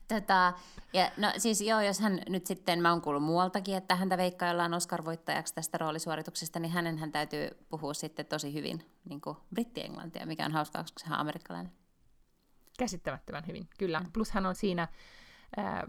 Tota, 0.09 0.53
ja 0.93 1.11
no 1.17 1.33
siis 1.39 1.61
joo, 1.61 1.81
jos 1.81 2.01
hän 2.01 2.21
nyt 2.29 2.47
sitten, 2.47 2.83
mä 2.83 2.91
oon 2.91 3.03
kuullut 3.03 3.23
muualtakin, 3.23 3.77
että 3.77 3.95
häntä 3.97 4.17
veikkaillaan 4.17 4.75
Oscar-voittajaksi 4.75 5.55
tästä 5.55 5.79
roolisuorituksesta, 5.79 6.61
niin 6.61 6.73
hänen 6.73 6.99
hän 6.99 7.13
täytyy 7.13 7.49
puhua 7.69 7.95
sitten 7.95 8.27
tosi 8.27 8.55
hyvin 8.55 8.83
niin 9.05 9.21
kuin 9.21 9.37
britti-englantia, 9.55 10.27
mikä 10.27 10.45
on 10.47 10.53
hauskaa, 10.53 10.83
koska 10.83 11.01
hän 11.05 11.17
on 11.17 11.21
amerikkalainen. 11.21 11.73
Käsittämättömän 12.79 13.47
hyvin, 13.47 13.69
kyllä. 13.79 14.01
Mm. 14.01 14.13
Plus 14.13 14.31
hän 14.31 14.47
on 14.47 14.55
siinä, 14.55 14.89
äh, 15.59 15.83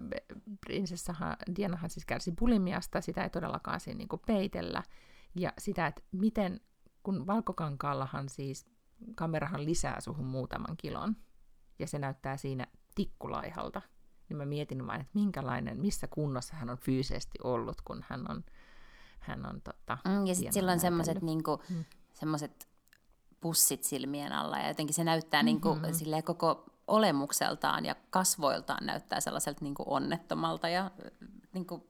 prinsessahan, 0.62 1.38
Dianahan 1.56 1.90
siis 1.90 2.06
kärsi 2.06 2.32
bulimiasta, 2.40 3.02
sitä 3.02 3.24
ei 3.24 3.30
todellakaan 3.30 3.80
siinä 3.80 3.98
niin 3.98 4.22
peitellä. 4.28 4.84
Ja 5.36 5.54
sitä, 5.58 5.88
että 5.88 6.02
miten, 6.12 6.62
kun 7.04 7.28
valkokankaallahan 7.28 8.30
siis 8.30 8.77
kamerahan 9.16 9.66
lisää 9.66 10.02
suhun 10.02 10.26
muutaman 10.26 10.78
kilon, 10.78 11.16
ja 11.80 11.88
se 11.88 12.00
näyttää 12.00 12.38
siinä 12.38 12.68
tikkulaihalta, 12.96 13.82
niin 14.30 14.38
mä 14.38 14.46
mietin 14.46 14.88
vain, 14.88 15.02
että 15.02 15.12
minkälainen, 15.14 15.80
missä 15.80 16.08
kunnossa 16.08 16.56
hän 16.56 16.70
on 16.70 16.78
fyysisesti 16.78 17.40
ollut, 17.44 17.82
kun 17.82 18.06
hän 18.10 18.32
on, 18.32 18.44
hän 19.20 19.46
on 19.46 19.62
tota, 19.62 19.98
mm, 20.06 20.26
Ja 20.26 20.36
sitten 20.36 20.54
silloin 20.54 20.80
semmoiset 20.80 21.22
niinku, 21.22 21.62
mm. 21.70 21.86
semmoset 22.14 22.68
pussit 23.40 23.84
silmien 23.84 24.34
alla, 24.34 24.58
ja 24.58 24.68
jotenkin 24.68 24.96
se 24.96 25.04
näyttää 25.04 25.44
niinku 25.44 25.76
mm-hmm. 25.76 25.92
niinku, 26.06 26.34
koko 26.34 26.66
olemukseltaan 26.88 27.86
ja 27.86 27.96
kasvoiltaan 28.10 28.86
näyttää 28.86 29.20
sellaiselta 29.20 29.60
niinku 29.64 29.84
onnettomalta 29.86 30.70
ja 30.70 30.92
niinku 31.54 31.88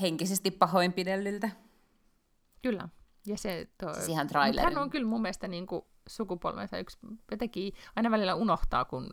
henkisesti 0.00 0.50
pahoinpidellyltä. 0.50 1.50
Kyllä. 2.62 2.88
Ja 3.26 3.38
se, 3.38 3.68
to... 3.78 3.94
siis 3.94 4.08
ihan 4.08 4.26
trailerin. 4.26 4.74
Hän 4.74 4.82
on 4.82 4.90
kyllä 4.90 5.06
mun 5.06 5.22
mielestä 5.22 5.48
niin 5.48 5.66
kuin 5.66 5.84
sukupolvensa 6.08 6.78
yksi, 6.78 6.98
jotenkin 7.30 7.72
aina 7.96 8.10
välillä 8.10 8.34
unohtaa, 8.34 8.84
kun, 8.84 9.10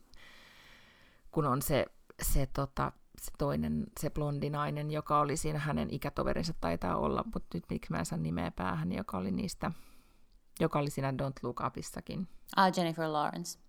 kun 1.31 1.45
on 1.45 1.61
se, 1.61 1.85
se, 2.21 2.45
tota, 2.45 2.91
se 3.21 3.31
toinen, 3.37 3.87
se 3.99 4.09
blondinainen, 4.09 4.91
joka 4.91 5.19
oli 5.19 5.37
siinä 5.37 5.59
hänen 5.59 5.87
ikätoverinsa 5.91 6.53
taitaa 6.61 6.97
olla, 6.97 7.25
mutta 7.33 7.57
nyt 7.57 7.63
miksi 7.69 7.91
mä 7.91 7.99
en 7.99 8.05
saa 8.05 8.19
nimeä 8.19 8.51
päähän, 8.51 8.91
joka 8.91 9.17
oli 9.17 9.31
niistä, 9.31 9.71
joka 10.59 10.79
oli 10.79 10.89
siinä 10.89 11.11
Don't 11.11 11.39
Look 11.43 11.61
Upissakin. 11.67 12.27
Ah, 12.55 12.71
Jennifer 12.77 13.07
Lawrence. 13.07 13.59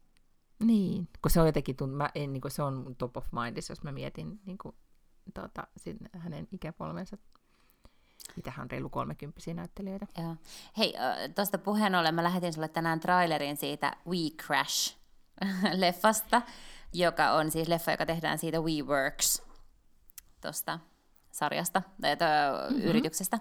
Niin, 0.64 1.09
kun 1.23 1.31
se 1.31 1.41
on 1.41 1.47
jotenkin, 1.47 1.77
mä 1.89 2.11
en, 2.14 2.33
niin 2.33 2.41
kuin 2.41 2.53
se 2.53 2.62
on 2.62 2.95
top 2.99 3.16
of 3.16 3.27
mind, 3.33 3.57
jos 3.68 3.83
mä 3.83 3.93
mietin 3.93 4.41
niin 4.47 4.59
kuin 4.59 4.75
tota, 5.35 5.66
sin, 5.77 5.99
hänen 6.12 6.49
ikäpolvensa. 6.53 7.18
Mitähän 8.37 8.64
on 8.64 8.70
reilu 8.70 8.89
kolmekymppisiä 8.89 9.55
näyttelijöitä. 9.55 10.07
Joo. 10.18 10.37
Hei, 10.78 10.95
tuosta 11.35 11.59
puheen 11.59 11.95
ollen 11.95 12.14
mä 12.14 12.22
lähetin 12.22 12.53
sulle 12.53 12.68
tänään 12.68 13.01
trailerin 13.01 13.57
siitä 13.57 13.97
We 14.07 14.18
Crash-leffasta, 14.43 16.43
joka 16.93 17.33
on 17.33 17.51
siis 17.51 17.68
leffa, 17.68 17.91
joka 17.91 18.07
tehdään 18.07 18.39
siitä 18.39 18.61
WeWorks 18.61 19.43
tuosta 20.41 20.78
sarjasta, 21.33 21.83
tai 22.01 22.16
mm-hmm. 22.16 22.83
yrityksestä. 22.83 23.39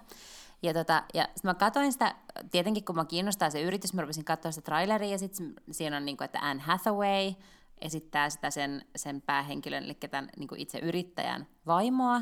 Ja, 0.63 0.73
tota, 0.73 1.03
ja 1.13 1.27
sit 1.35 1.43
mä 1.43 1.53
katsoin 1.53 1.93
sitä, 1.93 2.15
tietenkin 2.51 2.85
kun 2.85 2.95
mä 2.95 3.05
kiinnostaa 3.05 3.49
se 3.49 3.61
yritys, 3.61 3.93
mä 3.93 4.01
rupesin 4.01 4.25
katsoa 4.25 4.51
sitä 4.51 4.65
traileria, 4.65 5.11
ja 5.11 5.17
sitten 5.17 5.53
siinä 5.71 5.97
on, 5.97 6.05
niin 6.05 6.17
kuin, 6.17 6.25
että 6.25 6.39
Anne 6.41 6.63
Hathaway 6.63 7.33
esittää 7.81 8.29
sitä 8.29 8.49
sen, 8.49 8.85
sen 8.95 9.21
päähenkilön, 9.21 9.83
eli 9.83 9.93
tämän 9.93 10.29
niin 10.37 10.47
kuin 10.47 10.61
itse 10.61 10.79
yrittäjän 10.79 11.47
vaimoa, 11.65 12.21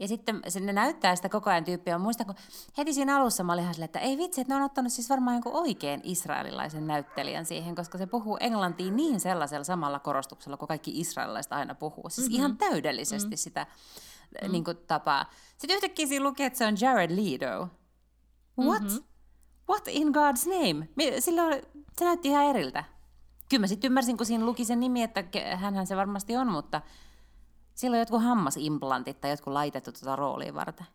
ja 0.00 0.08
sitten 0.08 0.42
se, 0.48 0.60
ne 0.60 0.72
näyttää 0.72 1.16
sitä 1.16 1.28
koko 1.28 1.50
ajan 1.50 1.64
tyyppiä. 1.64 1.98
Muistan, 1.98 2.26
kun 2.26 2.34
heti 2.78 2.92
siinä 2.92 3.16
alussa 3.16 3.44
mä 3.44 3.52
olin 3.52 3.62
ihan 3.62 3.74
sille, 3.74 3.84
että 3.84 3.98
ei 3.98 4.18
vitsi, 4.18 4.40
että 4.40 4.54
ne 4.54 4.56
on 4.56 4.62
ottanut 4.62 4.92
siis 4.92 5.10
varmaan 5.10 5.34
jonkun 5.34 5.52
oikein 5.52 6.00
israelilaisen 6.04 6.86
näyttelijän 6.86 7.46
siihen, 7.46 7.74
koska 7.74 7.98
se 7.98 8.06
puhuu 8.06 8.36
englantia 8.40 8.92
niin 8.92 9.20
sellaisella 9.20 9.64
samalla 9.64 9.98
korostuksella, 9.98 10.56
kuin 10.56 10.68
kaikki 10.68 11.00
israelilaiset 11.00 11.52
aina 11.52 11.74
puhuu. 11.74 12.10
Siis 12.10 12.26
mm-hmm. 12.26 12.36
ihan 12.36 12.56
täydellisesti 12.56 13.26
mm-hmm. 13.26 13.36
sitä 13.36 13.66
mm-hmm. 13.66 14.52
niin 14.52 14.64
kuin, 14.64 14.76
tapaa. 14.76 15.30
Sitten 15.58 15.74
yhtäkkiä 15.74 16.06
siinä 16.06 16.24
lukee, 16.24 16.46
että 16.46 16.58
se 16.58 16.66
on 16.66 16.76
Jared 16.80 17.10
Leto. 17.10 17.68
What? 18.60 18.82
Mm-hmm. 18.82 19.04
What 19.68 19.88
in 19.88 20.08
God's 20.08 20.48
name? 20.48 20.88
Sillä 21.18 21.44
oli, 21.44 21.62
se 21.98 22.04
näytti 22.04 22.28
ihan 22.28 22.44
eriltä. 22.44 22.84
Kyllä 23.48 23.60
mä 23.60 23.66
sitten 23.66 23.88
ymmärsin, 23.88 24.16
kun 24.16 24.26
siinä 24.26 24.44
luki 24.44 24.64
sen 24.64 24.80
nimi, 24.80 25.02
että 25.02 25.24
hänhän 25.56 25.86
se 25.86 25.96
varmasti 25.96 26.36
on, 26.36 26.48
mutta 26.48 26.80
sillä 27.80 27.94
on 27.94 27.98
jotkut 27.98 28.22
hammasimplantit 28.22 29.20
tai 29.20 29.30
jotkut 29.30 29.52
laitettu 29.52 29.92
tuota 29.92 30.16
roolia 30.16 30.54
varten. 30.54 30.86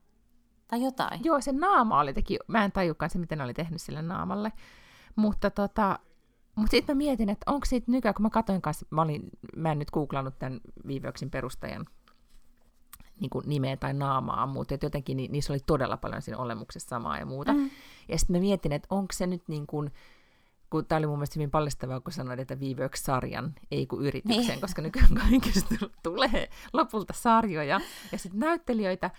Tai 0.67 0.83
jotain. 0.83 1.19
Joo, 1.23 1.41
se 1.41 1.51
naama 1.51 1.99
oli 1.99 2.13
teki, 2.13 2.39
mä 2.47 2.65
en 2.65 2.71
tajukaan 2.71 3.09
se, 3.09 3.19
miten 3.19 3.37
ne 3.37 3.43
oli 3.43 3.53
tehnyt 3.53 3.81
sille 3.81 4.01
naamalle. 4.01 4.51
Mutta 5.15 5.49
tota, 5.49 5.99
mutta 6.55 6.71
sitten 6.71 6.95
mä 6.95 6.97
mietin, 6.97 7.29
että 7.29 7.51
onko 7.51 7.65
siitä 7.65 7.91
nykyään, 7.91 8.15
kun 8.15 8.23
mä 8.23 8.29
katsoin 8.29 8.61
kanssa, 8.61 8.85
mä, 8.89 9.01
olin, 9.01 9.29
mä 9.55 9.71
en 9.71 9.79
nyt 9.79 9.91
googlannut 9.91 10.39
tämän 10.39 10.61
Viiveoksin 10.87 11.31
perustajan 11.31 11.85
niin 13.19 13.29
kuin 13.29 13.49
nimeä 13.49 13.77
tai 13.77 13.93
naamaa, 13.93 14.45
mutta 14.45 14.77
jotenkin 14.81 15.17
ni, 15.17 15.27
niissä 15.27 15.53
oli 15.53 15.59
todella 15.65 15.97
paljon 15.97 16.21
siinä 16.21 16.37
olemuksessa 16.37 16.89
samaa 16.89 17.17
ja 17.17 17.25
muuta. 17.25 17.53
Mm. 17.53 17.69
Ja 18.07 18.19
sitten 18.19 18.35
mä 18.35 18.39
mietin, 18.39 18.71
että 18.71 18.87
onko 18.89 19.13
se 19.13 19.27
nyt 19.27 19.43
niin 19.47 19.67
kuin, 19.67 19.91
kun 20.75 20.85
tämä 20.85 20.97
oli 20.97 21.07
mun 21.07 21.17
mielestä 21.17 21.39
hyvin 21.39 21.51
paljastavaa, 21.51 21.99
kun 21.99 22.13
sanoin, 22.13 22.39
että 22.39 22.55
WeWork-sarjan, 22.55 23.53
ei 23.71 23.87
kuin 23.87 24.05
yrityksen, 24.05 24.47
niin. 24.47 24.61
koska 24.61 24.81
nykyään 24.81 25.09
kaikista 25.29 25.75
tulee 26.03 26.49
lopulta 26.73 27.13
sarjoja. 27.13 27.81
Ja 28.11 28.17
sitten 28.17 28.39
näyttelijöitä, 28.39 29.11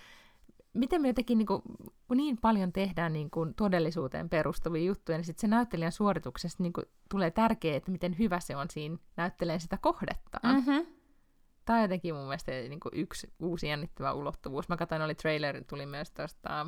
miten 0.73 1.03
me 1.03 1.09
jotenkin 1.09 1.39
niin, 1.39 1.47
kuin, 1.47 1.63
kun 2.09 2.17
niin 2.17 2.39
paljon 2.39 2.73
tehdään 2.73 3.13
niin 3.13 3.31
kuin 3.31 3.55
todellisuuteen 3.55 4.29
perustuvia 4.29 4.85
juttuja, 4.85 5.19
niin 5.19 5.25
sitten 5.25 5.41
se 5.41 5.47
näyttelijän 5.47 5.93
suorituksesta 5.93 6.63
niin 6.63 6.73
kuin, 6.73 6.85
tulee 7.11 7.31
tärkeää, 7.31 7.77
että 7.77 7.91
miten 7.91 8.19
hyvä 8.19 8.41
se 8.41 8.57
on 8.57 8.71
siinä 8.71 8.97
näyttelee 9.17 9.59
sitä 9.59 9.79
kohdettaan. 9.81 10.55
Mm-hmm. 10.55 10.87
Tämä 11.65 11.77
on 11.77 11.83
jotenkin 11.83 12.15
mun 12.15 12.25
mielestä 12.25 12.53
niin 12.53 12.81
kuin 12.81 12.93
yksi 12.95 13.33
uusi 13.39 13.69
jännittävä 13.69 14.13
ulottuvuus. 14.13 14.69
Mä 14.69 14.77
katsoin, 14.77 15.03
oli 15.03 15.15
trailer, 15.15 15.65
tuli 15.65 15.87
myös 15.87 16.11
tuosta 16.11 16.67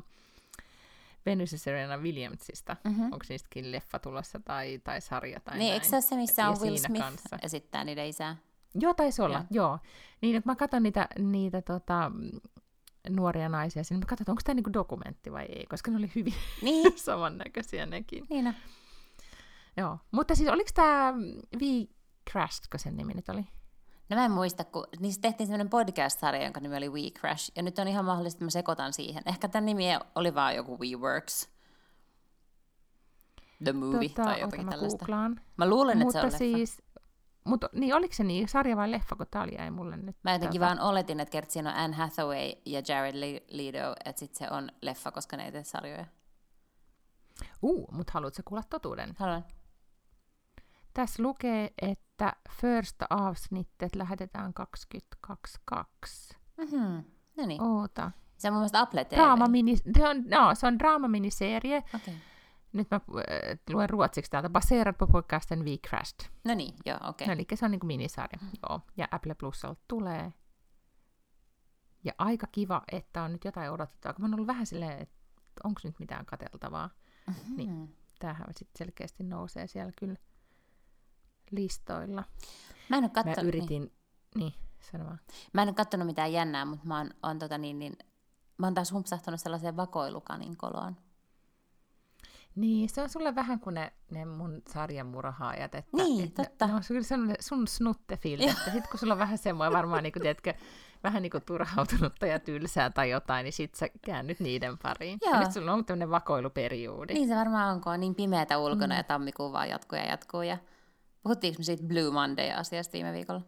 Venus 1.31 1.53
ja 1.53 1.59
Serena 1.59 1.97
Williamsista. 1.97 2.77
Mm-hmm. 2.85 3.05
Onko 3.05 3.19
niistäkin 3.29 3.73
leffa 3.73 3.99
tulossa 3.99 4.41
tai, 4.45 4.81
tai 4.85 5.01
sarja 5.01 5.41
tai 5.41 5.59
Niin, 5.59 5.73
eikö 5.75 5.87
se 5.87 5.97
ole 5.97 6.03
se, 6.03 6.17
missä 6.17 6.43
ja 6.43 6.49
on 6.49 6.57
Will 6.61 6.77
Smith 6.77 7.05
kanssa. 7.05 7.39
esittää 7.43 7.85
niiden 7.85 8.07
isää? 8.07 8.37
Joo, 8.75 8.95
taisi 8.95 9.23
olla, 9.23 9.45
joo. 9.51 9.67
joo. 9.67 9.79
Niin, 10.21 10.43
kun 10.43 10.53
mä 10.53 10.57
katson 10.57 10.83
niitä, 10.83 11.09
niitä 11.19 11.63
tota, 11.63 12.13
nuoria 13.09 13.49
naisia 13.49 13.85
sinne, 13.85 13.99
mä 13.99 14.07
katson, 14.07 14.25
onko 14.29 14.43
tämä 14.45 14.55
niinku 14.55 14.73
dokumentti 14.73 15.33
vai 15.33 15.45
ei, 15.45 15.67
koska 15.67 15.91
ne 15.91 15.97
oli 15.97 16.11
hyvin 16.15 16.35
niin. 16.63 16.93
samannäköisiä 16.99 17.87
nekin. 17.87 18.27
Niin 18.31 18.45
no. 18.45 18.53
Joo, 19.77 19.99
mutta 20.11 20.35
siis 20.35 20.49
oliko 20.49 20.71
tämä 20.75 21.15
V 21.59 21.85
Crashed, 22.31 22.65
kun 22.71 22.81
sen 22.81 22.97
nimi 22.97 23.15
nyt 23.15 23.29
oli? 23.29 23.47
No 24.09 24.17
mä 24.17 24.25
en 24.25 24.31
muista, 24.31 24.65
kun 24.65 24.87
niistä 25.01 25.23
tehtiin 25.23 25.47
sellainen 25.47 25.71
podcast-sarja, 25.71 26.45
jonka 26.45 26.61
nimi 26.61 26.77
oli 26.77 26.89
We 26.89 27.11
Crash, 27.11 27.53
ja 27.57 27.63
nyt 27.63 27.79
on 27.79 27.89
ihan 27.89 28.05
mahdollista, 28.05 28.37
että 28.37 28.45
mä 28.45 28.51
sekoitan 28.51 28.93
siihen. 28.93 29.23
Ehkä 29.27 29.49
tämän 29.49 29.67
nimi 29.67 29.85
oli 30.15 30.35
vaan 30.35 30.57
joku 30.57 30.79
We 30.79 30.97
Works. 30.97 31.49
The 33.65 33.73
Movie 33.73 34.09
tota, 34.09 34.25
tai 34.25 34.41
jotakin 34.41 34.69
tällaista. 34.69 34.99
Googlaan. 34.99 35.41
Mä 35.57 35.69
luulen, 35.69 35.99
mutta 35.99 36.21
että 36.21 36.39
se 36.39 36.45
on 36.45 36.55
siis. 36.55 36.83
Mutta 37.45 37.69
niin, 37.73 37.95
oliko 37.95 38.15
se 38.15 38.25
niin, 38.25 38.49
sarja 38.49 38.77
vai 38.77 38.91
leffa, 38.91 39.17
kun 39.17 39.27
tää 39.31 39.43
oli 39.43 39.55
jäi 39.55 39.71
mulle 39.71 39.97
nyt? 39.97 40.17
Mä 40.23 40.33
jotenkin 40.33 40.61
tota... 40.61 40.67
vaan 40.67 40.91
oletin, 40.91 41.21
että 41.21 41.33
kertsi 41.33 41.59
on 41.59 41.67
Anne 41.67 41.97
Hathaway 41.97 42.53
ja 42.67 42.83
Jared 42.89 43.43
Leto, 43.49 43.95
että 44.05 44.21
sit 44.21 44.35
se 44.35 44.51
on 44.51 44.71
leffa, 44.83 45.11
koska 45.11 45.37
ne 45.37 45.45
ei 45.45 45.53
tee 45.53 45.65
sarjoja. 45.65 46.05
Uu, 47.63 47.89
mutta 47.93 48.13
haluatko 48.15 48.43
kuulla 48.45 48.63
totuuden? 48.71 49.15
Haluan. 49.19 49.45
Tässä 50.95 51.23
lukee, 51.23 51.71
että 51.83 52.08
first 52.61 52.97
avsnittet 53.11 53.97
lähetetään 53.97 54.55
2022. 54.55 56.37
Mm-hmm. 56.57 57.05
No 57.37 57.47
niin. 57.47 57.63
Oota. 57.63 58.11
Se 58.39 58.49
on 58.49 58.55
mun 58.55 58.61
mielestä 58.61 58.81
Apple 58.81 59.05
TV. 59.05 59.17
Draamamini, 59.17 59.77
se 59.77 60.09
on, 60.09 60.25
no, 60.31 60.55
se 60.55 60.67
on 60.67 60.79
draamaminiserie. 60.79 61.85
Okay. 61.95 62.15
Nyt 62.73 62.91
mä 62.91 62.97
äh, 62.97 63.59
luen 63.71 63.91
ruotsiksi 63.91 64.31
täältä. 64.31 64.49
Baserad 64.49 64.95
på 64.95 65.07
podcasten 65.07 65.65
We 65.65 65.79
Crashed. 65.89 66.31
No 66.45 66.55
niin, 66.55 66.75
joo, 66.87 66.97
okei. 66.97 67.09
Okay. 67.09 67.27
No, 67.27 67.33
eli 67.33 67.47
se 67.55 67.65
on 67.65 67.71
niin 67.71 67.81
kuin 67.81 67.87
minisarja, 67.87 68.39
mm. 68.43 68.49
joo. 68.69 68.81
Ja 68.97 69.09
Apple 69.11 69.35
Plusalta 69.35 69.81
tulee. 69.89 70.33
Ja 72.05 72.13
aika 72.19 72.47
kiva, 72.53 72.83
että 72.93 73.23
on 73.23 73.33
nyt 73.33 73.45
jotain 73.45 73.71
odotettavaa. 73.71 74.15
Kun 74.15 74.23
mä 74.23 74.27
oon 74.27 74.35
ollut 74.35 74.47
vähän 74.47 74.67
silleen, 74.67 74.99
että 74.99 75.15
onko 75.65 75.81
nyt 75.85 75.99
mitään 75.99 76.27
kateltavaa. 76.27 76.91
Mm-hmm. 77.27 77.57
Niin 77.57 77.97
tämähän 78.19 78.47
sitten 78.57 78.79
selkeästi 78.79 79.25
nousee 79.25 79.67
siellä 79.67 79.93
kyllä 79.99 80.17
listoilla. 81.51 82.25
Mä 82.89 82.97
en 82.97 83.05
ole 83.05 83.11
kattonut, 83.11 83.43
Mä 83.43 83.49
yritin, 83.49 83.69
niin, 83.69 83.93
niin 84.35 84.55
sano 84.93 85.05
vaan. 85.05 85.21
Mä 85.53 85.63
en 85.63 85.69
ole 85.69 85.75
katsonut 85.75 86.07
mitään 86.07 86.33
jännää, 86.33 86.65
mutta 86.65 86.87
mä 86.87 86.99
oon, 86.99 87.11
oon 87.23 87.39
tota 87.39 87.59
niin, 87.59 87.79
niin, 87.79 87.97
mä 88.59 88.67
oon 88.67 88.75
taas 88.75 88.93
humpsahtanut 88.93 89.41
sellaiseen 89.41 89.77
vakoilukanin 89.77 90.57
koloon. 90.57 90.97
Niin, 92.55 92.89
se 92.89 93.03
on 93.03 93.09
sulle 93.09 93.35
vähän 93.35 93.61
kuin 93.61 93.75
ne, 93.75 93.93
ne 94.11 94.25
mun 94.25 94.63
sarjamurhaajat. 94.69 95.75
Että, 95.75 95.97
niin, 95.97 96.25
että 96.25 96.43
totta. 96.43 96.67
Ne 96.67 96.75
on 96.75 96.83
sun, 96.83 96.97
sun 97.41 97.69
snuttefilmi, 97.69 98.51
että 98.51 98.65
sitten 98.65 98.91
kun 98.91 98.99
sulla 98.99 99.15
on 99.15 99.19
vähän 99.19 99.39
semmoinen 99.39 99.73
varmaan, 99.73 100.03
niin 100.03 100.13
kuin, 100.13 100.23
tiedätkö, 100.23 100.55
vähän 101.05 101.23
niin 101.23 101.31
kuin 101.31 101.45
turhautunutta 101.45 102.27
ja 102.27 102.39
tylsää 102.39 102.91
tai 102.91 103.11
jotain, 103.11 103.45
niin 103.45 103.53
sit 103.53 103.75
sä 103.75 103.89
käännyt 104.03 104.41
niiden 104.41 104.79
pariin. 104.79 105.19
Joo. 105.23 105.35
Ja 105.35 105.41
nyt 105.41 105.53
sulla 105.53 105.73
on 105.73 105.85
tämmöinen 105.85 106.11
vakoiluperiodi. 106.11 107.15
Niin 107.15 107.29
se 107.29 107.35
varmaan 107.35 107.75
on, 107.75 107.81
kun 107.81 107.93
on 107.93 108.01
niin 108.01 108.15
pimeätä 108.15 108.59
ulkona 108.59 108.95
mm. 108.95 108.99
ja 108.99 109.05
tammikuun 109.05 109.53
vaan 109.53 109.69
jatkuu 109.69 109.99
ja 109.99 110.07
jatkuu. 110.07 110.43
Ja 110.43 110.59
Puhuttiinko 111.23 111.59
me 111.59 111.65
siitä 111.65 111.85
Blue 111.85 112.11
Monday-asiasta 112.11 112.93
viime 112.93 113.13
viikolla? 113.13 113.41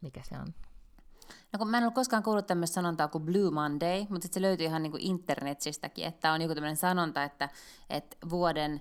Mikä 0.00 0.20
se 0.22 0.38
on? 0.38 0.54
No 1.52 1.58
kun 1.58 1.70
mä 1.70 1.78
en 1.78 1.84
ole 1.84 1.92
koskaan 1.92 2.22
kuullut 2.22 2.46
tämmöistä 2.46 2.74
sanontaa 2.74 3.08
kuin 3.08 3.24
Blue 3.24 3.50
Monday, 3.50 4.00
mutta 4.00 4.22
sitten 4.22 4.34
se 4.34 4.42
löytyy 4.42 4.66
ihan 4.66 4.82
niin 4.82 4.90
kuin 4.90 5.02
internetsistäkin, 5.02 6.04
että 6.04 6.32
on 6.32 6.42
joku 6.42 6.54
tämmöinen 6.54 6.76
sanonta, 6.76 7.24
että, 7.24 7.48
että 7.90 8.16
vuoden, 8.30 8.80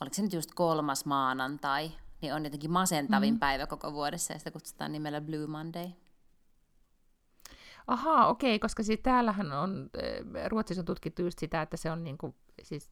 oliko 0.00 0.14
se 0.14 0.22
nyt 0.22 0.32
just 0.32 0.50
kolmas 0.54 1.04
maanantai, 1.04 1.92
niin 2.20 2.34
on 2.34 2.44
jotenkin 2.44 2.70
masentavin 2.70 3.28
mm-hmm. 3.28 3.40
päivä 3.40 3.66
koko 3.66 3.92
vuodessa, 3.92 4.32
ja 4.32 4.38
sitä 4.38 4.50
kutsutaan 4.50 4.92
nimellä 4.92 5.20
Blue 5.20 5.46
Monday. 5.46 5.88
Ahaa, 7.86 8.26
okei, 8.26 8.58
koska 8.58 8.82
siis 8.82 9.00
täällähän 9.02 9.52
on, 9.52 9.90
eh, 10.02 10.48
Ruotsissa 10.48 10.80
on 10.80 10.86
tutkittu 10.86 11.22
just 11.22 11.38
sitä, 11.38 11.62
että 11.62 11.76
se 11.76 11.90
on 11.90 12.04
niin 12.04 12.18
kuin, 12.18 12.34
siis 12.62 12.90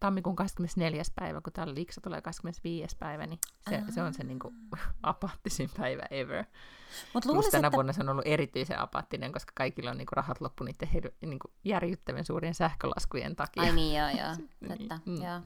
tammikuun 0.00 0.36
24. 0.36 1.02
päivä, 1.14 1.40
kun 1.40 1.52
täällä 1.52 1.74
liiksa 1.74 2.00
tulee 2.00 2.22
25. 2.22 2.96
päivä, 2.98 3.26
niin 3.26 3.38
se, 3.70 3.82
se 3.94 4.02
on 4.02 4.14
se 4.14 4.24
niin 4.24 4.38
kuin, 4.38 4.54
apaattisin 5.02 5.70
päivä 5.76 6.02
ever. 6.10 6.44
Mut 7.14 7.24
luulis, 7.24 7.50
tänä 7.50 7.66
että... 7.66 7.76
vuonna 7.76 7.92
se 7.92 8.00
on 8.00 8.08
ollut 8.08 8.26
erityisen 8.26 8.78
apaattinen, 8.78 9.32
koska 9.32 9.52
kaikilla 9.54 9.90
on 9.90 9.98
niin 9.98 10.06
kuin, 10.06 10.16
rahat 10.16 10.40
loppu 10.40 10.64
niiden 10.64 11.12
niin 11.20 11.38
kuin, 11.38 11.52
järjyttävän 11.64 12.24
suurien 12.24 12.54
sähkölaskujen 12.54 13.36
takia. 13.36 13.62
Ai 13.62 13.72
niin, 13.72 13.98
joo, 13.98 14.08
joo. 14.08 14.36
Totta, 14.68 14.98
niin, 15.06 15.22
joo. 15.22 15.40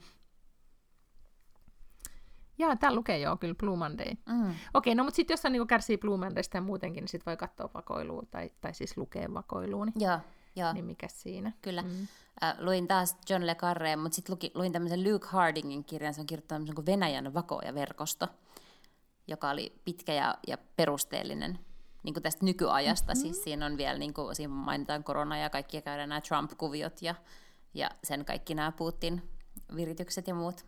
Jaa, 2.59 2.77
täällä 2.77 2.97
lukee 2.97 3.19
joo 3.19 3.37
kyllä 3.37 3.55
Blue 3.55 3.77
Monday. 3.77 4.13
Mm. 4.27 4.55
Okei, 4.75 4.95
no 4.95 5.05
mutta 5.05 5.17
sitten 5.17 5.33
jos 5.33 5.45
on 5.45 5.53
niin 5.53 5.67
kärsii 5.67 5.99
Blue 5.99 6.19
Mondaysta 6.19 6.57
ja 6.57 6.61
muutenkin, 6.61 7.03
niin 7.03 7.09
sitten 7.09 7.31
voi 7.31 7.37
katsoa 7.37 7.71
vakoilua 7.75 8.23
tai, 8.31 8.51
tai 8.61 8.75
siis 8.75 8.97
lukea 8.97 9.35
vakoilua. 9.35 9.85
Niin, 9.85 9.95
joo, 10.01 10.19
joo. 10.57 10.73
Niin 10.73 10.85
mikä 10.85 11.09
siinä? 11.09 11.53
Kyllä. 11.63 11.83
Mm. 11.83 12.09
Äh, 12.43 12.57
luin 12.59 12.89
taas 12.89 13.17
John 13.31 13.47
Le 13.47 13.55
Carreen, 13.55 13.99
mutta 13.99 14.17
sitten 14.17 14.39
luin 14.55 14.73
tämmöisen 14.73 15.13
Luke 15.13 15.27
Hardingin 15.27 15.85
kirjan, 15.85 16.15
se 16.15 16.21
on 16.21 16.27
kirjoittanut 16.27 16.75
kuin 16.75 16.87
Venäjän 16.87 17.35
vakoja-verkosto, 17.35 18.29
joka 19.27 19.51
oli 19.51 19.81
pitkä 19.85 20.13
ja, 20.13 20.39
ja 20.47 20.59
perusteellinen 20.77 21.59
niin 22.03 22.15
kuin 22.15 22.23
tästä 22.23 22.45
nykyajasta. 22.45 23.13
Mm-hmm. 23.13 23.23
Siis 23.23 23.45
siinä 23.45 23.67
on 23.67 23.77
vielä, 23.77 23.99
niin 23.99 24.15
kuin, 24.15 24.35
siinä 24.35 24.53
mainitaan 24.53 25.05
korona 25.05 25.39
ja 25.39 25.51
kaikki 25.51 25.83
käydään 25.83 26.09
nämä 26.09 26.21
Trump-kuviot 26.21 27.03
ja, 27.03 27.15
ja 27.75 27.91
sen 28.05 28.25
kaikki 28.25 28.55
nämä 28.55 28.73
Putin-viritykset 28.73 30.29
ja 30.29 30.35
muut. 30.35 30.65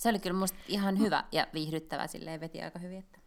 Se 0.00 0.08
oli 0.08 0.18
kyllä 0.18 0.38
musta 0.38 0.58
ihan 0.68 0.98
hyvä 0.98 1.24
ja 1.32 1.46
viihdyttävä, 1.54 2.06
silleen 2.06 2.40
veti 2.40 2.62
aika 2.62 2.78
hyvin. 2.78 2.98
Että... 2.98 3.18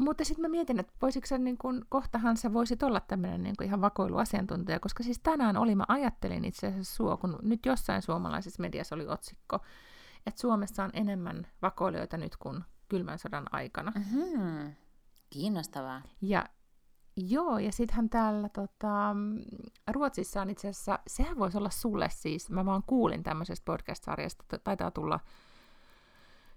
mutta 0.00 0.24
sitten 0.24 0.42
mä 0.42 0.48
mietin, 0.48 0.80
että 0.80 0.92
voisiko 1.02 1.26
se, 1.26 1.38
niin 1.38 1.58
kun, 1.58 1.86
kohtahan 1.88 2.36
sä 2.36 2.52
voisit 2.52 2.82
olla 2.82 3.00
tämmöinen 3.00 3.42
niin 3.42 3.54
ihan 3.64 3.80
vakoiluasiantuntija, 3.80 4.80
koska 4.80 5.02
siis 5.02 5.20
tänään 5.22 5.56
oli, 5.56 5.74
mä 5.74 5.84
ajattelin 5.88 6.44
itse 6.44 6.66
asiassa 6.66 6.96
sua, 6.96 7.16
kun 7.16 7.38
nyt 7.42 7.66
jossain 7.66 8.02
suomalaisessa 8.02 8.60
mediassa 8.60 8.94
oli 8.94 9.06
otsikko, 9.08 9.58
että 10.26 10.40
Suomessa 10.40 10.84
on 10.84 10.90
enemmän 10.92 11.46
vakoilijoita 11.62 12.16
nyt 12.16 12.36
kuin 12.36 12.64
kylmän 12.88 13.18
sodan 13.18 13.46
aikana. 13.52 13.92
Mm-hmm. 13.94 14.74
Kiinnostavaa. 15.30 16.02
Ja 16.20 16.46
joo, 17.16 17.58
ja 17.58 17.72
sittenhän 17.72 18.10
täällä 18.10 18.48
tota, 18.48 19.16
Ruotsissa 19.92 20.42
on 20.42 20.50
itse 20.50 20.68
asiassa, 20.68 20.98
sehän 21.06 21.38
voisi 21.38 21.58
olla 21.58 21.70
sulle 21.70 22.08
siis, 22.10 22.50
mä 22.50 22.66
vaan 22.66 22.82
kuulin 22.86 23.22
tämmöisestä 23.22 23.64
podcast-sarjasta, 23.64 24.58
taitaa 24.64 24.90
tulla, 24.90 25.20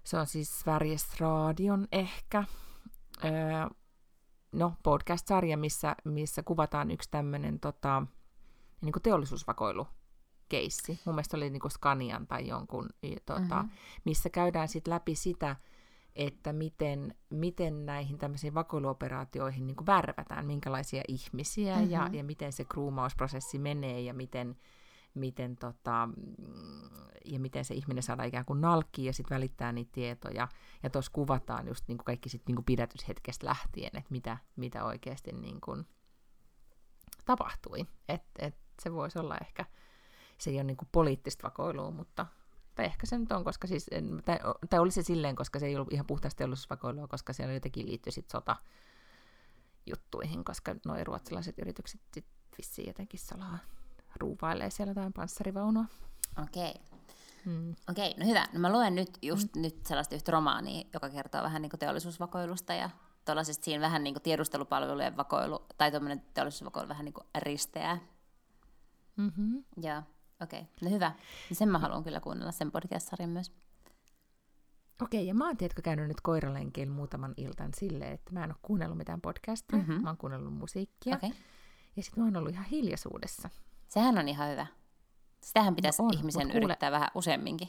se 0.04 0.18
on 0.18 0.26
siis 0.26 0.60
Sveriges 0.60 1.20
Radion 1.20 1.88
ehkä, 1.92 2.44
öö, 3.24 3.30
no 4.52 4.74
podcast-sarja, 4.82 5.56
missä, 5.56 5.96
missä 6.04 6.42
kuvataan 6.42 6.90
yksi 6.90 7.10
tämmöinen 7.10 7.60
tota, 7.60 8.02
niin 8.80 8.92
kuin 8.92 9.02
teollisuusvakoilu 9.02 9.86
keissi. 10.48 11.00
Mun 11.04 11.14
mielestä 11.14 11.36
oli 11.36 11.50
niin 11.50 11.60
kuin 11.60 11.70
Scanian 11.70 12.26
tai 12.26 12.48
jonkun, 12.48 12.88
tota, 13.26 13.62
mm-hmm. 13.62 13.70
missä 14.04 14.30
käydään 14.30 14.68
sitten 14.68 14.94
läpi 14.94 15.14
sitä, 15.14 15.56
että 16.16 16.52
miten, 16.52 17.14
miten 17.30 17.86
näihin 17.86 18.18
tämmöisiin 18.18 18.54
vakoiluoperaatioihin 18.54 19.66
niin 19.66 19.86
värvätään, 19.86 20.46
minkälaisia 20.46 21.02
ihmisiä 21.08 21.76
mm-hmm. 21.76 21.90
ja, 21.90 22.10
ja 22.12 22.24
miten 22.24 22.52
se 22.52 22.64
kruumausprosessi 22.64 23.58
menee 23.58 24.00
ja 24.00 24.14
miten, 24.14 24.56
miten, 25.14 25.56
tota, 25.56 26.08
ja 27.24 27.40
miten 27.40 27.64
se 27.64 27.74
ihminen 27.74 28.02
saadaan 28.02 28.28
ikään 28.28 28.44
kuin 28.44 28.60
nalkkiin 28.60 29.06
ja 29.06 29.12
sitten 29.12 29.34
välittää 29.34 29.72
niitä 29.72 29.92
tietoja. 29.92 30.48
Ja 30.82 30.90
tuossa 30.90 31.12
kuvataan 31.12 31.66
just 31.66 31.84
niin 31.88 31.98
kuin 31.98 32.04
kaikki 32.04 32.28
sit 32.28 32.42
niin 32.46 32.56
kuin 32.56 32.64
pidätyshetkestä 32.64 33.46
lähtien, 33.46 33.90
että 33.96 34.10
mitä, 34.10 34.38
mitä 34.56 34.84
oikeasti 34.84 35.32
niin 35.32 35.60
kuin 35.60 35.86
tapahtui. 37.24 37.86
Että 38.08 38.46
et 38.46 38.56
se 38.82 38.92
voisi 38.92 39.18
olla 39.18 39.36
ehkä, 39.40 39.64
se 40.38 40.50
ei 40.50 40.56
ole 40.56 40.64
niin 40.64 40.76
kuin 40.76 40.88
poliittista 40.92 41.42
vakoilua, 41.42 41.90
mutta 41.90 42.26
tai 42.74 42.84
ehkä 42.84 43.06
se 43.06 43.18
nyt 43.18 43.32
on, 43.32 43.44
koska 43.44 43.66
siis, 43.66 43.90
tai, 44.24 44.38
tai 44.70 44.80
oli 44.80 44.90
se 44.90 45.02
silleen, 45.02 45.36
koska 45.36 45.58
se 45.58 45.66
ei 45.66 45.76
ollut 45.76 45.92
ihan 45.92 46.06
puhtaasti 46.06 46.38
teollisuusvakoilua, 46.38 47.08
koska 47.08 47.32
siellä 47.32 47.54
jotenkin 47.54 47.86
liittyi 47.86 48.12
sitten 48.12 48.32
sota 48.32 48.56
juttuihin, 49.86 50.44
koska 50.44 50.74
nuo 50.86 51.04
ruotsalaiset 51.04 51.58
yritykset 51.58 52.00
sit 52.14 52.26
vissiin 52.58 52.86
jotenkin 52.86 53.20
salaa 53.20 53.58
ruuvailee 54.16 54.70
siellä 54.70 54.90
jotain 54.90 55.12
panssarivaunua. 55.12 55.84
Okei. 56.42 56.70
Okay. 56.70 56.98
Hmm. 57.44 57.74
Okei, 57.90 58.10
okay, 58.10 58.24
no 58.24 58.26
hyvä. 58.28 58.46
No 58.52 58.60
mä 58.60 58.72
luen 58.72 58.94
nyt 58.94 59.18
just 59.22 59.54
hmm. 59.54 59.62
nyt 59.62 59.86
sellaista 59.86 60.14
yhtä 60.14 60.32
romaania, 60.32 60.84
joka 60.92 61.10
kertoo 61.10 61.42
vähän 61.42 61.62
niin 61.62 61.70
kuin 61.70 61.80
teollisuusvakoilusta 61.80 62.74
ja 62.74 62.90
tuollaisesta 63.24 63.64
siinä 63.64 63.80
vähän 63.80 64.04
niin 64.04 64.14
kuin 64.14 64.22
tiedustelupalvelujen 64.22 65.16
vakoilu, 65.16 65.66
tai 65.78 65.90
tuommoinen 65.90 66.22
teollisuusvakoilu 66.34 66.88
vähän 66.88 67.04
niin 67.04 67.14
kuin 67.14 67.26
risteää. 67.38 67.98
Mm-hmm. 69.16 69.64
Joo, 69.82 70.02
okei. 70.44 70.60
Okay. 70.60 70.72
No 70.82 70.90
hyvä. 70.90 71.12
Ja 71.50 71.56
sen 71.56 71.68
mä 71.68 71.78
haluan 71.78 72.04
kyllä 72.04 72.20
kuunnella, 72.20 72.52
sen 72.52 72.72
podcast-sarjan 72.72 73.30
myös. 73.30 73.52
Okei, 75.02 75.20
okay, 75.20 75.28
ja 75.28 75.34
mä 75.34 75.46
oon 75.46 75.56
tiedätkö 75.56 75.82
käynyt 75.82 76.08
nyt 76.08 76.20
koiralenkeillä 76.20 76.94
muutaman 76.94 77.34
iltan 77.36 77.70
silleen, 77.76 78.12
että 78.12 78.32
mä 78.32 78.44
en 78.44 78.50
ole 78.50 78.58
kuunnellut 78.62 78.98
mitään 78.98 79.20
podcastia, 79.20 79.78
mm-hmm. 79.78 80.02
mä 80.02 80.08
oon 80.08 80.16
kuunnellut 80.16 80.54
musiikkia. 80.54 81.16
Okay. 81.16 81.30
Ja 81.96 82.02
sitten 82.02 82.22
mä 82.22 82.26
oon 82.26 82.36
ollut 82.36 82.52
ihan 82.52 82.64
hiljaisuudessa. 82.64 83.50
Sehän 83.88 84.18
on 84.18 84.28
ihan 84.28 84.50
hyvä. 84.50 84.66
Sitähän 85.42 85.76
pitäisi 85.76 86.02
no 86.02 86.08
on, 86.08 86.14
ihmisen 86.14 86.50
kuule... 86.50 86.64
yrittää 86.64 86.90
vähän 86.90 87.08
useamminkin. 87.14 87.68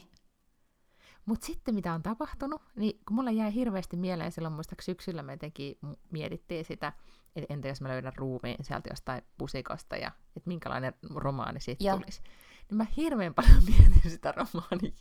Mutta 1.26 1.46
sitten 1.46 1.74
mitä 1.74 1.94
on 1.94 2.02
tapahtunut, 2.02 2.62
niin 2.76 3.00
kun 3.08 3.16
mulla 3.16 3.30
jäi 3.30 3.54
hirveästi 3.54 3.96
mieleen 3.96 4.32
silloin 4.32 4.54
muistaakseni 4.54 4.94
syksyllä 4.94 5.22
me 5.22 5.32
jotenkin 5.32 5.78
mietittiin 6.10 6.64
sitä, 6.64 6.92
että 7.36 7.54
entä 7.54 7.68
jos 7.68 7.80
mä 7.80 7.88
löydän 7.88 8.12
ruumiin 8.16 8.64
sieltä 8.64 8.90
jostain 8.90 9.22
pusikosta 9.38 9.96
ja 9.96 10.10
että 10.36 10.48
minkälainen 10.48 10.94
romaani 11.14 11.60
siitä 11.60 11.96
tulisi 11.96 12.22
niin 12.70 12.76
mä 12.76 12.86
hirveän 12.96 13.34
paljon 13.34 13.62
mietin 13.78 14.10
sitä 14.10 14.32
romaania. 14.32 14.92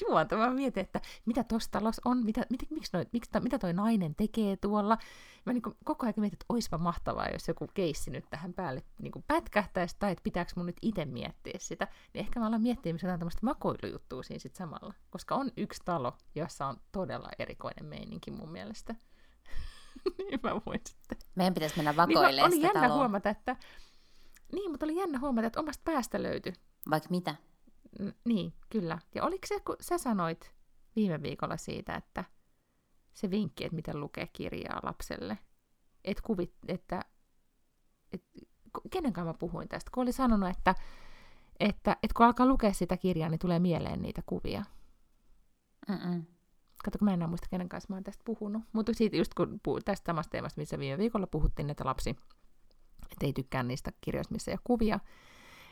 Juonta, 0.00 0.36
mä 0.36 0.50
mietin, 0.50 0.80
että 0.80 1.00
mitä 1.26 1.44
tuossa 1.44 1.70
talossa 1.70 2.02
on, 2.04 2.24
mitä, 2.24 2.46
mit, 2.50 2.70
miksi 2.70 2.90
noi, 2.92 3.06
miksi, 3.12 3.30
mitä 3.40 3.58
toi 3.58 3.72
nainen 3.72 4.14
tekee 4.14 4.56
tuolla. 4.56 4.98
Mä 5.46 5.52
niin 5.52 5.62
koko 5.84 6.06
ajan 6.06 6.14
mietin, 6.16 6.34
että 6.34 6.46
oispa 6.48 6.78
mahtavaa, 6.78 7.28
jos 7.28 7.48
joku 7.48 7.66
keissi 7.74 8.10
nyt 8.10 8.24
tähän 8.30 8.54
päälle 8.54 8.82
niin 9.02 9.24
pätkähtäisi, 9.26 9.96
tai 9.98 10.12
että 10.12 10.22
pitääkö 10.22 10.52
mun 10.56 10.66
nyt 10.66 10.76
itse 10.82 11.04
miettiä 11.04 11.58
sitä. 11.58 11.88
Niin 12.14 12.20
ehkä 12.20 12.40
mä 12.40 12.46
alan 12.46 12.62
miettiä 12.62 12.92
jotain 12.92 13.20
tämmöistä 13.20 13.46
makoilujuttua 13.46 14.22
siinä 14.22 14.38
sit 14.38 14.56
samalla. 14.56 14.94
Koska 15.10 15.34
on 15.34 15.50
yksi 15.56 15.82
talo, 15.84 16.12
jossa 16.34 16.66
on 16.66 16.76
todella 16.92 17.28
erikoinen 17.38 17.86
meininki 17.86 18.30
mun 18.30 18.52
mielestä. 18.52 18.94
niin 20.18 20.40
mä 20.42 20.60
voin 20.66 20.80
sitten. 20.88 21.18
Meidän 21.34 21.54
pitäisi 21.54 21.76
mennä 21.76 21.96
vakoilemaan 21.96 22.50
niin, 22.50 22.60
oli 22.60 22.66
jännä 22.66 22.80
taloa. 22.80 22.96
huomata, 22.96 23.30
että 23.30 23.56
niin, 24.52 24.70
mutta 24.70 24.86
oli 24.86 24.96
jännä 24.96 25.18
huomata, 25.18 25.46
että 25.46 25.60
omasta 25.60 25.82
päästä 25.84 26.22
löytyi 26.22 26.52
vaikka 26.90 27.08
mitä? 27.10 27.34
N- 28.02 28.14
niin, 28.24 28.52
kyllä. 28.70 28.98
Ja 29.14 29.24
oliko 29.24 29.46
se, 29.46 29.60
kun 29.60 29.76
sä 29.80 29.98
sanoit 29.98 30.52
viime 30.96 31.22
viikolla 31.22 31.56
siitä, 31.56 31.94
että 31.94 32.24
se 33.14 33.30
vinkki, 33.30 33.64
että 33.64 33.76
miten 33.76 34.00
lukee 34.00 34.26
kirjaa 34.32 34.80
lapselle, 34.82 35.38
et 36.04 36.20
kuvit, 36.20 36.54
että, 36.68 37.00
et, 38.12 38.24
kenen 38.90 39.12
kanssa 39.12 39.32
mä 39.32 39.38
puhuin 39.38 39.68
tästä, 39.68 39.90
kun 39.94 40.02
oli 40.02 40.12
sanonut, 40.12 40.50
että, 40.50 40.74
että, 41.60 41.96
että 42.02 42.14
kun 42.16 42.26
alkaa 42.26 42.46
lukea 42.46 42.72
sitä 42.72 42.96
kirjaa, 42.96 43.28
niin 43.28 43.38
tulee 43.38 43.58
mieleen 43.58 44.02
niitä 44.02 44.22
kuvia. 44.26 44.64
Mm-mm. 45.88 46.24
Kato, 46.84 46.98
kun 46.98 47.06
mä 47.06 47.10
en 47.10 47.14
enää 47.14 47.28
muista, 47.28 47.48
kenen 47.50 47.68
kanssa 47.68 47.86
mä 47.90 47.96
oon 47.96 48.04
tästä 48.04 48.24
puhunut. 48.24 48.62
Mutta 48.72 48.92
siitä 48.94 49.16
just 49.16 49.34
kun 49.34 49.60
puh- 49.68 49.82
tästä 49.84 50.06
samasta 50.06 50.30
teemasta, 50.30 50.60
missä 50.60 50.78
viime 50.78 50.98
viikolla 50.98 51.26
puhuttiin, 51.26 51.70
että 51.70 51.84
lapsi 51.84 52.16
että 53.12 53.26
ei 53.26 53.32
tykkää 53.32 53.62
niistä 53.62 53.92
kirjoista, 54.00 54.32
missä 54.34 54.50
ei 54.50 54.54
ole 54.54 54.60
kuvia, 54.64 55.00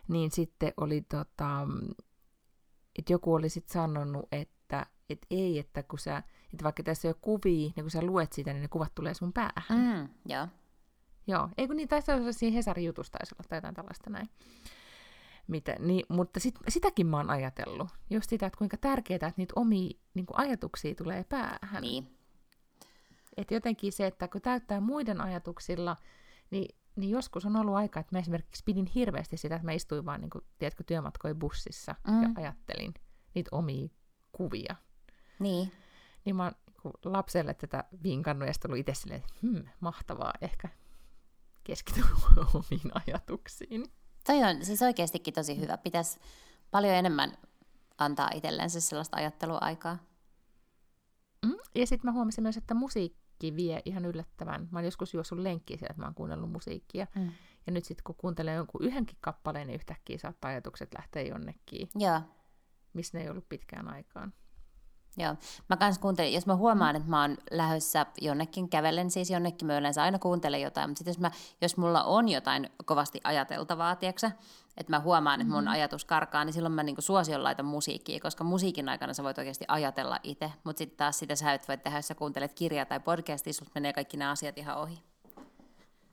niin 0.08 0.30
sitten 0.30 0.72
oli 0.76 1.00
tota, 1.00 1.68
että 2.98 3.12
joku 3.12 3.34
oli 3.34 3.48
sitten 3.48 3.72
sanonut, 3.72 4.28
että 4.32 4.86
et 5.10 5.26
ei, 5.30 5.58
että 5.58 5.82
kun 5.82 5.98
sä, 5.98 6.22
että 6.52 6.64
vaikka 6.64 6.82
tässä 6.82 7.08
ei 7.08 7.10
ole 7.10 7.18
kuvia, 7.20 7.72
niin 7.76 7.84
kun 7.84 7.90
sä 7.90 8.02
luet 8.02 8.32
sitä, 8.32 8.52
niin 8.52 8.62
ne 8.62 8.68
kuvat 8.68 8.94
tulee 8.94 9.14
sun 9.14 9.32
päähän. 9.32 9.98
Mm, 9.98 10.08
joo. 10.28 10.48
Joo, 11.26 11.48
ei 11.58 11.66
kun 11.66 11.76
niin 11.76 11.88
taisi 11.88 12.12
olla 12.12 12.32
siinä 12.32 12.54
Hesarin 12.54 12.84
jutusta 12.84 13.18
taisi 13.18 13.34
olla 13.34 13.48
tai 13.48 13.56
jotain 13.56 13.74
tällaista 13.74 14.10
näin. 14.10 14.28
Mitä, 15.48 15.76
niin, 15.78 16.06
mutta 16.08 16.40
sit, 16.40 16.54
sitäkin 16.68 17.06
mä 17.06 17.16
oon 17.16 17.30
ajatellut. 17.30 17.88
Just 18.10 18.30
sitä, 18.30 18.46
että 18.46 18.58
kuinka 18.58 18.76
tärkeää, 18.76 19.16
että 19.16 19.32
niitä 19.36 19.52
omia 19.56 19.90
niin 20.14 20.26
ajatuksia 20.32 20.94
tulee 20.94 21.24
päähän. 21.24 21.82
Niin. 21.82 22.16
Että 23.36 23.54
jotenkin 23.54 23.92
se, 23.92 24.06
että 24.06 24.28
kun 24.28 24.40
täyttää 24.42 24.80
muiden 24.80 25.20
ajatuksilla, 25.20 25.96
niin 26.50 26.76
niin 26.96 27.10
joskus 27.10 27.46
on 27.46 27.56
ollut 27.56 27.74
aika, 27.74 28.00
että 28.00 28.14
mä 28.14 28.18
esimerkiksi 28.18 28.62
pidin 28.64 28.86
hirveästi 28.86 29.36
sitä, 29.36 29.54
että 29.54 29.64
mä 29.66 29.72
istuin 29.72 30.04
vaan 30.04 30.20
niin 30.20 30.30
kuin, 30.30 30.44
tiedätkö, 30.58 30.84
työmatkojen 30.84 31.38
bussissa 31.38 31.94
mm. 32.06 32.22
ja 32.22 32.28
ajattelin 32.36 32.94
niitä 33.34 33.48
omia 33.52 33.88
kuvia. 34.32 34.76
Niin. 35.38 35.72
Niin 36.24 36.36
mä 36.36 36.42
oon 36.42 36.52
niin 36.84 37.12
lapselle 37.12 37.54
tätä 37.54 37.84
vinkannut 38.02 38.46
ja 38.46 38.52
sitten 38.52 38.70
ollut 38.70 38.80
itse 38.80 38.94
silleen, 38.94 39.20
että 39.20 39.34
hmm, 39.42 39.64
mahtavaa, 39.80 40.32
ehkä 40.40 40.68
keskity 41.64 42.00
omiin 42.54 42.90
ajatuksiin. 42.94 43.86
Toi 44.26 44.44
on 44.44 44.64
siis 44.64 44.82
oikeastikin 44.82 45.34
tosi 45.34 45.60
hyvä. 45.60 45.76
Pitäisi 45.76 46.18
paljon 46.70 46.94
enemmän 46.94 47.38
antaa 47.98 48.30
itsellensä 48.34 48.80
sellaista 48.80 49.16
ajatteluaikaa. 49.16 49.98
Mm. 51.46 51.56
Ja 51.74 51.86
sitten 51.86 52.08
mä 52.08 52.12
huomasin 52.12 52.42
myös, 52.42 52.56
että 52.56 52.74
musiikki 52.74 53.25
musiikki 53.36 53.56
vie 53.56 53.82
ihan 53.84 54.04
yllättävän. 54.04 54.68
Mä 54.70 54.78
oon 54.78 54.84
joskus 54.84 55.14
juossut 55.14 55.38
lenkkiä 55.38 55.76
siellä, 55.76 55.90
että 55.90 56.02
mä 56.02 56.06
oon 56.06 56.14
kuunnellut 56.14 56.50
musiikkia. 56.50 57.06
Mm. 57.14 57.32
Ja 57.66 57.72
nyt 57.72 57.84
sitten 57.84 58.04
kun 58.04 58.14
kuuntelee 58.14 58.54
jonkun 58.54 58.84
yhdenkin 58.84 59.16
kappaleen, 59.20 59.66
niin 59.66 59.74
yhtäkkiä 59.74 60.18
saattaa 60.18 60.50
ajatukset 60.50 60.94
lähteä 60.94 61.22
jonnekin, 61.22 61.88
Joo. 61.94 62.20
missä 62.92 63.18
ne 63.18 63.24
ei 63.24 63.30
ollut 63.30 63.48
pitkään 63.48 63.88
aikaan. 63.88 64.32
Joo, 65.18 65.34
mä 65.68 65.76
kans 65.76 65.98
kuuntelen, 65.98 66.32
jos 66.32 66.46
mä 66.46 66.56
huomaan, 66.56 66.94
mm. 66.94 66.96
että 66.96 67.10
mä 67.10 67.20
oon 67.20 67.36
lähdössä 67.50 68.06
jonnekin, 68.20 68.68
kävelen 68.68 69.10
siis 69.10 69.30
jonnekin, 69.30 69.66
mä 69.66 69.78
yleensä 69.78 70.02
aina 70.02 70.18
kuuntelen 70.18 70.60
jotain, 70.60 70.90
mutta 70.90 70.98
sitten 70.98 71.10
jos, 71.10 71.18
mä, 71.18 71.30
jos 71.60 71.76
mulla 71.76 72.02
on 72.02 72.28
jotain 72.28 72.70
kovasti 72.84 73.20
ajateltavaa, 73.24 73.96
tiedätkö, 73.96 74.30
että 74.76 74.92
mä 74.92 75.00
huomaan, 75.00 75.40
että 75.40 75.52
mun 75.52 75.64
mm. 75.64 75.70
ajatus 75.70 76.04
karkaa, 76.04 76.44
niin 76.44 76.52
silloin 76.52 76.72
mä 76.72 76.82
niinku 76.82 77.02
suosion 77.02 77.42
laitan 77.42 77.66
musiikkia, 77.66 78.20
koska 78.20 78.44
musiikin 78.44 78.88
aikana 78.88 79.14
sä 79.14 79.22
voit 79.22 79.38
oikeasti 79.38 79.64
ajatella 79.68 80.18
itse, 80.22 80.52
mutta 80.64 80.78
sitten 80.78 80.96
taas 80.96 81.18
sitä 81.18 81.36
sä 81.36 81.52
et 81.52 81.68
voi 81.68 81.78
tehdä, 81.78 81.98
jos 81.98 82.08
sä 82.08 82.14
kuuntelet 82.14 82.52
kirjaa 82.52 82.86
tai 82.86 83.00
podcastia, 83.00 83.52
sulta 83.52 83.70
menee 83.74 83.92
kaikki 83.92 84.16
nämä 84.16 84.30
asiat 84.30 84.58
ihan 84.58 84.76
ohi. 84.76 85.02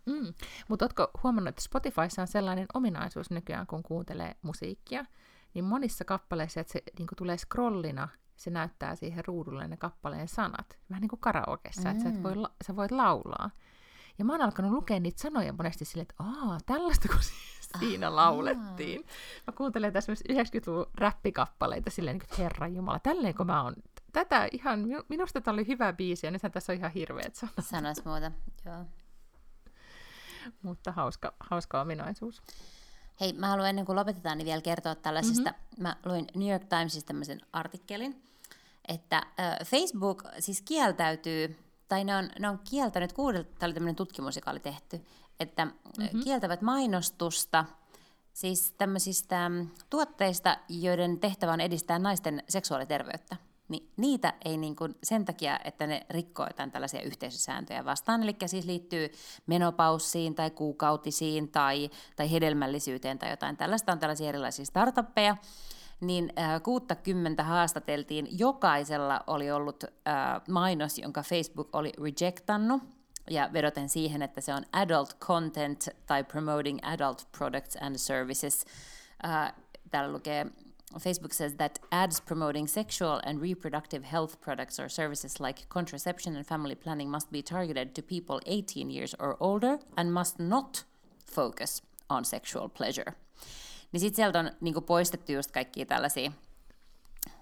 Mm. 0.06 0.34
Mutta 0.68 0.86
ootko 0.86 1.12
huomannut, 1.24 1.50
että 1.50 1.62
Spotifyssa 1.62 2.22
on 2.22 2.28
sellainen 2.28 2.66
ominaisuus 2.74 3.32
nykyään, 3.32 3.68
kun 3.68 3.84
kuuntelee 3.84 4.36
musiikkia, 4.42 5.06
niin 5.54 5.66
monissa 5.66 6.06
kappaleissa, 6.06 6.60
että 6.60 6.74
se 6.74 6.84
niin 7.00 7.08
tulee 7.18 7.38
scrollina 7.38 8.08
se 8.44 8.50
näyttää 8.50 8.96
siihen 8.96 9.26
ruudulle 9.26 9.68
ne 9.68 9.78
kappaleen 9.78 10.28
sanat. 10.28 10.78
Vähän 10.90 11.02
niin 11.02 11.10
kuin 11.10 11.20
karaokeessa, 11.20 11.82
mm. 11.82 11.92
että 11.92 12.04
sä, 12.04 12.10
et 12.10 12.24
voi, 12.24 12.34
sä 12.68 12.76
voit 12.76 12.92
laulaa. 12.92 13.50
Ja 14.18 14.26
mä 14.26 14.34
oon 14.34 14.42
alkanut 14.42 14.72
lukea 14.72 15.00
niitä 15.00 15.22
sanoja 15.22 15.54
monesti 15.54 15.86
silleen, 15.86 16.08
että 16.10 16.24
aah, 16.24 16.64
tällaista 16.66 17.08
kun 17.08 17.20
siinä 17.80 18.08
Aha. 18.08 18.16
laulettiin. 18.16 19.06
Mä 19.48 19.54
kuuntelen 19.58 19.94
tässä 19.94 20.12
myös 20.12 20.24
90-luvun 20.32 20.86
räppikappaleita 20.96 21.90
silleen, 21.90 22.16
että 22.24 22.36
Herra 22.38 22.68
Jumala, 22.68 23.00
tälleen 23.00 23.36
kun 23.36 23.46
mä 23.46 23.64
oon 23.64 23.76
tätä 24.14 24.48
ihan, 24.52 24.80
minusta 25.10 25.42
tämä 25.42 25.54
oli 25.54 25.68
hyvä 25.68 25.94
biisi, 25.94 26.28
ja 26.28 26.32
nythän 26.32 26.52
tässä 26.52 26.74
on 26.74 26.80
ihan 26.80 26.92
hirveät 26.92 27.36
sanat. 27.36 27.54
Sanois 27.62 28.06
muuta, 28.06 28.32
joo. 28.66 28.86
Mutta 30.62 30.92
hauska, 30.92 31.34
hauska 31.40 31.82
ominaisuus. 31.82 32.42
Hei, 33.20 33.34
mä 33.34 33.48
haluan 33.48 33.70
ennen 33.70 33.86
kuin 33.86 33.96
lopetetaan, 33.96 34.38
niin 34.38 34.46
vielä 34.46 34.62
kertoa 34.62 34.96
tällaisesta. 34.96 35.50
Mm-hmm. 35.50 35.84
Mä 35.84 35.96
luin 36.06 36.28
New 36.36 36.52
York 36.52 36.64
Timesista 36.64 37.08
tämmöisen 37.08 37.42
artikkelin, 37.54 38.24
että 38.88 39.24
Facebook 39.66 40.24
siis 40.40 40.62
kieltäytyy, 40.62 41.60
tai 41.88 42.04
ne 42.04 42.16
on, 42.16 42.30
ne 42.40 42.50
on 42.50 42.60
kieltänyt, 42.70 43.14
kuudelta, 43.14 43.50
tämä 43.60 43.68
oli 43.68 43.74
tämmöinen 43.74 43.96
tutkimus, 43.96 44.36
joka 44.36 44.52
oli 44.52 44.60
tehty, 44.60 45.06
että 45.40 45.66
mm-hmm. 45.66 46.24
kieltävät 46.24 46.62
mainostusta, 46.62 47.66
siis 48.34 48.74
tämmöisistä 48.78 49.52
tuotteista, 49.90 50.58
joiden 50.70 51.20
tehtävä 51.20 51.54
on 51.54 51.62
edistää 51.62 52.00
naisten 52.00 52.44
seksuaaliterveyttä. 52.50 53.36
Niin 53.70 53.92
niitä 53.98 54.34
ei 54.46 54.58
niin 54.58 54.76
kuin 54.76 54.96
sen 55.04 55.26
takia, 55.26 55.60
että 55.64 55.88
ne 55.88 56.06
rikkoo 56.10 56.48
jotain 56.48 56.72
tällaisia 56.72 57.02
yhteisösääntöjä 57.02 57.86
vastaan, 57.86 58.24
eli 58.24 58.36
siis 58.46 58.66
liittyy 58.66 59.12
menopaussiin 59.46 60.36
tai 60.36 60.52
kuukautisiin 60.52 61.52
tai, 61.52 61.90
tai 62.16 62.32
hedelmällisyyteen 62.32 63.20
tai 63.20 63.30
jotain 63.30 63.58
tällaista, 63.58 63.92
on 63.92 64.00
tällaisia 64.00 64.30
erilaisia 64.30 64.66
startuppeja, 64.66 65.38
niin 66.08 66.34
äh, 66.40 66.64
60 66.64 67.44
haastateltiin, 67.44 68.28
jokaisella 68.40 69.24
oli 69.28 69.52
ollut 69.52 69.84
äh, 69.84 70.42
mainos, 70.50 70.98
jonka 70.98 71.24
Facebook 71.24 71.76
oli 71.76 71.92
rejectannut, 72.04 72.84
ja 73.30 73.50
vedoten 73.54 73.90
siihen, 73.90 74.22
että 74.22 74.42
se 74.42 74.54
on 74.54 74.64
adult 74.72 75.20
content 75.20 75.90
tai 76.06 76.24
promoting 76.24 76.80
adult 76.82 77.28
products 77.38 77.78
and 77.82 77.98
services. 77.98 78.66
Äh, 79.26 79.54
täällä 79.92 80.14
lukee 80.14 80.46
Facebook 81.00 81.34
says 81.34 81.54
that 81.54 81.80
ads 81.92 82.22
promoting 82.22 82.68
sexual 82.68 83.20
and 83.26 83.42
reproductive 83.42 84.04
health 84.04 84.42
products 84.42 84.80
or 84.80 84.90
services 84.90 85.40
like 85.40 85.66
contraception 85.70 86.36
and 86.36 86.46
family 86.46 86.76
planning 86.76 87.10
must 87.10 87.32
be 87.32 87.42
targeted 87.42 87.96
to 87.96 88.02
people 88.02 88.40
18 88.46 88.92
years 88.92 89.16
or 89.20 89.36
older 89.40 89.80
and 89.98 90.14
must 90.14 90.40
not 90.40 90.84
focus 91.26 91.82
on 92.10 92.26
sexual 92.26 92.70
pleasure. 92.70 93.16
Niin 93.94 94.00
sitten 94.00 94.16
sieltä 94.16 94.40
on 94.40 94.52
niinku 94.62 94.82
poistettu 94.82 95.32
just 95.32 95.52
kaikkia 95.52 95.86
tällaisia 95.86 96.32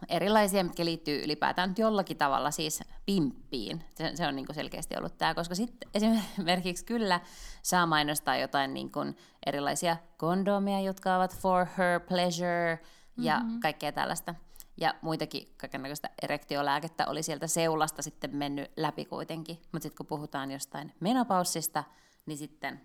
erilaisia, 0.09 0.63
mitkä 0.63 0.85
liittyy 0.85 1.23
ylipäätään 1.23 1.73
jollakin 1.77 2.17
tavalla 2.17 2.51
siis 2.51 2.79
pimppiin. 3.05 3.83
Se, 3.95 4.11
se 4.15 4.27
on 4.27 4.35
niinku 4.35 4.53
selkeästi 4.53 4.97
ollut 4.97 5.17
tämä, 5.17 5.33
koska 5.33 5.55
sitten 5.55 5.89
esimerkiksi 5.93 6.85
kyllä 6.85 7.19
saa 7.63 7.85
mainostaa 7.85 8.37
jotain 8.37 8.73
niinku 8.73 8.99
erilaisia 9.45 9.97
kondomia, 10.17 10.79
jotka 10.79 11.15
ovat 11.15 11.37
for 11.37 11.65
her 11.77 11.99
pleasure, 11.99 12.79
ja 13.17 13.39
mm-hmm. 13.39 13.59
kaikkea 13.59 13.91
tällaista. 13.91 14.35
Ja 14.77 14.95
muitakin 15.01 15.53
kaikenlaista 15.57 16.09
erektiolääkettä 16.23 17.07
oli 17.07 17.23
sieltä 17.23 17.47
seulasta 17.47 18.01
sitten 18.01 18.35
mennyt 18.35 18.71
läpi 18.77 19.05
kuitenkin. 19.05 19.55
Mutta 19.71 19.83
sitten 19.83 19.97
kun 19.97 20.05
puhutaan 20.05 20.51
jostain 20.51 20.93
menopaussista, 20.99 21.83
niin 22.25 22.37
sitten 22.37 22.81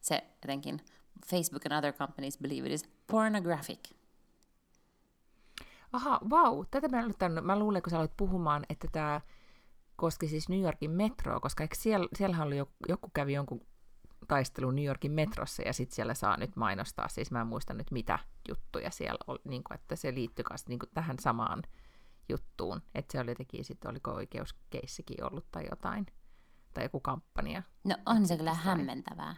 se 0.00 0.24
jotenkin 0.42 0.80
Facebook 1.26 1.66
and 1.66 1.78
other 1.78 1.92
companies 1.92 2.38
believe 2.38 2.66
it 2.66 2.72
is 2.72 2.88
pornographic. 3.06 3.80
Aha, 5.92 6.20
vau. 6.30 6.64
Tätä 6.70 6.88
mä, 6.88 7.00
en 7.00 7.44
mä 7.44 7.58
luulen, 7.58 7.82
kun 7.82 7.90
sä 7.90 7.96
aloit 7.96 8.16
puhumaan, 8.16 8.66
että 8.68 8.88
tämä 8.92 9.20
koski 9.96 10.28
siis 10.28 10.48
New 10.48 10.60
Yorkin 10.60 10.90
metroa, 10.90 11.40
koska 11.40 11.64
eikö 11.64 11.76
siellä, 11.78 12.08
siellähän 12.14 12.46
oli 12.46 12.56
joku, 12.56 12.72
joku 12.88 13.10
kävi 13.14 13.32
jonkun 13.32 13.66
taistelu 14.28 14.70
New 14.70 14.84
Yorkin 14.84 15.12
metrossa 15.12 15.62
ja 15.62 15.72
sitten 15.72 15.94
siellä 15.94 16.14
saa 16.14 16.36
nyt 16.36 16.56
mainostaa, 16.56 17.08
siis 17.08 17.30
mä 17.30 17.40
en 17.40 17.46
muista 17.46 17.74
nyt 17.74 17.90
mitä 17.90 18.18
juttuja 18.48 18.90
siellä 18.90 19.18
oli, 19.26 19.40
niin 19.44 19.64
kuin, 19.64 19.74
että 19.74 19.96
se 19.96 20.14
liittyy 20.14 20.44
myös 20.50 20.68
niin 20.68 20.78
kuin 20.78 20.90
tähän 20.94 21.18
samaan 21.18 21.62
juttuun, 22.28 22.82
että 22.94 23.12
se 23.12 23.20
oli 23.20 23.30
jotenkin 23.30 23.64
sitten, 23.64 23.90
oliko 23.90 24.10
oikeuskeissikin 24.10 25.24
ollut 25.24 25.46
tai 25.50 25.66
jotain, 25.70 26.06
tai 26.74 26.84
joku 26.84 27.00
kampanja. 27.00 27.62
No 27.84 27.96
on 28.06 28.26
se 28.26 28.36
kyllä 28.36 28.54
hämmentävää. 28.54 29.36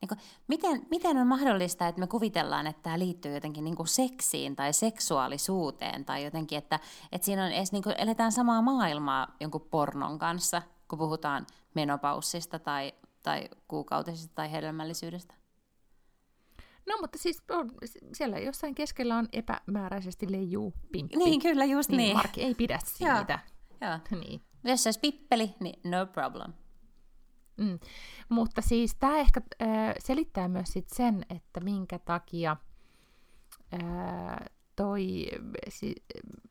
Niin 0.00 0.08
kuin, 0.08 0.18
miten, 0.48 0.86
miten 0.90 1.16
on 1.16 1.26
mahdollista, 1.26 1.88
että 1.88 2.00
me 2.00 2.06
kuvitellaan, 2.06 2.66
että 2.66 2.82
tämä 2.82 2.98
liittyy 2.98 3.34
jotenkin 3.34 3.64
niin 3.64 3.76
kuin 3.76 3.86
seksiin 3.86 4.56
tai 4.56 4.72
seksuaalisuuteen 4.72 6.04
tai 6.04 6.24
jotenkin, 6.24 6.58
että, 6.58 6.80
että 7.12 7.24
siinä 7.24 7.44
on 7.44 7.52
edes, 7.52 7.72
niin 7.72 7.82
kuin, 7.82 7.94
eletään 7.98 8.32
samaa 8.32 8.62
maailmaa 8.62 9.36
jonkun 9.40 9.68
pornon 9.70 10.18
kanssa, 10.18 10.62
kun 10.88 10.98
puhutaan 10.98 11.46
menopaussista 11.74 12.58
tai 12.58 12.92
tai 13.24 13.48
kuukautisesta 13.68 14.34
tai 14.34 14.52
hedelmällisyydestä. 14.52 15.34
No 16.86 16.96
mutta 17.00 17.18
siis 17.18 17.42
on, 17.50 17.70
siellä 18.14 18.38
jossain 18.38 18.74
keskellä 18.74 19.16
on 19.16 19.28
epämääräisesti 19.32 20.32
leijuu 20.32 20.74
pimppi. 20.92 21.16
Niin, 21.16 21.40
kyllä, 21.40 21.64
just 21.64 21.90
niin. 21.90 21.96
niin. 21.96 22.16
Mark 22.16 22.38
ei 22.38 22.54
pidä 22.54 22.78
siitä. 22.84 23.38
Joo. 23.80 23.98
niin. 24.20 24.42
Jos 24.64 24.82
se 24.82 24.88
olisi 24.88 25.00
pippeli, 25.00 25.54
niin 25.60 25.90
no 25.90 26.06
problem. 26.06 26.52
Mm. 27.56 27.78
Mutta 28.28 28.62
siis 28.62 28.94
tämä 28.94 29.18
ehkä 29.18 29.40
äh, 29.62 29.68
selittää 29.98 30.48
myös 30.48 30.68
sit 30.68 30.88
sen, 30.88 31.26
että 31.30 31.60
minkä 31.60 31.98
takia 31.98 32.56
äh, 33.74 34.36
toi, 34.76 35.26
si, 35.68 35.94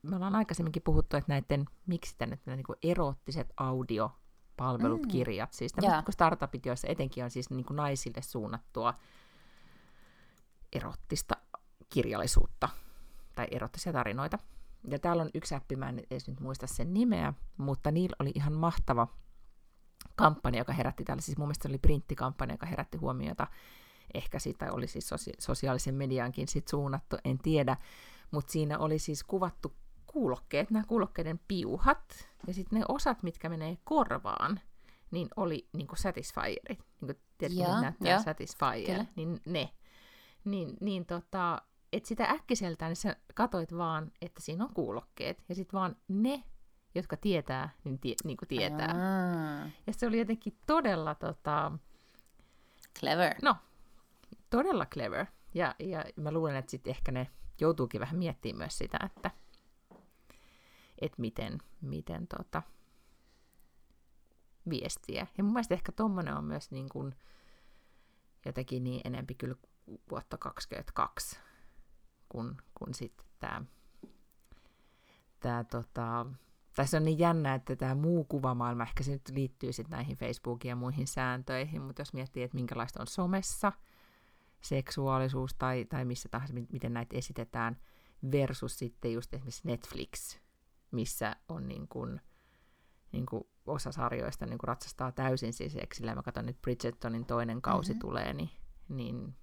me 0.01 0.15
ollaan 0.15 0.35
aikaisemminkin 0.35 0.81
puhuttu, 0.81 1.17
että 1.17 1.33
näiden, 1.33 1.65
miksi 1.85 2.15
tänne 2.17 2.39
niin 2.45 2.63
eroottiset 2.83 3.53
audio 3.57 4.11
palvelut, 4.57 5.01
mm. 5.01 5.07
kirjat, 5.07 5.53
siis 5.53 5.73
tämmöiset 5.73 5.93
yeah. 5.93 6.05
startupit, 6.09 6.65
joissa 6.65 6.87
etenkin 6.87 7.23
on 7.23 7.31
siis 7.31 7.49
niin 7.49 7.65
kuin 7.65 7.77
naisille 7.77 8.21
suunnattua 8.21 8.93
erottista 10.73 11.35
kirjallisuutta 11.89 12.69
tai 13.35 13.47
erottisia 13.51 13.93
tarinoita. 13.93 14.39
Ja 14.87 14.99
täällä 14.99 15.23
on 15.23 15.29
yksi 15.33 15.55
appi, 15.55 15.75
mä 15.75 15.89
en 15.89 16.03
edes 16.11 16.27
nyt 16.27 16.39
muista 16.39 16.67
sen 16.67 16.93
nimeä, 16.93 17.33
mutta 17.57 17.91
niillä 17.91 18.15
oli 18.19 18.31
ihan 18.35 18.53
mahtava 18.53 19.07
kampanja, 20.16 20.61
joka 20.61 20.74
herätti 20.74 21.03
täällä, 21.03 21.22
siis 21.22 21.38
mun 21.38 21.47
mielestä 21.47 21.70
oli 21.70 21.78
printtikampanja, 21.78 22.53
joka 22.53 22.66
herätti 22.66 22.97
huomiota, 22.97 23.47
ehkä 24.14 24.39
siitä 24.39 24.72
oli 24.72 24.88
siis 24.88 25.09
sosia- 25.09 25.36
sosiaalisen 25.39 25.95
mediankin 25.95 26.47
sit 26.47 26.68
suunnattu, 26.68 27.18
en 27.26 27.38
tiedä, 27.38 27.78
mutta 28.32 28.51
siinä 28.51 28.80
oli 28.80 28.99
siis 28.99 29.24
kuvattu 29.24 29.74
kuulokkeet, 30.05 30.72
nämä 30.72 30.86
kuulokkeiden 30.88 31.39
piuhat, 31.47 32.30
ja 32.47 32.53
sitten 32.53 32.80
ne 32.80 32.86
osat, 32.88 33.24
mitkä 33.24 33.49
menee 33.49 33.78
korvaan, 33.84 34.59
niin 35.11 35.28
oli 35.36 35.70
niin 35.74 35.88
kuin 35.88 35.99
satisfierit. 35.99 36.80
Niin 36.80 36.86
kuin, 36.99 37.18
tiedätkö, 37.38 37.82
näyttää 37.82 38.11
ja. 38.11 38.20
satisfier, 38.20 38.86
Kyllä. 38.86 39.05
niin 39.16 39.41
ne. 39.45 39.70
Niin, 40.45 40.78
niin 40.82 41.05
tota, 41.05 41.61
että 41.93 42.07
sitä 42.07 42.26
äkkiseltään 42.26 42.89
niin 42.89 42.95
sä 42.95 43.16
katoit 43.36 43.78
vaan, 43.78 44.11
että 44.22 44.41
siinä 44.41 44.64
on 44.64 44.74
kuulokkeet, 44.74 45.43
ja 45.49 45.55
sitten 45.55 45.80
vaan 45.80 45.95
ne, 46.07 46.43
jotka 46.95 47.17
tietää, 47.17 47.69
niin, 47.83 47.99
tie, 47.99 48.15
niin 48.23 48.37
kuin 48.37 48.49
tietää. 48.49 48.87
Aa. 48.87 49.69
Ja 49.87 49.93
se 49.93 50.07
oli 50.07 50.19
jotenkin 50.19 50.57
todella 50.65 51.15
tota, 51.15 51.71
Clever. 52.99 53.35
No, 53.41 53.55
todella 54.49 54.85
clever. 54.85 55.25
Ja, 55.53 55.75
ja 55.79 56.05
mä 56.15 56.31
luulen, 56.31 56.55
että 56.55 56.71
sitten 56.71 56.91
ehkä 56.91 57.11
ne 57.11 57.27
joutuukin 57.59 58.01
vähän 58.01 58.17
miettimään 58.17 58.57
myös 58.57 58.77
sitä, 58.77 58.97
että 59.05 59.31
että 61.01 61.21
miten, 61.21 61.57
miten 61.81 62.27
tota, 62.27 62.61
viestiä. 64.69 65.27
Ja 65.37 65.43
mun 65.43 65.53
mielestä 65.53 65.73
ehkä 65.73 65.91
tommonen 65.91 66.37
on 66.37 66.45
myös 66.45 66.71
niin 66.71 66.89
kuin, 66.89 67.15
jotenkin 68.45 68.83
niin 68.83 69.01
enempi 69.03 69.35
kyllä 69.35 69.55
vuotta 70.09 70.37
2022, 70.37 71.39
kun, 72.29 72.57
kun 72.75 72.93
sitten 72.93 73.25
tämä 73.39 73.61
tää, 75.39 75.63
tota, 75.63 76.25
tässä 76.76 76.97
on 76.97 77.03
niin 77.03 77.19
jännä, 77.19 77.55
että 77.55 77.76
tämä 77.76 77.95
muu 77.95 78.24
kuvamaailma, 78.24 78.84
ehkä 78.84 79.03
se 79.03 79.11
nyt 79.11 79.30
liittyy 79.30 79.74
sitten 79.74 79.97
näihin 79.97 80.17
Facebookiin 80.17 80.69
ja 80.69 80.76
muihin 80.76 81.07
sääntöihin, 81.07 81.82
mutta 81.82 82.01
jos 82.01 82.13
miettii, 82.13 82.43
että 82.43 82.55
minkälaista 82.55 83.01
on 83.01 83.07
somessa, 83.07 83.71
seksuaalisuus 84.61 85.53
tai, 85.53 85.86
tai 85.86 86.05
missä 86.05 86.30
tahansa, 86.30 86.53
miten 86.53 86.93
näitä 86.93 87.17
esitetään, 87.17 87.78
versus 88.32 88.80
sitten 88.80 89.13
just 89.13 89.34
esimerkiksi 89.34 89.67
Netflix, 89.67 90.39
missä 90.91 91.36
on 91.49 91.67
niin 91.67 91.88
kuin, 91.88 92.21
niin 93.11 93.26
kuin 93.26 93.43
osa 93.65 93.91
sarjoista 93.91 94.45
niin 94.45 94.57
kuin 94.57 94.67
ratsastaa 94.67 95.11
täysin 95.11 95.53
siis 95.53 95.76
eksillä. 95.76 96.15
Mä 96.15 96.24
katson 96.24 96.45
nyt 96.45 96.61
Bridgertonin 96.61 97.26
toinen 97.26 97.61
kausi 97.61 97.91
mm-hmm. 97.91 97.99
tulee, 97.99 98.34
niin, 98.34 98.49
niin, 98.89 99.36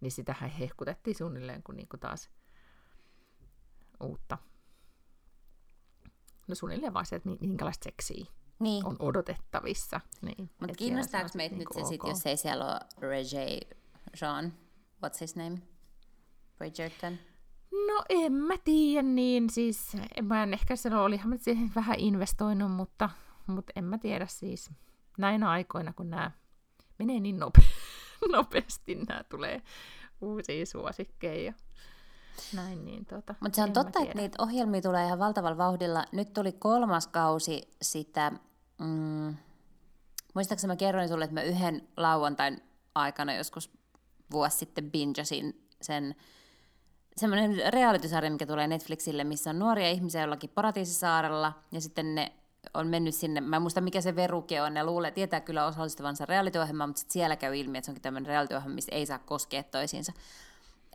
niin 0.00 0.12
sitähän 0.12 0.50
hehkutettiin 0.50 1.16
suunnilleen 1.16 1.62
kuin, 1.62 1.76
niin 1.76 1.88
kuin 1.88 2.00
taas 2.00 2.30
uutta. 4.00 4.38
No 6.48 6.54
suunnilleen 6.54 6.94
vaan 6.94 7.06
se, 7.06 7.16
että 7.16 7.28
minkälaista 7.40 7.84
seksiä 7.84 8.26
niin. 8.58 8.86
on 8.86 8.96
odotettavissa. 8.98 10.00
Niin, 10.22 10.50
Mutta 10.60 10.74
kiinnostaako 10.74 11.28
meitä 11.34 11.56
nyt 11.56 11.68
se 11.74 11.80
okay. 11.80 11.88
sit, 11.88 12.00
jos 12.04 12.26
ei 12.26 12.36
siellä 12.36 12.64
ole 12.64 12.80
Regé 13.00 13.76
Jean, 14.22 14.52
what's 15.04 15.20
his 15.20 15.36
name? 15.36 15.58
Bridgerton? 16.58 17.18
No 17.86 18.04
en 18.08 18.32
mä 18.32 18.54
tiedä, 18.64 19.02
niin 19.02 19.50
siis 19.50 19.96
mä 20.22 20.42
en 20.42 20.52
ehkä 20.52 20.76
sano, 20.76 21.04
olihan 21.04 21.28
mä 21.28 21.36
siihen 21.36 21.72
vähän 21.74 21.98
investoinut, 21.98 22.72
mutta, 22.72 23.10
mutta 23.46 23.72
en 23.76 23.84
mä 23.84 23.98
tiedä 23.98 24.26
siis 24.26 24.70
näinä 25.18 25.50
aikoina, 25.50 25.92
kun 25.92 26.10
nämä 26.10 26.30
menee 26.98 27.20
niin 27.20 27.36
nope- 27.36 27.64
nopeasti, 28.32 28.94
nämä 28.94 29.24
tulee 29.24 29.62
uusia 30.20 30.66
suosikkeja. 30.66 31.52
Näin, 32.54 32.84
niin 32.84 33.06
tota, 33.06 33.34
Mutta 33.40 33.56
se 33.56 33.62
on 33.62 33.72
totta, 33.72 34.00
että 34.02 34.14
niitä 34.14 34.42
ohjelmia 34.42 34.80
tulee 34.80 35.06
ihan 35.06 35.18
valtavalla 35.18 35.58
vauhdilla. 35.58 36.04
Nyt 36.12 36.32
tuli 36.32 36.52
kolmas 36.52 37.06
kausi 37.06 37.70
sitä, 37.82 38.32
mm, 38.78 39.34
muistaakseni 40.34 40.72
mä 40.72 40.76
kerroin 40.76 41.08
sulle, 41.08 41.24
että 41.24 41.34
mä 41.34 41.42
yhden 41.42 41.88
lauantain 41.96 42.62
aikana 42.94 43.34
joskus 43.34 43.70
vuosi 44.30 44.56
sitten 44.58 44.90
bingesin 44.90 45.66
sen 45.82 46.14
semmoinen 47.16 47.72
reality-sarja, 47.72 48.30
mikä 48.30 48.46
tulee 48.46 48.66
Netflixille, 48.66 49.24
missä 49.24 49.50
on 49.50 49.58
nuoria 49.58 49.90
ihmisiä 49.90 50.20
jollakin 50.20 50.50
paratiisisaarella, 50.50 51.52
ja 51.72 51.80
sitten 51.80 52.14
ne 52.14 52.32
on 52.74 52.86
mennyt 52.86 53.14
sinne, 53.14 53.40
mä 53.40 53.56
en 53.56 53.62
muista 53.62 53.80
mikä 53.80 54.00
se 54.00 54.16
veruke 54.16 54.62
on, 54.62 54.74
ne 54.74 54.84
luulee, 54.84 55.10
tietää 55.10 55.40
kyllä 55.40 55.66
osallistuvansa 55.66 56.26
reality 56.26 56.58
mutta 56.58 56.98
sitten 57.00 57.12
siellä 57.12 57.36
käy 57.36 57.56
ilmi, 57.56 57.78
että 57.78 57.86
se 57.86 57.90
onkin 57.90 58.02
tämmöinen 58.02 58.26
reality 58.28 58.54
missä 58.66 58.92
ei 58.94 59.06
saa 59.06 59.18
koskea 59.18 59.62
toisiinsa. 59.62 60.12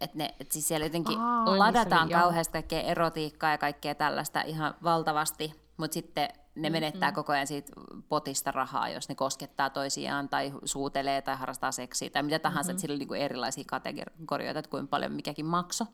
Että 0.01 0.17
ne, 0.17 0.35
et 0.39 0.51
siis 0.51 0.67
siellä 0.67 0.85
jotenkin 0.85 1.19
Aa, 1.19 1.45
niin 1.45 1.59
ladataan 1.59 2.09
joo. 2.09 2.21
kauheasti 2.21 2.51
kaikkea 2.51 2.81
erotiikkaa 2.81 3.51
ja 3.51 3.57
kaikkea 3.57 3.95
tällaista 3.95 4.41
ihan 4.41 4.73
valtavasti, 4.83 5.53
mutta 5.77 5.93
sitten 5.93 6.29
ne 6.55 6.69
menettää 6.69 7.09
mm-hmm. 7.09 7.15
koko 7.15 7.33
ajan 7.33 7.47
siitä 7.47 7.71
potista 8.09 8.51
rahaa, 8.51 8.89
jos 8.89 9.09
ne 9.09 9.15
koskettaa 9.15 9.69
toisiaan 9.69 10.29
tai 10.29 10.53
suutelee 10.65 11.21
tai 11.21 11.35
harrastaa 11.35 11.71
seksiä 11.71 12.09
tai 12.09 12.23
mitä 12.23 12.39
tahansa, 12.39 12.67
mm-hmm. 12.67 12.75
että 12.75 12.81
sillä 12.81 12.93
on 12.93 12.99
niinku 12.99 13.13
erilaisia 13.13 13.63
kategorioita, 13.67 14.59
että 14.59 14.71
kuinka 14.71 14.89
paljon 14.89 15.11
mikäkin 15.11 15.45
makso. 15.45 15.85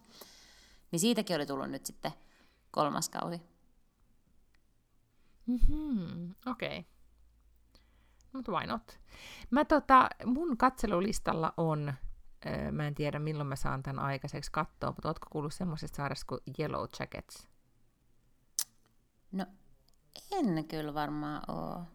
Niin 0.92 1.00
siitäkin 1.00 1.36
oli 1.36 1.46
tullut 1.46 1.70
nyt 1.70 1.86
sitten 1.86 2.12
kolmas 2.72 3.10
kausi. 3.10 3.42
Mm-hmm, 5.46 6.36
okei. 6.46 6.80
Okay. 6.80 6.84
Mutta 8.34 8.52
why 8.52 8.68
not? 8.68 9.00
Mä 9.52 9.66
tota, 9.66 10.10
mun 10.26 10.58
katselulistalla 10.58 11.54
on, 11.58 11.94
mä 12.72 12.88
en 12.88 12.96
tiedä 12.96 13.20
milloin 13.20 13.48
mä 13.48 13.56
saan 13.56 13.84
tämän 13.84 14.06
aikaiseksi 14.06 14.52
katsoa, 14.52 14.90
mutta 14.92 15.08
ootko 15.08 15.28
kuullut 15.32 15.54
semmoisesta 15.54 15.96
saaresta 15.96 16.26
kuin 16.28 16.42
Yellow 16.60 16.86
Jackets? 17.00 17.48
No, 19.32 19.46
en 20.32 20.68
kyllä 20.68 20.94
varmaan 20.94 21.42
ole. 21.48 21.86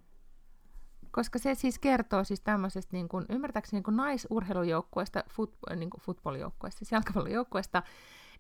Koska 1.11 1.39
se 1.39 1.55
siis 1.55 1.79
kertoo 1.79 2.25
siis 2.25 2.41
tämmöisestä, 2.41 2.97
niin 2.97 3.09
kuin, 3.09 3.27
ymmärtääkseni 3.29 3.77
niin 3.77 3.85
kuin 3.85 3.97
naisurheilujoukkueesta, 3.97 5.25
fut, 5.31 5.55
niin 5.77 5.91
kuin 5.91 6.01
footballjoukkueesta, 6.01 6.79
siis 6.79 6.93
jalkapallojoukkueesta, 6.93 7.83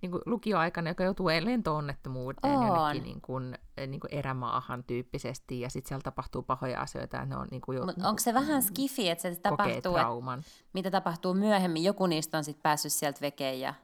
niin 0.02 0.10
kuin 0.10 0.22
lukioaikana, 0.26 0.90
joka 0.90 1.04
joutuu 1.04 1.26
lentoonnettomuuteen 1.26 2.58
On. 2.58 2.66
jonnekin 2.66 3.02
niin 3.02 3.20
kuin, 3.20 3.58
niin 3.86 4.00
kuin 4.00 4.14
erämaahan 4.14 4.84
tyyppisesti, 4.84 5.60
ja 5.60 5.70
sitten 5.70 5.88
siellä 5.88 6.02
tapahtuu 6.02 6.42
pahoja 6.42 6.80
asioita, 6.80 7.16
ja 7.16 7.26
ne 7.26 7.36
on 7.36 7.48
niin 7.50 7.60
kuin 7.60 7.76
jo, 7.76 7.86
Mutta 7.86 8.08
onko 8.08 8.18
se 8.18 8.34
vähän 8.34 8.62
skifi, 8.62 9.10
että 9.10 9.22
se 9.22 9.40
tapahtuu, 9.40 9.96
että 9.96 10.38
mitä 10.72 10.90
tapahtuu 10.90 11.34
myöhemmin? 11.34 11.84
Joku 11.84 12.06
niistä 12.06 12.38
on 12.38 12.44
sitten 12.44 12.62
päässyt 12.62 12.92
sieltä 12.92 13.20
vekeen 13.20 13.60
ja... 13.60 13.74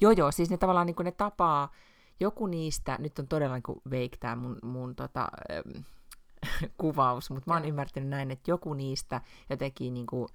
Joo, 0.00 0.12
joo, 0.12 0.32
siis 0.32 0.50
ne 0.50 0.56
tavallaan 0.56 0.86
niin 0.86 0.96
kuin 0.96 1.04
ne 1.04 1.12
tapaa, 1.12 1.72
joku 2.20 2.46
niistä, 2.46 2.96
nyt 3.00 3.18
on 3.18 3.28
todella 3.28 3.54
niin 3.54 3.62
kuin 3.62 3.80
veik 3.90 4.16
tämä 4.16 4.36
mun, 4.36 4.58
mun 4.62 4.96
tota, 4.96 5.28
ähm, 5.50 5.84
kuvaus, 6.80 7.30
mutta 7.30 7.50
mä 7.50 7.54
oon 7.54 7.64
ymmärtänyt 7.64 8.08
näin, 8.08 8.30
että 8.30 8.50
joku 8.50 8.74
niistä 8.74 9.20
jotenkin 9.50 9.94
niin 9.94 10.06
kuin 10.06 10.28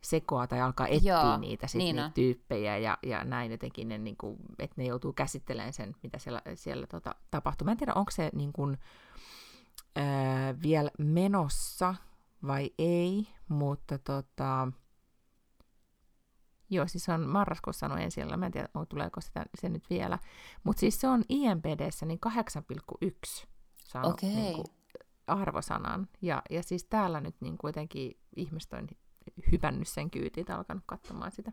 sekoaa 0.00 0.46
tai 0.46 0.60
alkaa 0.60 0.86
etsiä 0.86 1.22
Joo, 1.22 1.36
niitä, 1.36 1.66
sit 1.66 1.78
niin 1.78 1.96
niitä 1.96 2.06
on. 2.06 2.12
tyyppejä 2.12 2.76
ja, 2.76 2.98
ja 3.02 3.24
näin 3.24 3.50
jotenkin, 3.50 3.88
ne, 3.88 3.98
niin 3.98 4.16
kuin, 4.16 4.38
että 4.58 4.74
ne 4.76 4.84
joutuu 4.86 5.12
käsittelemään 5.12 5.72
sen, 5.72 5.96
mitä 6.02 6.18
siellä, 6.18 6.42
siellä 6.54 6.86
tota, 6.86 7.14
tapahtuu. 7.30 7.64
Mä 7.64 7.70
en 7.70 7.76
tiedä, 7.76 7.92
onko 7.94 8.10
se 8.10 8.30
niin 8.34 8.52
kuin, 8.52 8.78
ää, 9.96 10.62
vielä 10.62 10.90
menossa 10.98 11.94
vai 12.46 12.70
ei, 12.78 13.28
mutta 13.48 13.98
tota, 13.98 14.68
Joo, 16.70 16.88
siis 16.88 17.08
on 17.08 17.28
marraskuussa 17.28 17.80
sanoi 17.80 18.02
ensi. 18.02 18.24
Mä 18.24 18.46
en 18.46 18.52
tiedä, 18.52 18.68
tuleeko 18.88 19.20
sitä, 19.20 19.46
se 19.60 19.68
nyt 19.68 19.90
vielä. 19.90 20.18
Mutta 20.64 20.80
siis 20.80 21.00
se 21.00 21.08
on 21.08 21.24
IMPDssä 21.28 22.06
niin 22.06 22.18
8,1 23.02 23.46
saanut 23.84 24.12
Okei. 24.12 24.30
niin 24.30 24.54
kuin, 24.54 24.66
arvosanan. 25.26 26.08
Ja, 26.22 26.42
ja 26.50 26.62
siis 26.62 26.84
täällä 26.84 27.20
nyt 27.20 27.36
niin 27.40 27.58
kuitenkin 27.58 28.20
ihmiset 28.36 28.72
on 28.72 28.88
hypännyt 29.52 29.88
sen 29.88 30.10
kyytiin 30.10 30.46
ja 30.48 30.56
alkanut 30.56 30.82
katsomaan 30.86 31.32
sitä. 31.32 31.52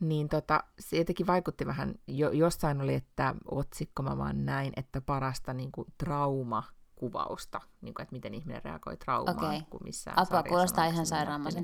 Niin 0.00 0.28
tota, 0.28 0.64
se 0.78 0.96
jotenkin 0.96 1.26
vaikutti 1.26 1.66
vähän, 1.66 1.94
jo, 2.08 2.30
jossain 2.30 2.80
oli, 2.80 2.94
että 2.94 3.34
otsikko 3.50 4.02
mä 4.02 4.18
vaan 4.18 4.44
näin, 4.44 4.72
että 4.76 5.00
parasta 5.00 5.54
niin 5.54 5.72
kuin, 5.72 5.86
traumakuvausta, 5.98 7.60
niin 7.80 7.94
kuin, 7.94 8.02
että 8.02 8.12
miten 8.12 8.34
ihminen 8.34 8.64
reagoi 8.64 8.96
traumaan, 8.96 9.36
Okei. 9.36 9.62
kuin 9.70 9.84
missään 9.84 10.18
Apua, 10.18 10.42
kuulostaa 10.42 10.84
ihan 10.84 10.92
aikaisemmin 10.92 11.06
sairaan 11.06 11.40
nähty, 11.44 11.60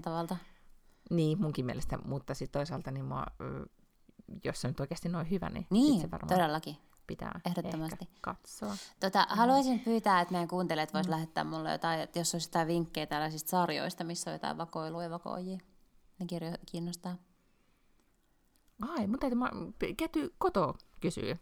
niin- 1.10 1.40
munkin 1.40 1.66
mielestä, 1.66 1.98
mutta 2.04 2.34
sitten 2.34 2.58
toisaalta, 2.58 2.90
niin 2.90 3.04
mua, 3.04 3.24
ö, 3.40 3.66
jos 4.44 4.60
se 4.60 4.68
nyt 4.68 4.80
oikeasti 4.80 5.08
noin 5.08 5.30
hyvä, 5.30 5.48
niin, 5.48 5.66
Niin, 5.70 6.00
se 6.00 6.10
varmaan 6.10 6.38
todellakin. 6.38 6.76
Pitää 7.10 7.40
ehdottomasti. 7.46 7.96
ehkä 8.02 8.14
katsoa. 8.20 8.74
Tota, 9.00 9.26
haluaisin 9.30 9.80
pyytää, 9.80 10.20
että 10.20 10.32
meidän 10.32 10.48
kuuntelijat 10.48 10.92
Mm. 10.92 10.96
vois 10.96 11.08
lähettää 11.08 11.44
mulle 11.44 11.72
jotain, 11.72 12.00
että 12.00 12.18
jos 12.18 12.34
olisi 12.34 12.48
jotain 12.48 12.68
vinkkejä 12.68 13.06
tällaisista 13.06 13.50
sarjoista, 13.50 14.04
missä 14.04 14.30
on 14.30 14.34
jotain 14.34 14.58
vakoilua 14.58 15.02
ja 15.02 15.10
vakoojia. 15.10 15.58
Ne 16.18 16.26
kirjo 16.26 16.50
kiinnostaa. 16.66 17.16
Ai, 18.88 19.06
mutta 19.06 19.34
mä, 19.34 19.50
Kety 19.96 20.34
Koto 20.38 20.74
kysyy 21.00 21.38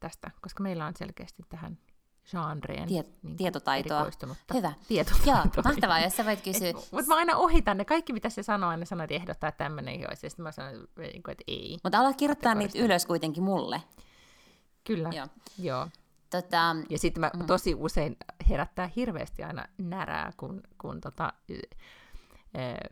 tästä, 0.00 0.30
koska 0.40 0.62
meillä 0.62 0.86
on 0.86 0.96
selkeästi 0.96 1.42
tähän 1.48 1.78
genreen 2.30 2.88
Tiet- 2.88 3.18
niin 3.22 3.36
tietotaitoa. 3.36 4.06
Hyvä. 4.54 4.72
tietotaitoa. 4.88 5.34
Joo, 5.56 5.62
mahtavaa, 5.64 6.00
jos 6.00 6.16
sä 6.16 6.24
voit 6.24 6.40
kysyä. 6.40 6.72
Mutta 6.72 7.06
mä 7.08 7.16
aina 7.16 7.36
ohitan 7.36 7.76
ne 7.76 7.84
kaikki, 7.84 8.12
mitä 8.12 8.28
se 8.30 8.42
sanoo, 8.42 8.70
aina 8.70 8.84
sanoo, 8.84 9.04
että 9.04 9.14
ehdottaa, 9.14 9.48
että 9.48 9.64
tämmöinen 9.64 9.94
ei 9.94 10.06
olisi. 10.08 10.30
Sitten 10.30 10.42
mä 10.42 10.52
sanon, 10.52 10.74
että 11.28 11.44
ei. 11.46 11.76
Mutta 11.84 11.98
ala 11.98 12.12
kirjoittaa 12.12 12.54
niitä 12.54 12.78
ylös 12.78 13.06
kuitenkin 13.06 13.42
mulle. 13.42 13.82
Kyllä, 14.96 15.10
Joo. 15.12 15.26
joo. 15.58 15.88
Tota, 16.30 16.76
Ja 16.90 16.98
sitten 16.98 17.20
mä 17.20 17.30
tosi 17.46 17.74
usein 17.74 18.16
herättää 18.50 18.90
hirveästi 18.96 19.42
aina 19.44 19.64
närää, 19.78 20.32
kun, 20.36 20.60
kun 20.80 21.00
tota, 21.00 21.32
ö, 21.50 21.54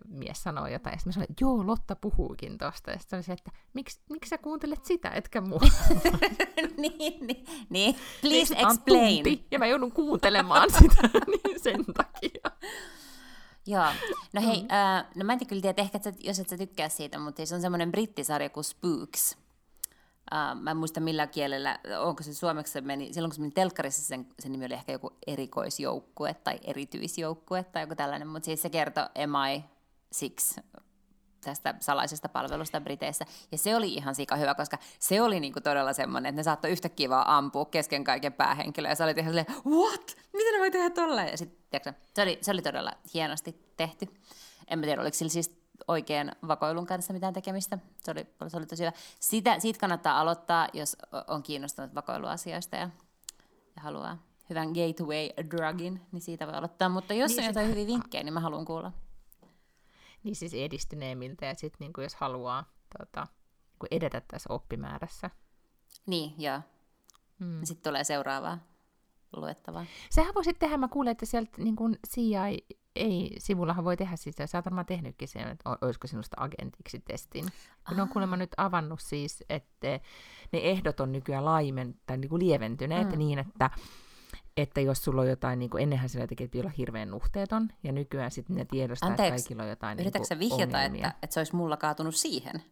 mies 0.09 0.43
sanoo 0.43 0.67
jotain. 0.67 0.93
Ja 0.93 0.99
sitten 0.99 1.09
mä 1.09 1.13
sanon, 1.13 1.27
että 1.31 1.45
joo, 1.45 1.67
Lotta 1.67 1.97
puhuukin 1.97 2.59
tosta. 2.59 2.91
Ja 2.91 2.99
sitten 2.99 3.23
se, 3.23 3.33
että 3.33 3.51
miksi, 3.75 4.01
miksi 4.11 4.29
sä 4.29 4.39
kuuntelet 4.39 4.85
sitä, 4.85 5.11
etkä 5.11 5.41
mua? 5.41 5.61
niin, 6.77 7.27
niin, 7.27 7.45
niin. 7.71 7.97
Please 8.21 8.55
on 8.59 8.71
explain. 8.71 9.15
tunti, 9.25 9.47
ja 9.51 9.59
mä 9.59 9.67
joudun 9.67 9.93
kuuntelemaan 9.93 10.71
sitä 10.79 11.09
niin 11.27 11.61
sen 11.61 11.85
takia. 11.85 12.51
Joo. 13.67 13.87
No 14.33 14.43
hei, 14.43 14.63
Mm. 14.63 14.69
äh, 14.71 15.05
no 15.15 15.25
mä 15.25 15.33
en 15.33 15.47
kyllä 15.47 15.63
tiedä, 15.63 15.83
ehkä 15.83 15.97
et 15.97 16.03
sä, 16.05 16.13
jos 16.21 16.39
et 16.39 16.49
sä 16.49 16.57
tykkää 16.59 16.89
siitä, 16.89 17.19
mutta 17.19 17.37
siis 17.37 17.53
on 17.53 17.61
semmoinen 17.61 17.91
brittisarja 17.93 18.51
kuin 18.51 18.65
Spooks. 18.65 19.37
Uh, 20.33 20.61
mä 20.61 20.71
en 20.71 20.77
muista 20.77 21.01
millä 21.01 21.27
kielellä, 21.27 21.79
onko 21.99 22.23
se 22.23 22.35
suomeksi 22.35 22.73
se 22.73 22.81
meni, 22.81 23.13
silloin 23.13 23.31
kun 23.31 23.35
se 23.35 23.41
meni 23.41 23.53
telkkarissa, 23.53 24.03
sen, 24.03 24.27
sen 24.39 24.53
nimi 24.53 24.65
oli 24.65 24.75
ehkä 24.75 24.93
joku 24.93 25.11
erikoisjoukkue 25.27 26.35
tai 26.35 26.59
erityisjoukkue 26.65 27.65
tai 27.65 27.83
joku 27.83 27.95
tällainen, 27.95 28.29
mutta 28.29 28.47
siis 28.47 28.63
se 28.63 28.71
kertoi 28.71 29.05
MI6 29.05 30.63
tästä 31.47 31.75
salaisesta 31.81 32.29
palvelusta 32.29 32.81
Briteissä. 32.81 33.25
Ja 33.53 33.59
se 33.59 33.77
oli 33.77 33.95
ihan 33.95 34.15
sika 34.15 34.37
hyvä, 34.37 34.55
koska 34.55 34.79
se 34.99 35.23
oli 35.23 35.41
niinku 35.41 35.61
todella 35.61 35.93
semmoinen, 35.93 36.29
että 36.29 36.41
ne 36.41 36.43
saattoi 36.43 36.71
yhtäkkiä 36.71 37.09
vaan 37.09 37.27
ampua 37.27 37.65
kesken 37.65 38.05
kaiken 38.05 38.33
päähenkilöä. 38.33 38.91
Ja 38.91 38.95
sä 38.95 39.05
olit 39.05 39.19
ihan 39.19 39.31
silleen, 39.31 39.47
what? 39.67 40.17
Miten 40.33 40.53
ne 40.53 40.59
voi 40.61 40.71
tehdä 40.71 40.91
tolleen? 40.91 41.29
Ja 41.29 41.37
sit, 41.37 41.71
tiiäksä, 41.71 41.95
se, 42.15 42.23
oli, 42.23 42.39
se 42.41 42.51
oli 42.51 42.63
todella 42.63 42.93
hienosti 43.15 43.61
tehty. 43.77 44.07
En 44.69 44.79
mä 44.79 44.87
tiedä, 44.87 45.03
oliko 45.03 45.15
sillä 45.15 45.31
siis 45.31 45.56
oikein 45.89 46.33
vakoilun 46.49 46.87
kanssa 46.87 47.13
mitään 47.13 47.35
tekemistä. 47.35 47.79
Se 48.05 48.11
oli, 48.11 48.27
se 48.49 48.57
oli 48.57 48.67
tosi 48.67 48.83
hyvä. 48.83 48.93
Sitä, 49.21 49.61
siitä 49.61 49.79
kannattaa 49.79 50.21
aloittaa, 50.21 50.69
jos 50.73 50.97
on 51.29 51.43
kiinnostunut 51.43 51.95
vakoiluasioista 51.95 52.77
ja, 52.77 52.91
ja 53.77 53.83
haluaa 53.83 54.19
hyvän 54.51 54.69
gateway 54.69 55.51
drugin, 55.51 56.01
niin 56.13 56.21
siitä 56.21 56.47
voi 56.47 56.55
aloittaa. 56.55 56.89
Mutta 56.89 57.15
jos 57.15 57.31
Niin 57.31 57.41
on 57.41 57.47
jotain 57.47 57.69
hyviä 57.69 57.87
vinkkejä, 57.87 58.25
niin 58.25 58.35
mä 58.35 58.41
haluan 58.41 58.65
kuulla. 58.65 58.93
Niin 60.25 60.37
siis 60.37 60.55
edistyneemmiltä, 60.55 61.47
ja 61.47 61.55
sitten 61.55 61.77
niinku, 61.81 62.01
jos 62.01 62.15
haluaa 62.15 62.65
tota, 62.99 63.27
niinku 63.71 63.87
edetä 63.91 64.23
tässä 64.29 64.53
oppimäärässä. 64.53 65.31
Niin, 66.07 66.35
joo. 66.39 66.61
Mm. 67.39 67.65
Sitten 67.65 67.91
tulee 67.91 68.05
seuraavaa 68.05 68.59
luettavaa. 69.37 69.87
Sehän 70.11 70.35
voisit 70.35 70.59
tehdä, 70.59 70.77
mä 70.77 70.89
kuulen, 70.89 71.13
että 71.13 71.27
sieltä 71.27 71.63
niin 71.63 71.77
kuin 71.77 71.99
CIA 72.09 72.43
ei, 72.97 73.35
sivullahan 73.39 73.85
voi 73.85 73.97
tehdä 73.97 74.15
ja 74.39 74.47
sä 74.47 74.59
oot 74.59 74.65
varmaan 74.65 74.87
tehnytkin 74.87 75.29
sen, 75.29 75.49
että 75.49 75.71
olisiko 75.81 76.07
sinusta 76.07 76.37
agentiksi 76.41 77.01
testin. 77.01 77.45
Kun 77.89 77.97
ne 77.97 78.03
on 78.03 78.09
kuulemma 78.09 78.37
nyt 78.37 78.55
avannut 78.57 79.01
siis, 79.01 79.45
että 79.49 80.01
ne 80.53 80.59
ehdot 80.59 81.01
on 81.01 81.13
nykyään 81.13 81.45
laimen, 81.45 81.95
tai 82.07 82.17
niin 82.17 82.29
kuin 82.29 82.43
lieventyneet 82.47 83.13
mm. 83.13 83.19
niin, 83.19 83.39
että 83.39 83.71
että 84.57 84.81
jos 84.81 85.05
sulla 85.05 85.21
on 85.21 85.29
jotain, 85.29 85.59
niin 85.59 85.71
kuin 85.71 85.83
ennenhän 85.83 86.09
sillä 86.09 86.27
teki, 86.27 86.45
että 86.45 86.59
olla 86.59 86.73
hirveän 86.79 87.11
nuhteeton, 87.11 87.69
ja 87.83 87.93
nykyään 87.93 88.31
sitten 88.31 88.57
ne 88.57 88.65
tiedostaa, 88.65 89.11
että 89.11 89.23
Anteeksi, 89.23 89.45
kaikilla 89.45 89.63
on 89.63 89.69
jotain 89.69 89.99
Yritätkö 90.01 90.35
niin 90.35 90.49
kuin 90.49 90.59
vihjata, 90.59 90.77
ongelmia. 90.77 91.07
että, 91.07 91.19
että 91.23 91.35
se 91.35 91.41
olisi 91.41 91.57
mulla 91.57 91.77
kaatunut 91.77 92.15
siihen? 92.15 92.63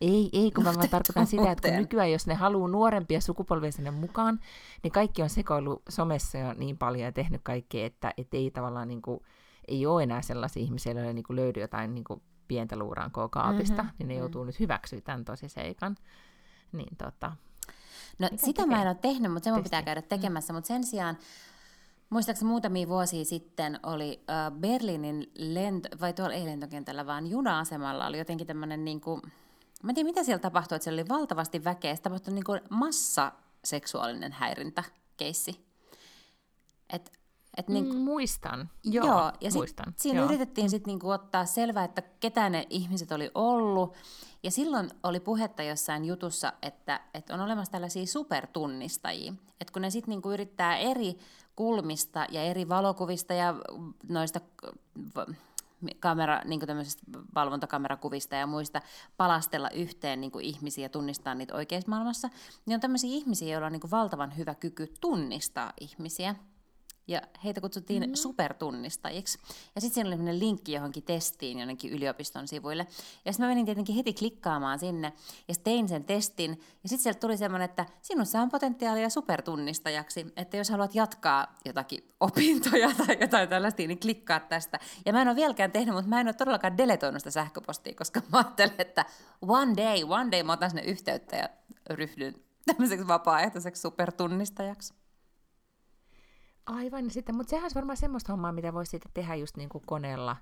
Ei, 0.00 0.30
ei, 0.32 0.50
kun 0.50 0.64
mä 0.64 0.74
vaan 0.74 0.88
tarkoitan 0.88 1.26
sitä, 1.26 1.50
että 1.50 1.68
kun 1.68 1.76
nykyään, 1.76 2.12
jos 2.12 2.26
ne 2.26 2.34
haluaa 2.34 2.68
nuorempia 2.68 3.20
sukupolvia 3.20 3.72
sinne 3.72 3.90
mukaan, 3.90 4.40
niin 4.82 4.92
kaikki 4.92 5.22
on 5.22 5.30
sekoillut 5.30 5.82
somessa 5.88 6.38
jo 6.38 6.52
niin 6.52 6.78
paljon 6.78 7.04
ja 7.04 7.12
tehnyt 7.12 7.40
kaikkea, 7.44 7.86
että 7.86 8.12
et 8.16 8.34
ei 8.34 8.50
tavallaan 8.50 8.88
niin 8.88 9.02
kuin, 9.02 9.20
ei 9.68 9.86
ole 9.86 10.02
enää 10.02 10.22
sellaisia 10.22 10.62
ihmisiä, 10.62 10.92
joille 10.92 11.12
niin 11.12 11.24
kuin 11.24 11.36
löydy 11.36 11.60
jotain 11.60 11.94
niin 11.94 12.04
kuin 12.04 12.22
pientä 12.48 12.76
luurankoa 12.76 13.28
kaapista, 13.28 13.82
Mhm, 13.82 13.92
niin 13.98 14.08
ne 14.08 14.14
joutuu 14.14 14.44
nyt 14.44 14.60
hyväksyä 14.60 15.00
tämän 15.00 15.24
tosiseikan. 15.24 15.96
Niin 16.72 16.96
tota, 16.96 17.32
No 18.18 18.28
sitä 18.36 18.62
tekee? 18.62 18.66
mä 18.76 18.82
en 18.82 18.88
ole 18.88 18.94
tehnyt, 19.00 19.32
mutta 19.32 19.44
se 19.44 19.50
mun 19.50 19.58
Testi. 19.58 19.66
pitää 19.66 19.82
käydä 19.82 20.02
tekemässä. 20.02 20.52
Mutta 20.52 20.68
sen 20.68 20.84
sijaan, 20.84 21.18
muistaakseni 22.10 22.48
muutamia 22.48 22.88
vuosia 22.88 23.24
sitten 23.24 23.80
oli 23.82 24.24
äh, 24.30 24.52
Berliinin 24.60 25.30
lento, 25.34 25.88
vai 26.00 26.12
tuolla 26.12 26.34
ei 26.34 26.44
lentokentällä, 26.44 27.06
vaan 27.06 27.26
juna-asemalla 27.26 28.06
oli 28.06 28.18
jotenkin 28.18 28.46
tämmöinen 28.46 28.84
niin 28.84 29.00
kuin, 29.00 29.22
mä 29.82 29.90
en 29.90 29.94
tiedä 29.94 30.06
mitä 30.08 30.24
siellä 30.24 30.38
tapahtui, 30.42 30.76
että 30.76 30.84
siellä 30.84 31.00
oli 31.00 31.08
valtavasti 31.08 31.64
väkeä, 31.64 31.96
se 31.96 32.02
tapahtui 32.02 32.34
niin 32.34 32.44
kuin 32.44 32.60
massaseksuaalinen 32.70 34.32
häirintäkeissi. 34.32 35.66
Et, 36.92 37.12
et 37.56 37.68
niin 37.68 37.94
mm, 37.94 38.00
muistan. 38.00 38.70
Joo, 38.84 39.06
Joo, 39.06 39.32
ja 39.40 39.50
sit, 39.50 39.58
muistan. 39.58 39.94
siinä 39.96 40.20
joo. 40.20 40.28
yritettiin 40.28 40.70
sitten 40.70 40.90
niinku 40.90 41.10
ottaa 41.10 41.44
selvää, 41.44 41.84
että 41.84 42.02
ketä 42.20 42.50
ne 42.50 42.66
ihmiset 42.70 43.12
oli 43.12 43.30
ollut. 43.34 43.94
Ja 44.42 44.50
silloin 44.50 44.90
oli 45.02 45.20
puhetta 45.20 45.62
jossain 45.62 46.04
jutussa, 46.04 46.52
että, 46.62 47.00
että 47.14 47.34
on 47.34 47.40
olemassa 47.40 47.72
tällaisia 47.72 48.06
supertunnistajia. 48.06 49.32
Että 49.60 49.72
kun 49.72 49.82
ne 49.82 49.90
sitten 49.90 50.10
niinku 50.10 50.32
yrittää 50.32 50.76
eri 50.76 51.18
kulmista 51.56 52.26
ja 52.30 52.42
eri 52.42 52.68
valokuvista 52.68 53.34
ja 53.34 53.54
noista 54.08 54.40
kamera, 56.00 56.40
niin 56.44 56.60
valvontakamerankuvista 57.34 58.36
ja 58.36 58.46
muista 58.46 58.82
palastella 59.16 59.70
yhteen 59.70 60.20
niin 60.20 60.40
ihmisiä 60.40 60.84
ja 60.84 60.88
tunnistaa 60.88 61.34
niitä 61.34 61.54
oikeassa 61.54 61.90
maailmassa, 61.90 62.28
niin 62.66 62.74
on 62.74 62.80
tämmöisiä 62.80 63.10
ihmisiä, 63.10 63.52
joilla 63.52 63.66
on 63.66 63.72
niin 63.72 63.90
valtavan 63.90 64.36
hyvä 64.36 64.54
kyky 64.54 64.94
tunnistaa 65.00 65.72
ihmisiä. 65.80 66.34
Ja 67.06 67.22
heitä 67.44 67.60
kutsuttiin 67.60 68.02
mm-hmm. 68.02 68.14
supertunnistajiksi. 68.14 69.38
Ja 69.74 69.80
sitten 69.80 69.94
siinä 69.94 70.08
oli 70.08 70.16
sellainen 70.16 70.38
linkki 70.38 70.72
johonkin 70.72 71.02
testiin 71.02 71.58
jonnekin 71.58 71.92
yliopiston 71.92 72.48
sivuille. 72.48 72.86
Ja 73.24 73.32
sitten 73.32 73.46
mä 73.46 73.50
menin 73.50 73.64
tietenkin 73.64 73.94
heti 73.94 74.12
klikkaamaan 74.12 74.78
sinne 74.78 75.12
ja 75.48 75.54
tein 75.64 75.88
sen 75.88 76.04
testin. 76.04 76.50
Ja 76.82 76.88
sitten 76.88 77.02
sieltä 77.02 77.20
tuli 77.20 77.36
semmoinen, 77.36 77.64
että 77.64 77.86
sinussa 78.02 78.40
on 78.40 78.50
potentiaalia 78.50 79.10
supertunnistajaksi. 79.10 80.26
Että 80.36 80.56
jos 80.56 80.70
haluat 80.70 80.94
jatkaa 80.94 81.54
jotakin 81.64 82.08
opintoja 82.20 82.90
tai 83.06 83.16
jotain 83.20 83.48
tällaista, 83.48 83.82
niin 83.82 84.00
klikkaa 84.00 84.40
tästä. 84.40 84.78
Ja 85.06 85.12
mä 85.12 85.22
en 85.22 85.28
ole 85.28 85.36
vieläkään 85.36 85.72
tehnyt, 85.72 85.94
mutta 85.94 86.08
mä 86.08 86.20
en 86.20 86.26
ole 86.26 86.34
todellakaan 86.34 86.78
deletoinut 86.78 87.20
sitä 87.20 87.30
sähköpostia, 87.30 87.94
koska 87.94 88.22
mä 88.32 88.38
ajattelen, 88.38 88.74
että 88.78 89.04
one 89.40 89.76
day, 89.76 90.02
one 90.08 90.30
day 90.30 90.42
mä 90.42 90.52
otan 90.52 90.70
sinne 90.70 90.82
yhteyttä 90.82 91.36
ja 91.36 91.48
ryhdyn 91.90 92.34
tämmöiseksi 92.66 93.08
vapaaehtoiseksi 93.08 93.82
supertunnistajaksi. 93.82 95.03
Aivan, 96.66 97.10
sitten, 97.10 97.36
mutta 97.36 97.50
sehän 97.50 97.64
olisi 97.64 97.74
varmaan 97.74 97.96
semmoista 97.96 98.32
hommaa, 98.32 98.52
mitä 98.52 98.74
voisi 98.74 98.90
sitten 98.90 99.10
tehdä 99.14 99.34
just 99.34 99.56
niin 99.56 99.68
kuin 99.68 99.84
koneella 99.86 100.36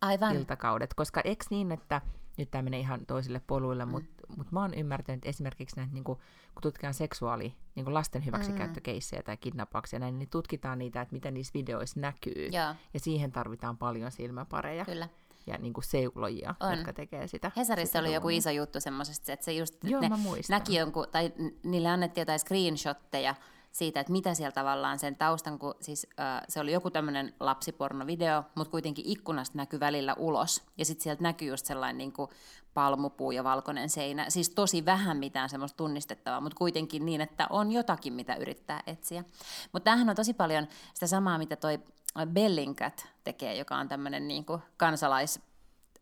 Aivan. 0.00 0.36
iltakaudet, 0.36 0.94
koska 0.94 1.20
eks 1.24 1.50
niin, 1.50 1.72
että 1.72 2.00
nyt 2.36 2.50
tämä 2.50 2.62
menee 2.62 2.80
ihan 2.80 3.06
toisille 3.06 3.40
poluille, 3.46 3.84
mm. 3.84 3.90
mutta 3.90 4.22
mut 4.36 4.52
mä 4.52 4.60
oon 4.60 4.74
ymmärtänyt 4.74 5.26
esimerkiksi 5.26 5.76
näitä, 5.76 5.92
niin 5.92 6.04
kuin, 6.04 6.18
kun 6.54 6.62
tutkitaan 6.62 6.94
seksuaali, 6.94 7.54
niin 7.74 7.84
kuin 7.84 7.94
lasten 7.94 8.24
hyväksikäyttökeissejä 8.24 9.22
tai 9.22 9.36
kidnappauksia, 9.36 9.98
näin, 9.98 10.18
niin 10.18 10.28
tutkitaan 10.28 10.78
niitä, 10.78 11.00
että 11.00 11.14
miten 11.14 11.34
niissä 11.34 11.54
videoissa 11.54 12.00
näkyy. 12.00 12.48
Joo. 12.52 12.74
Ja 12.94 13.00
siihen 13.00 13.32
tarvitaan 13.32 13.78
paljon 13.78 14.12
silmäpareja 14.12 14.84
Kyllä. 14.84 15.08
ja 15.46 15.58
niin 15.58 15.72
kuin 15.72 15.84
seulojia, 15.84 16.54
On. 16.60 16.72
jotka 16.72 16.92
tekee 16.92 17.26
sitä. 17.26 17.52
Hesarissa 17.56 17.86
sitä 17.86 17.98
oli 17.98 18.14
joku 18.14 18.28
iso 18.28 18.50
juttu 18.50 18.80
semmoisesta, 18.80 19.32
että 19.32 19.44
se 19.44 19.52
just, 19.52 19.84
Joo, 19.84 20.00
ne 20.00 20.10
näki 20.48 20.74
jonkun, 20.74 21.06
tai 21.12 21.32
niille 21.64 21.88
annettiin 21.88 22.22
jotain 22.22 22.40
screenshotteja 22.40 23.34
siitä, 23.72 24.00
että 24.00 24.12
mitä 24.12 24.34
siellä 24.34 24.52
tavallaan 24.52 24.98
sen 24.98 25.16
taustan, 25.16 25.58
kun 25.58 25.74
siis 25.80 26.06
äh, 26.20 26.42
se 26.48 26.60
oli 26.60 26.72
joku 26.72 26.90
tämmöinen 26.90 27.34
lapsipornovideo, 27.40 28.44
mutta 28.54 28.70
kuitenkin 28.70 29.04
ikkunasta 29.06 29.58
näkyy 29.58 29.80
välillä 29.80 30.14
ulos, 30.14 30.62
ja 30.78 30.84
sitten 30.84 31.02
sieltä 31.02 31.22
näkyy 31.22 31.48
just 31.48 31.66
sellainen 31.66 31.98
niin 31.98 32.12
kuin 32.12 32.30
palmupuu 32.74 33.30
ja 33.30 33.44
valkoinen 33.44 33.90
seinä, 33.90 34.30
siis 34.30 34.50
tosi 34.50 34.84
vähän 34.84 35.16
mitään 35.16 35.48
semmoista 35.48 35.76
tunnistettavaa, 35.76 36.40
mutta 36.40 36.58
kuitenkin 36.58 37.06
niin, 37.06 37.20
että 37.20 37.46
on 37.50 37.72
jotakin, 37.72 38.12
mitä 38.12 38.34
yrittää 38.34 38.82
etsiä. 38.86 39.24
Mutta 39.72 39.84
tämähän 39.84 40.10
on 40.10 40.16
tosi 40.16 40.34
paljon 40.34 40.66
sitä 40.94 41.06
samaa, 41.06 41.38
mitä 41.38 41.56
toi 41.56 41.80
Bellingcat 42.26 43.06
tekee, 43.24 43.56
joka 43.56 43.76
on 43.76 43.88
tämmöinen 43.88 44.28
niin 44.28 44.46
kansalais... 44.76 45.40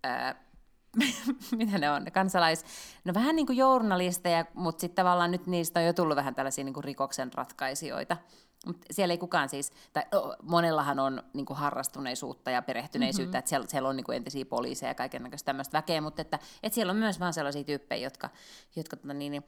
Ää, 0.02 0.49
mitä 1.56 1.78
ne 1.78 1.90
on, 1.90 2.06
kansalais, 2.12 2.64
no 3.04 3.14
vähän 3.14 3.36
niin 3.36 3.46
kuin 3.46 3.56
journalisteja, 3.56 4.44
mutta 4.54 4.80
sitten 4.80 5.04
tavallaan 5.04 5.30
nyt 5.30 5.46
niistä 5.46 5.80
on 5.80 5.86
jo 5.86 5.92
tullut 5.92 6.16
vähän 6.16 6.34
tällaisia 6.34 6.64
niin 6.64 6.74
kuin 6.74 6.84
rikoksen 6.84 7.32
ratkaisijoita. 7.34 8.16
Mut 8.66 8.76
siellä 8.90 9.12
ei 9.12 9.18
kukaan 9.18 9.48
siis, 9.48 9.72
tai 9.92 10.02
no, 10.12 10.36
monellahan 10.42 10.98
on 10.98 11.22
niin 11.34 11.46
kuin 11.46 11.56
harrastuneisuutta 11.56 12.50
ja 12.50 12.62
perehtyneisyyttä, 12.62 13.28
mm-hmm. 13.30 13.38
että 13.38 13.48
siellä, 13.48 13.66
siellä 13.68 13.88
on 13.88 13.96
niin 13.96 14.04
kuin 14.04 14.16
entisiä 14.16 14.44
poliiseja 14.44 14.90
ja 14.90 14.94
kaikenlaista 14.94 15.46
tämmöistä 15.46 15.78
väkeä, 15.78 16.00
mutta 16.00 16.22
että, 16.22 16.38
että 16.62 16.74
siellä 16.74 16.90
on 16.90 16.96
myös 16.96 17.20
vaan 17.20 17.32
sellaisia 17.32 17.64
tyyppejä, 17.64 18.06
jotka, 18.06 18.30
jotka 18.76 18.96
tota 18.96 19.14
niin, 19.14 19.32
niin, 19.32 19.44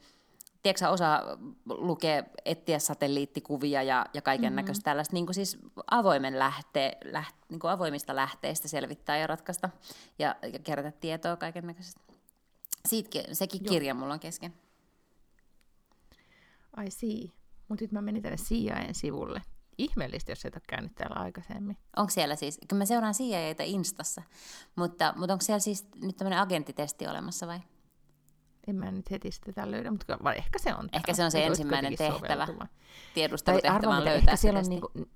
tiedätkö, 0.63 0.89
osaa 0.89 1.23
lukea, 1.65 2.23
etsiä 2.45 2.79
satelliittikuvia 2.79 3.83
ja, 3.83 4.05
ja 4.13 4.21
kaiken 4.21 4.55
näköistä 4.55 4.79
mm-hmm. 4.79 4.83
tällaista 4.83 5.13
niin 5.13 5.25
kuin 5.25 5.35
siis 5.35 5.57
avoimen 5.91 6.39
lähte, 6.39 6.97
läht, 7.05 7.35
niin 7.49 7.59
kuin 7.59 7.71
avoimista 7.71 8.15
lähteistä 8.15 8.67
selvittää 8.67 9.17
ja 9.17 9.27
ratkaista 9.27 9.69
ja, 10.19 10.35
ja 10.53 10.59
kerätä 10.59 10.91
tietoa 10.91 11.35
kaiken 11.35 11.67
näköisestä. 11.67 12.01
Siitäkin, 12.87 13.35
sekin 13.35 13.61
Joo. 13.63 13.73
kirja 13.73 13.93
mulla 13.93 14.13
on 14.13 14.19
kesken. 14.19 14.53
I 16.85 16.91
see. 16.91 17.29
Mutta 17.67 17.83
nyt 17.83 17.91
mä 17.91 18.01
menin 18.01 18.21
tänne 18.21 18.37
CIAn 18.37 18.95
sivulle. 18.95 19.41
Ihmeellistä, 19.77 20.31
jos 20.31 20.45
et 20.45 20.55
ole 20.55 20.61
käynyt 20.67 20.95
täällä 20.95 21.15
aikaisemmin. 21.15 21.77
Onko 21.95 22.09
siellä 22.09 22.35
siis, 22.35 22.59
kyllä 22.67 22.81
mä 22.81 22.85
seuraan 22.85 23.13
CIAtä 23.13 23.63
Instassa, 23.63 24.21
mutta, 24.75 25.13
mutta 25.17 25.33
onko 25.33 25.45
siellä 25.45 25.59
siis 25.59 25.87
nyt 26.01 26.17
tämmöinen 26.17 26.39
agenttitesti 26.39 27.07
olemassa 27.07 27.47
vai? 27.47 27.59
En 28.67 28.75
mä 28.75 28.91
nyt 28.91 29.11
heti 29.11 29.31
sitä 29.31 29.71
löydä, 29.71 29.91
mutta 29.91 30.33
ehkä 30.35 30.59
se 30.59 30.75
on. 30.75 30.89
Ehkä 30.93 31.13
se 31.13 31.23
on 31.23 31.31
se 31.31 31.45
ensimmäinen 31.45 31.95
tehtävä. 31.95 32.47
Tiedustelutehtävä 33.13 33.97
on 33.97 34.05
löytää 34.05 34.17
ehkä 34.17 34.35
se 34.35 34.41
siellä 34.41 34.59
on 34.59 34.65
niinku... 34.69 34.91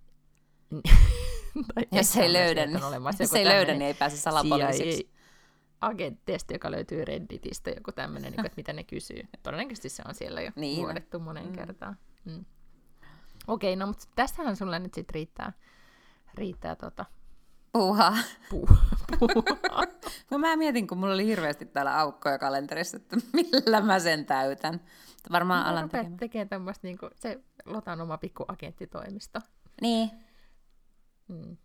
tai 1.76 1.84
Jos 1.92 2.10
ehkä 2.10 2.24
ei 2.24 2.34
löydä, 2.34 2.66
niin, 2.66 2.84
olemassa 2.84 3.24
jos 3.24 3.34
ei 3.34 3.46
löydä, 3.46 3.72
niin 3.72 3.82
ei 3.82 3.94
pääse 3.94 4.18
salapoliisiksi. 4.18 5.10
agent-testi, 5.82 6.54
joka 6.54 6.72
löytyy 6.72 7.06
Redditistä, 7.06 7.70
joku 7.70 7.92
tämmöinen, 7.92 8.32
niin 8.32 8.46
että 8.46 8.58
mitä 8.58 8.74
ne 8.74 8.84
kysyy. 8.84 9.22
Todennäköisesti 9.44 9.90
se 9.90 10.04
on 10.08 10.16
siellä 10.16 10.42
jo 10.42 10.52
Niin 10.56 10.78
vuodettu 10.78 11.20
monen 11.20 11.46
mm. 11.46 11.54
kertaan. 11.54 11.98
Mm. 12.26 12.46
Okei, 13.48 13.76
no 13.76 13.88
mutta 13.88 14.06
tässähän 14.16 14.56
sulle 14.56 14.80
nyt 14.80 14.94
sitten 14.94 15.14
riittää, 15.14 15.54
riittää 16.34 16.76
tota 16.76 17.06
Puuhaa. 17.78 18.18
puu, 18.50 18.68
puuhaa. 19.20 19.84
No 20.32 20.38
mä 20.38 20.56
mietin, 20.56 20.88
kun 20.88 20.98
mulla 20.98 21.14
oli 21.14 21.26
hirveästi 21.26 21.66
täällä 21.66 22.00
aukkoja 22.00 22.38
kalenterissa, 22.40 22.98
että 22.98 23.18
millä 23.34 23.82
mä 23.82 24.00
sen 24.00 24.26
täytän. 24.26 24.82
Varmaan 25.32 25.64
Mä 25.64 25.70
alan 25.70 25.90
tekemään. 25.90 26.18
tekemään 26.18 26.50
tämmöistä, 26.50 26.88
niin 26.88 26.98
se 27.16 27.40
Lotan 27.66 28.02
oma 28.02 28.18
pikku 28.18 28.46
agenttitoimisto. 28.48 29.40
Niin, 29.82 30.12
Mm. 31.28 31.58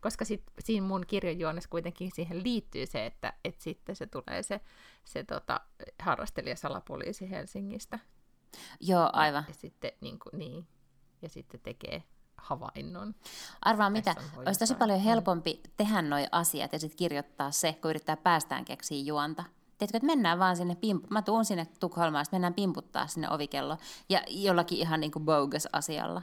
Koska 0.00 0.24
sit, 0.24 0.42
siinä 0.60 0.86
mun 0.86 1.04
kirjojuonessa 1.06 1.70
kuitenkin 1.70 2.10
siihen 2.14 2.42
liittyy 2.42 2.86
se, 2.86 3.06
että 3.06 3.32
et 3.44 3.60
sitten 3.60 3.96
se 3.96 4.06
tulee 4.06 4.42
se, 4.42 4.60
se 5.04 5.24
tota, 5.24 5.60
harrastelija 6.02 6.56
salapoliisi 6.56 7.30
Helsingistä. 7.30 7.98
joo, 8.80 9.10
aivan. 9.12 9.44
Ja 9.48 9.54
sitten, 9.54 9.92
niin, 10.00 10.18
kuin, 10.18 10.38
niin, 10.38 10.66
ja 11.22 11.28
sitten 11.28 11.60
tekee 11.60 12.02
havainnon. 12.44 13.14
Arvaa 13.62 13.90
mitä, 13.90 14.14
on 14.36 14.42
olisi 14.46 14.60
tosi 14.60 14.74
paljon 14.74 15.00
helpompi 15.00 15.62
tehdä 15.76 16.02
noi 16.02 16.26
asiat 16.32 16.72
ja 16.72 16.78
sitten 16.78 16.96
kirjoittaa 16.96 17.50
se, 17.50 17.72
kun 17.72 17.90
yrittää 17.90 18.16
päästään 18.16 18.64
keksiä 18.64 19.02
juonta. 19.02 19.44
Tiedätkö, 19.78 19.96
että 19.96 20.06
mennään 20.06 20.38
vaan 20.38 20.56
sinne, 20.56 20.74
pimpu- 20.74 21.06
mä 21.10 21.22
tuun 21.22 21.44
sinne 21.44 21.66
Tukholmaan, 21.80 22.22
ja 22.22 22.28
mennään 22.32 22.54
pimputtaa 22.54 23.06
sinne 23.06 23.30
ovikello 23.30 23.78
ja 24.08 24.22
jollakin 24.28 24.78
ihan 24.78 25.00
niin 25.00 25.12
kuin 25.12 25.24
bogus 25.24 25.68
asialla. 25.72 26.22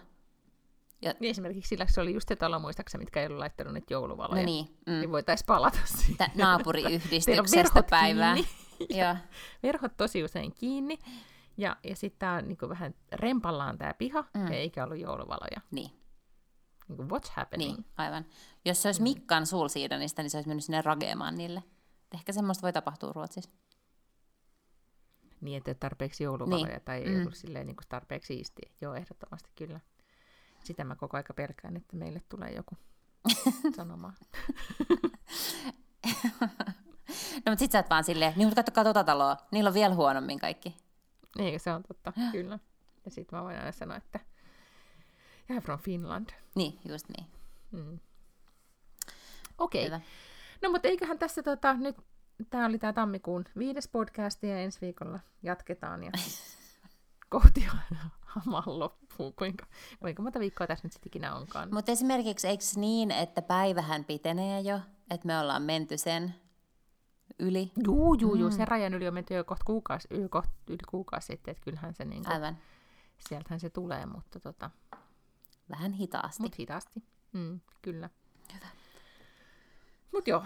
Niin 1.19 1.29
esimerkiksi 1.31 1.69
sillä 1.69 1.85
se 1.89 2.01
oli 2.01 2.13
just 2.13 2.27
se 2.27 2.35
talo, 2.35 2.59
muistaakseni, 2.59 3.01
mitkä 3.01 3.19
ei 3.19 3.25
ollut 3.27 3.39
laittanut 3.39 3.73
niitä 3.73 3.93
jouluvaloja. 3.93 4.41
No 4.41 4.45
niin, 4.45 4.65
mm. 4.87 4.93
Niin 4.93 5.11
voitaisiin 5.11 5.45
palata 5.45 5.79
siihen. 5.97 6.17
Tä- 6.17 6.23
on 6.23 6.31
naapuriyhdistyksestä 6.35 7.83
päivää. 7.89 8.35
Joo. 8.89 9.15
Verhot 9.63 9.97
tosi 9.97 10.23
usein 10.23 10.53
kiinni. 10.55 10.99
Ja, 11.57 11.77
ja 11.83 11.95
sitten 11.95 12.19
tämä 12.19 12.41
niin 12.41 12.57
vähän 12.69 12.93
rempallaan 13.11 13.77
tämä 13.77 13.93
piha, 13.93 14.23
Mm. 14.33 14.41
mm. 14.41 14.51
eikä 14.51 14.83
ollut 14.83 14.99
jouluvaloja. 14.99 15.61
Niin, 15.71 15.91
Niin 16.97 17.07
kuin, 17.07 17.09
what's 17.21 17.31
happening? 17.35 17.71
niin, 17.75 17.85
aivan. 17.97 18.25
Jos 18.65 18.81
se 18.81 18.87
olisi 18.87 19.01
Mikkan 19.01 19.45
Sulsiidanista, 19.47 20.21
niin 20.21 20.29
se 20.29 20.37
olisi 20.37 20.47
mennyt 20.47 20.65
sinne 20.65 20.81
rageemaan 20.81 21.37
niille. 21.37 21.63
Ehkä 22.13 22.31
semmoista 22.33 22.61
voi 22.61 22.73
tapahtua 22.73 23.11
Ruotsissa. 23.15 23.49
Niin, 25.41 25.57
että 25.57 25.73
tarpeeksi 25.73 26.23
jouluvaloja 26.23 26.65
Niin. 26.73 26.81
tai 26.85 26.97
ei 27.01 27.15
Mm. 27.15 27.21
ollut 27.21 27.35
silleen, 27.35 27.67
niin 27.67 27.75
kuin 27.75 27.85
tarpeeksi 27.89 28.27
siistiä. 28.27 28.71
Joo, 28.81 28.93
ehdottomasti 28.95 29.49
kyllä. 29.55 29.79
Sitä 30.63 30.83
mä 30.83 30.95
koko 30.95 31.17
aika 31.17 31.33
pelkään, 31.33 31.77
että 31.77 31.95
meille 31.95 32.21
tulee 32.29 32.51
joku 32.51 32.77
sanomaan. 33.77 34.13
No 37.45 37.51
mutta 37.51 37.59
sit 37.59 37.71
sä 37.71 37.77
oot 37.79 37.89
vaan 37.89 38.03
silleen, 38.03 38.33
niin 38.35 38.47
mutta 38.47 38.59
katsokaa 38.63 38.83
tota 38.83 39.03
taloa, 39.03 39.37
niillä 39.51 39.67
on 39.67 39.73
vielä 39.73 39.95
huonommin 39.95 40.39
kaikki. 40.39 40.75
Eikö 41.39 41.59
se 41.59 41.71
on 41.71 41.83
totta? 41.83 42.13
Kyllä. 42.31 42.59
Ja 43.05 43.11
sitten 43.11 43.39
mä 43.39 43.43
voin 43.43 43.57
aina 43.57 43.71
sanoa, 43.71 43.97
että 43.97 44.19
I'm 45.51 45.61
from 45.61 45.79
Finland. 45.79 46.29
Niin, 46.55 46.79
just 46.85 47.05
niin. 47.09 47.27
Mm. 47.71 47.99
Okei. 49.57 49.85
Hyvä. 49.85 50.01
No 50.61 50.71
mutta 50.71 50.87
eiköhän 50.87 51.19
tässä 51.19 51.43
tota, 51.43 51.73
nyt, 51.73 51.95
tämä 52.49 52.65
oli 52.65 52.79
tämä 52.79 52.93
tammikuun 52.93 53.45
viides 53.57 53.87
podcast 53.87 54.43
ja 54.43 54.59
ensi 54.59 54.81
viikolla 54.81 55.19
jatketaan 55.43 56.03
ja 56.03 56.11
kohti 57.29 57.67
hamaan 58.21 58.79
loppuun, 58.79 59.33
kuinka, 59.33 59.65
kuinka 59.99 60.23
monta 60.23 60.39
viikkoa 60.39 60.67
tässä 60.67 60.85
nyt 60.85 60.93
sitten 60.93 61.09
ikinä 61.09 61.35
onkaan. 61.35 61.73
Mutta 61.73 61.91
esimerkiksi 61.91 62.47
eikö 62.47 62.63
niin, 62.75 63.11
että 63.11 63.41
päivähän 63.41 64.05
pitenee 64.05 64.61
jo, 64.61 64.79
että 65.09 65.27
me 65.27 65.39
ollaan 65.39 65.61
menty 65.61 65.97
sen 65.97 66.35
yli? 67.39 67.71
Juu, 67.85 68.13
juu, 68.13 68.35
juu, 68.35 68.49
mm. 68.49 68.55
sen 68.55 68.67
rajan 68.67 68.93
yli 68.93 69.07
on 69.07 69.13
menty 69.13 69.33
jo 69.33 69.43
kohta 69.43 69.63
kuukausi, 69.65 70.07
yli, 70.11 70.29
kohta, 70.29 70.51
yli 70.67 70.77
kuukausi 70.89 71.27
sitten, 71.27 71.51
että 71.51 71.63
kyllähän 71.63 71.93
se 71.93 72.05
niin 72.05 72.23
kuin, 72.23 72.33
Aivan. 72.33 72.57
sieltähän 73.19 73.59
se 73.59 73.69
tulee, 73.69 74.05
mutta 74.05 74.39
tota, 74.39 74.69
Vähän 75.71 75.91
hitaasti. 75.93 76.41
mut 76.43 76.59
hitaasti. 76.59 77.03
Mm, 77.33 77.59
kyllä. 77.81 78.09
Mut 80.13 80.27
joo, 80.27 80.43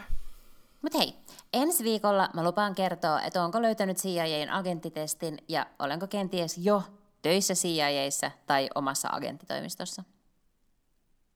Mutta 0.81 0.97
hei, 0.97 1.15
ensi 1.53 1.83
viikolla 1.83 2.29
mä 2.33 2.43
lupaan 2.43 2.75
kertoa, 2.75 3.21
että 3.21 3.43
onko 3.43 3.61
löytänyt 3.61 3.97
CIAn 3.97 4.49
agenttitestin 4.49 5.37
ja 5.47 5.65
olenko 5.79 6.07
kenties 6.07 6.57
jo 6.57 6.83
töissä 7.21 7.53
CIAissa 7.53 8.31
tai 8.45 8.69
omassa 8.75 9.09
agenttitoimistossa. 9.11 10.03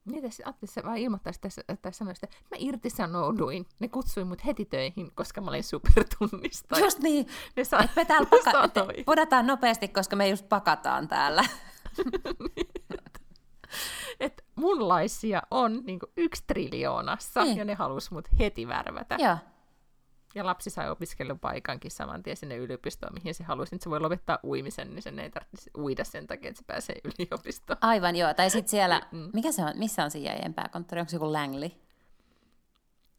Niin 0.04 0.22
tässä 0.22 0.42
Atte 0.46 0.66
sä 0.66 0.82
vaan 0.84 0.96
ilmoittaisi 0.96 1.40
tässä, 1.40 1.62
tässä 1.82 1.98
sanoisi, 1.98 2.20
että 2.26 2.36
mä 2.50 2.56
irtisanouduin. 2.58 3.66
Ne 3.78 3.88
kutsui 3.88 4.24
mut 4.24 4.44
heti 4.44 4.64
töihin, 4.64 5.10
koska 5.14 5.40
mä 5.40 5.50
olin 5.50 5.64
supertunnistaja. 5.64 6.84
Just 6.84 6.98
niin, 6.98 7.26
Ne 7.56 7.64
sa- 7.64 7.88
me 7.96 8.04
täällä 8.04 8.28
paka- 8.30 8.50
sanoi. 8.52 8.64
että 8.64 8.84
podataan 9.06 9.46
nopeasti, 9.46 9.88
koska 9.88 10.16
me 10.16 10.28
just 10.28 10.48
pakataan 10.48 11.08
täällä. 11.08 11.44
että 14.20 14.42
munlaisia 14.54 15.42
on 15.50 15.82
niin 15.86 15.98
yksi 16.16 16.44
triljoonassa, 16.46 17.42
Niin. 17.44 17.56
ja 17.58 17.64
ne 17.64 17.74
halus 17.74 18.10
mut 18.10 18.28
heti 18.38 18.68
värvätä. 18.68 19.16
Joo, 19.18 19.36
Ja 20.34 20.46
lapsi 20.46 20.70
sai 20.70 20.90
opiskelupaikankin 20.90 21.90
saman 21.90 22.22
tien 22.22 22.36
sinne 22.36 22.56
yliopistoon, 22.56 23.14
mihin 23.14 23.34
se 23.34 23.44
halusi. 23.44 23.74
Nyt 23.74 23.82
se 23.82 23.90
voi 23.90 24.00
lopettaa 24.00 24.38
uimisen, 24.44 24.90
niin 24.94 25.02
sen 25.02 25.18
ei 25.18 25.30
tarvitse 25.30 25.70
uida 25.78 26.04
sen 26.04 26.26
takia, 26.26 26.48
että 26.48 26.58
se 26.58 26.64
pääsee 26.66 26.96
yliopistoon. 27.18 27.78
aivan 27.80 28.16
joo. 28.16 28.34
Tai 28.34 28.50
sitten 28.50 28.70
siellä, 28.70 29.02
Mm. 29.12 29.30
mikä 29.32 29.52
se 29.52 29.62
on, 29.64 29.72
missä 29.76 30.04
on 30.04 30.10
CIAn 30.10 30.54
pääkonttori, 30.54 31.00
onko 31.00 31.10
se 31.10 31.16
joku 31.16 31.32
Langley? 31.32 31.70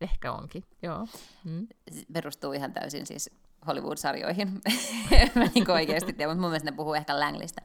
Ehkä 0.01 0.31
onkin, 0.31 0.63
joo. 0.81 1.07
Mm. 1.43 1.67
Perustuu 2.13 2.53
ihan 2.53 2.73
täysin 2.73 3.05
siis 3.05 3.29
Hollywood-sarjoihin. 3.67 4.51
Mä 5.35 5.45
niin 5.55 5.71
oikeasti 5.71 6.13
tiedän, 6.13 6.29
mutta 6.35 6.41
mun 6.41 6.49
mielestä 6.49 6.71
ne 6.71 6.75
puhuu 6.77 6.93
ehkä 6.93 7.19
Langleystä. 7.19 7.61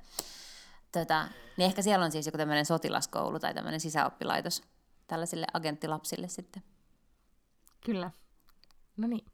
Tota, 1.00 1.28
niin 1.56 1.66
ehkä 1.66 1.82
siellä 1.82 2.04
on 2.04 2.12
siis 2.12 2.26
joku 2.26 2.38
tämmöinen 2.38 2.66
sotilaskoulu 2.66 3.38
tai 3.38 3.54
tämmöinen 3.54 3.80
sisäoppilaitos 3.80 4.62
tällaisille 5.06 5.46
agenttilapsille 5.52 6.28
sitten. 6.28 6.62
Kyllä. 7.86 8.10
No 8.96 9.08
niin. 9.08 9.26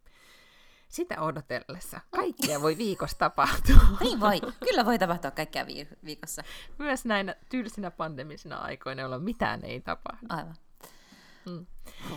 Sitä 0.88 1.20
odotellessa 1.20 2.00
kaikkea 2.10 2.62
voi 2.62 2.78
viikossa 2.78 3.18
tapahtua. 3.24 3.76
Niin 4.00 4.20
voi, 4.20 4.40
kyllä 4.40 4.84
voi 4.84 4.98
tapahtua 4.98 5.30
kaikkea 5.30 5.66
vi- 5.66 5.88
viikossa. 6.04 6.42
Myös 6.78 7.04
näinä 7.04 7.36
tylsinä 7.48 7.90
pandemisina 7.90 8.56
aikoina, 8.56 9.02
jolloin 9.02 9.22
mitään 9.22 9.64
ei 9.64 9.80
tapahdu. 9.80 10.26
Aivan. 10.28 10.54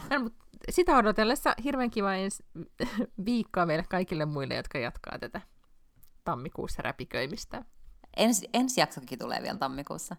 No, 0.09 0.19
mutta 0.19 0.45
sitä 0.69 0.97
odotellessa 0.97 1.55
hirveän 1.63 1.91
kiva 1.91 2.13
ensi 2.13 2.45
viikkoa 3.25 3.65
meille 3.65 3.85
kaikille 3.89 4.25
muille, 4.25 4.55
jotka 4.55 4.77
jatkaa 4.77 5.19
tätä 5.19 5.41
tammikuussa 6.23 6.81
räpiköimistä. 6.81 7.65
Ensi, 8.17 8.49
ensi 8.53 8.81
jaksokin 8.81 9.19
tulee 9.19 9.41
vielä 9.41 9.57
tammikuussa. 9.57 10.15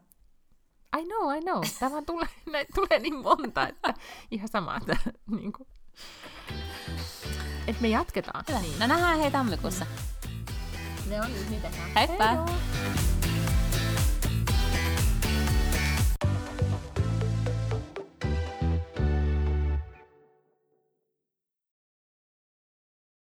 I 0.99 1.05
know, 1.05 1.37
I 1.37 1.41
know. 1.41 1.63
Tämä 1.81 1.93
vaan 1.93 2.07
tulee, 2.07 2.29
näitä 2.53 2.73
tulee 2.75 2.99
niin 2.99 3.17
monta, 3.17 3.69
että 3.69 3.95
ihan 4.31 4.49
sama, 4.49 4.77
että, 4.77 4.97
niin 5.31 5.53
kuin, 5.53 5.69
että 7.67 7.83
me 7.83 7.89
jatketaan. 7.89 8.45
Hyvä. 8.49 8.61
No 8.81 8.87
nähdään 8.87 9.19
hei 9.19 9.31
tammikuussa. 9.31 9.87
Ne 11.09 11.21
on 11.21 11.33
nyt, 11.33 11.51
niin 11.51 11.63
tehdään. 11.63 11.91
Heippa! 11.95 12.27
Heidoo! 12.27 13.16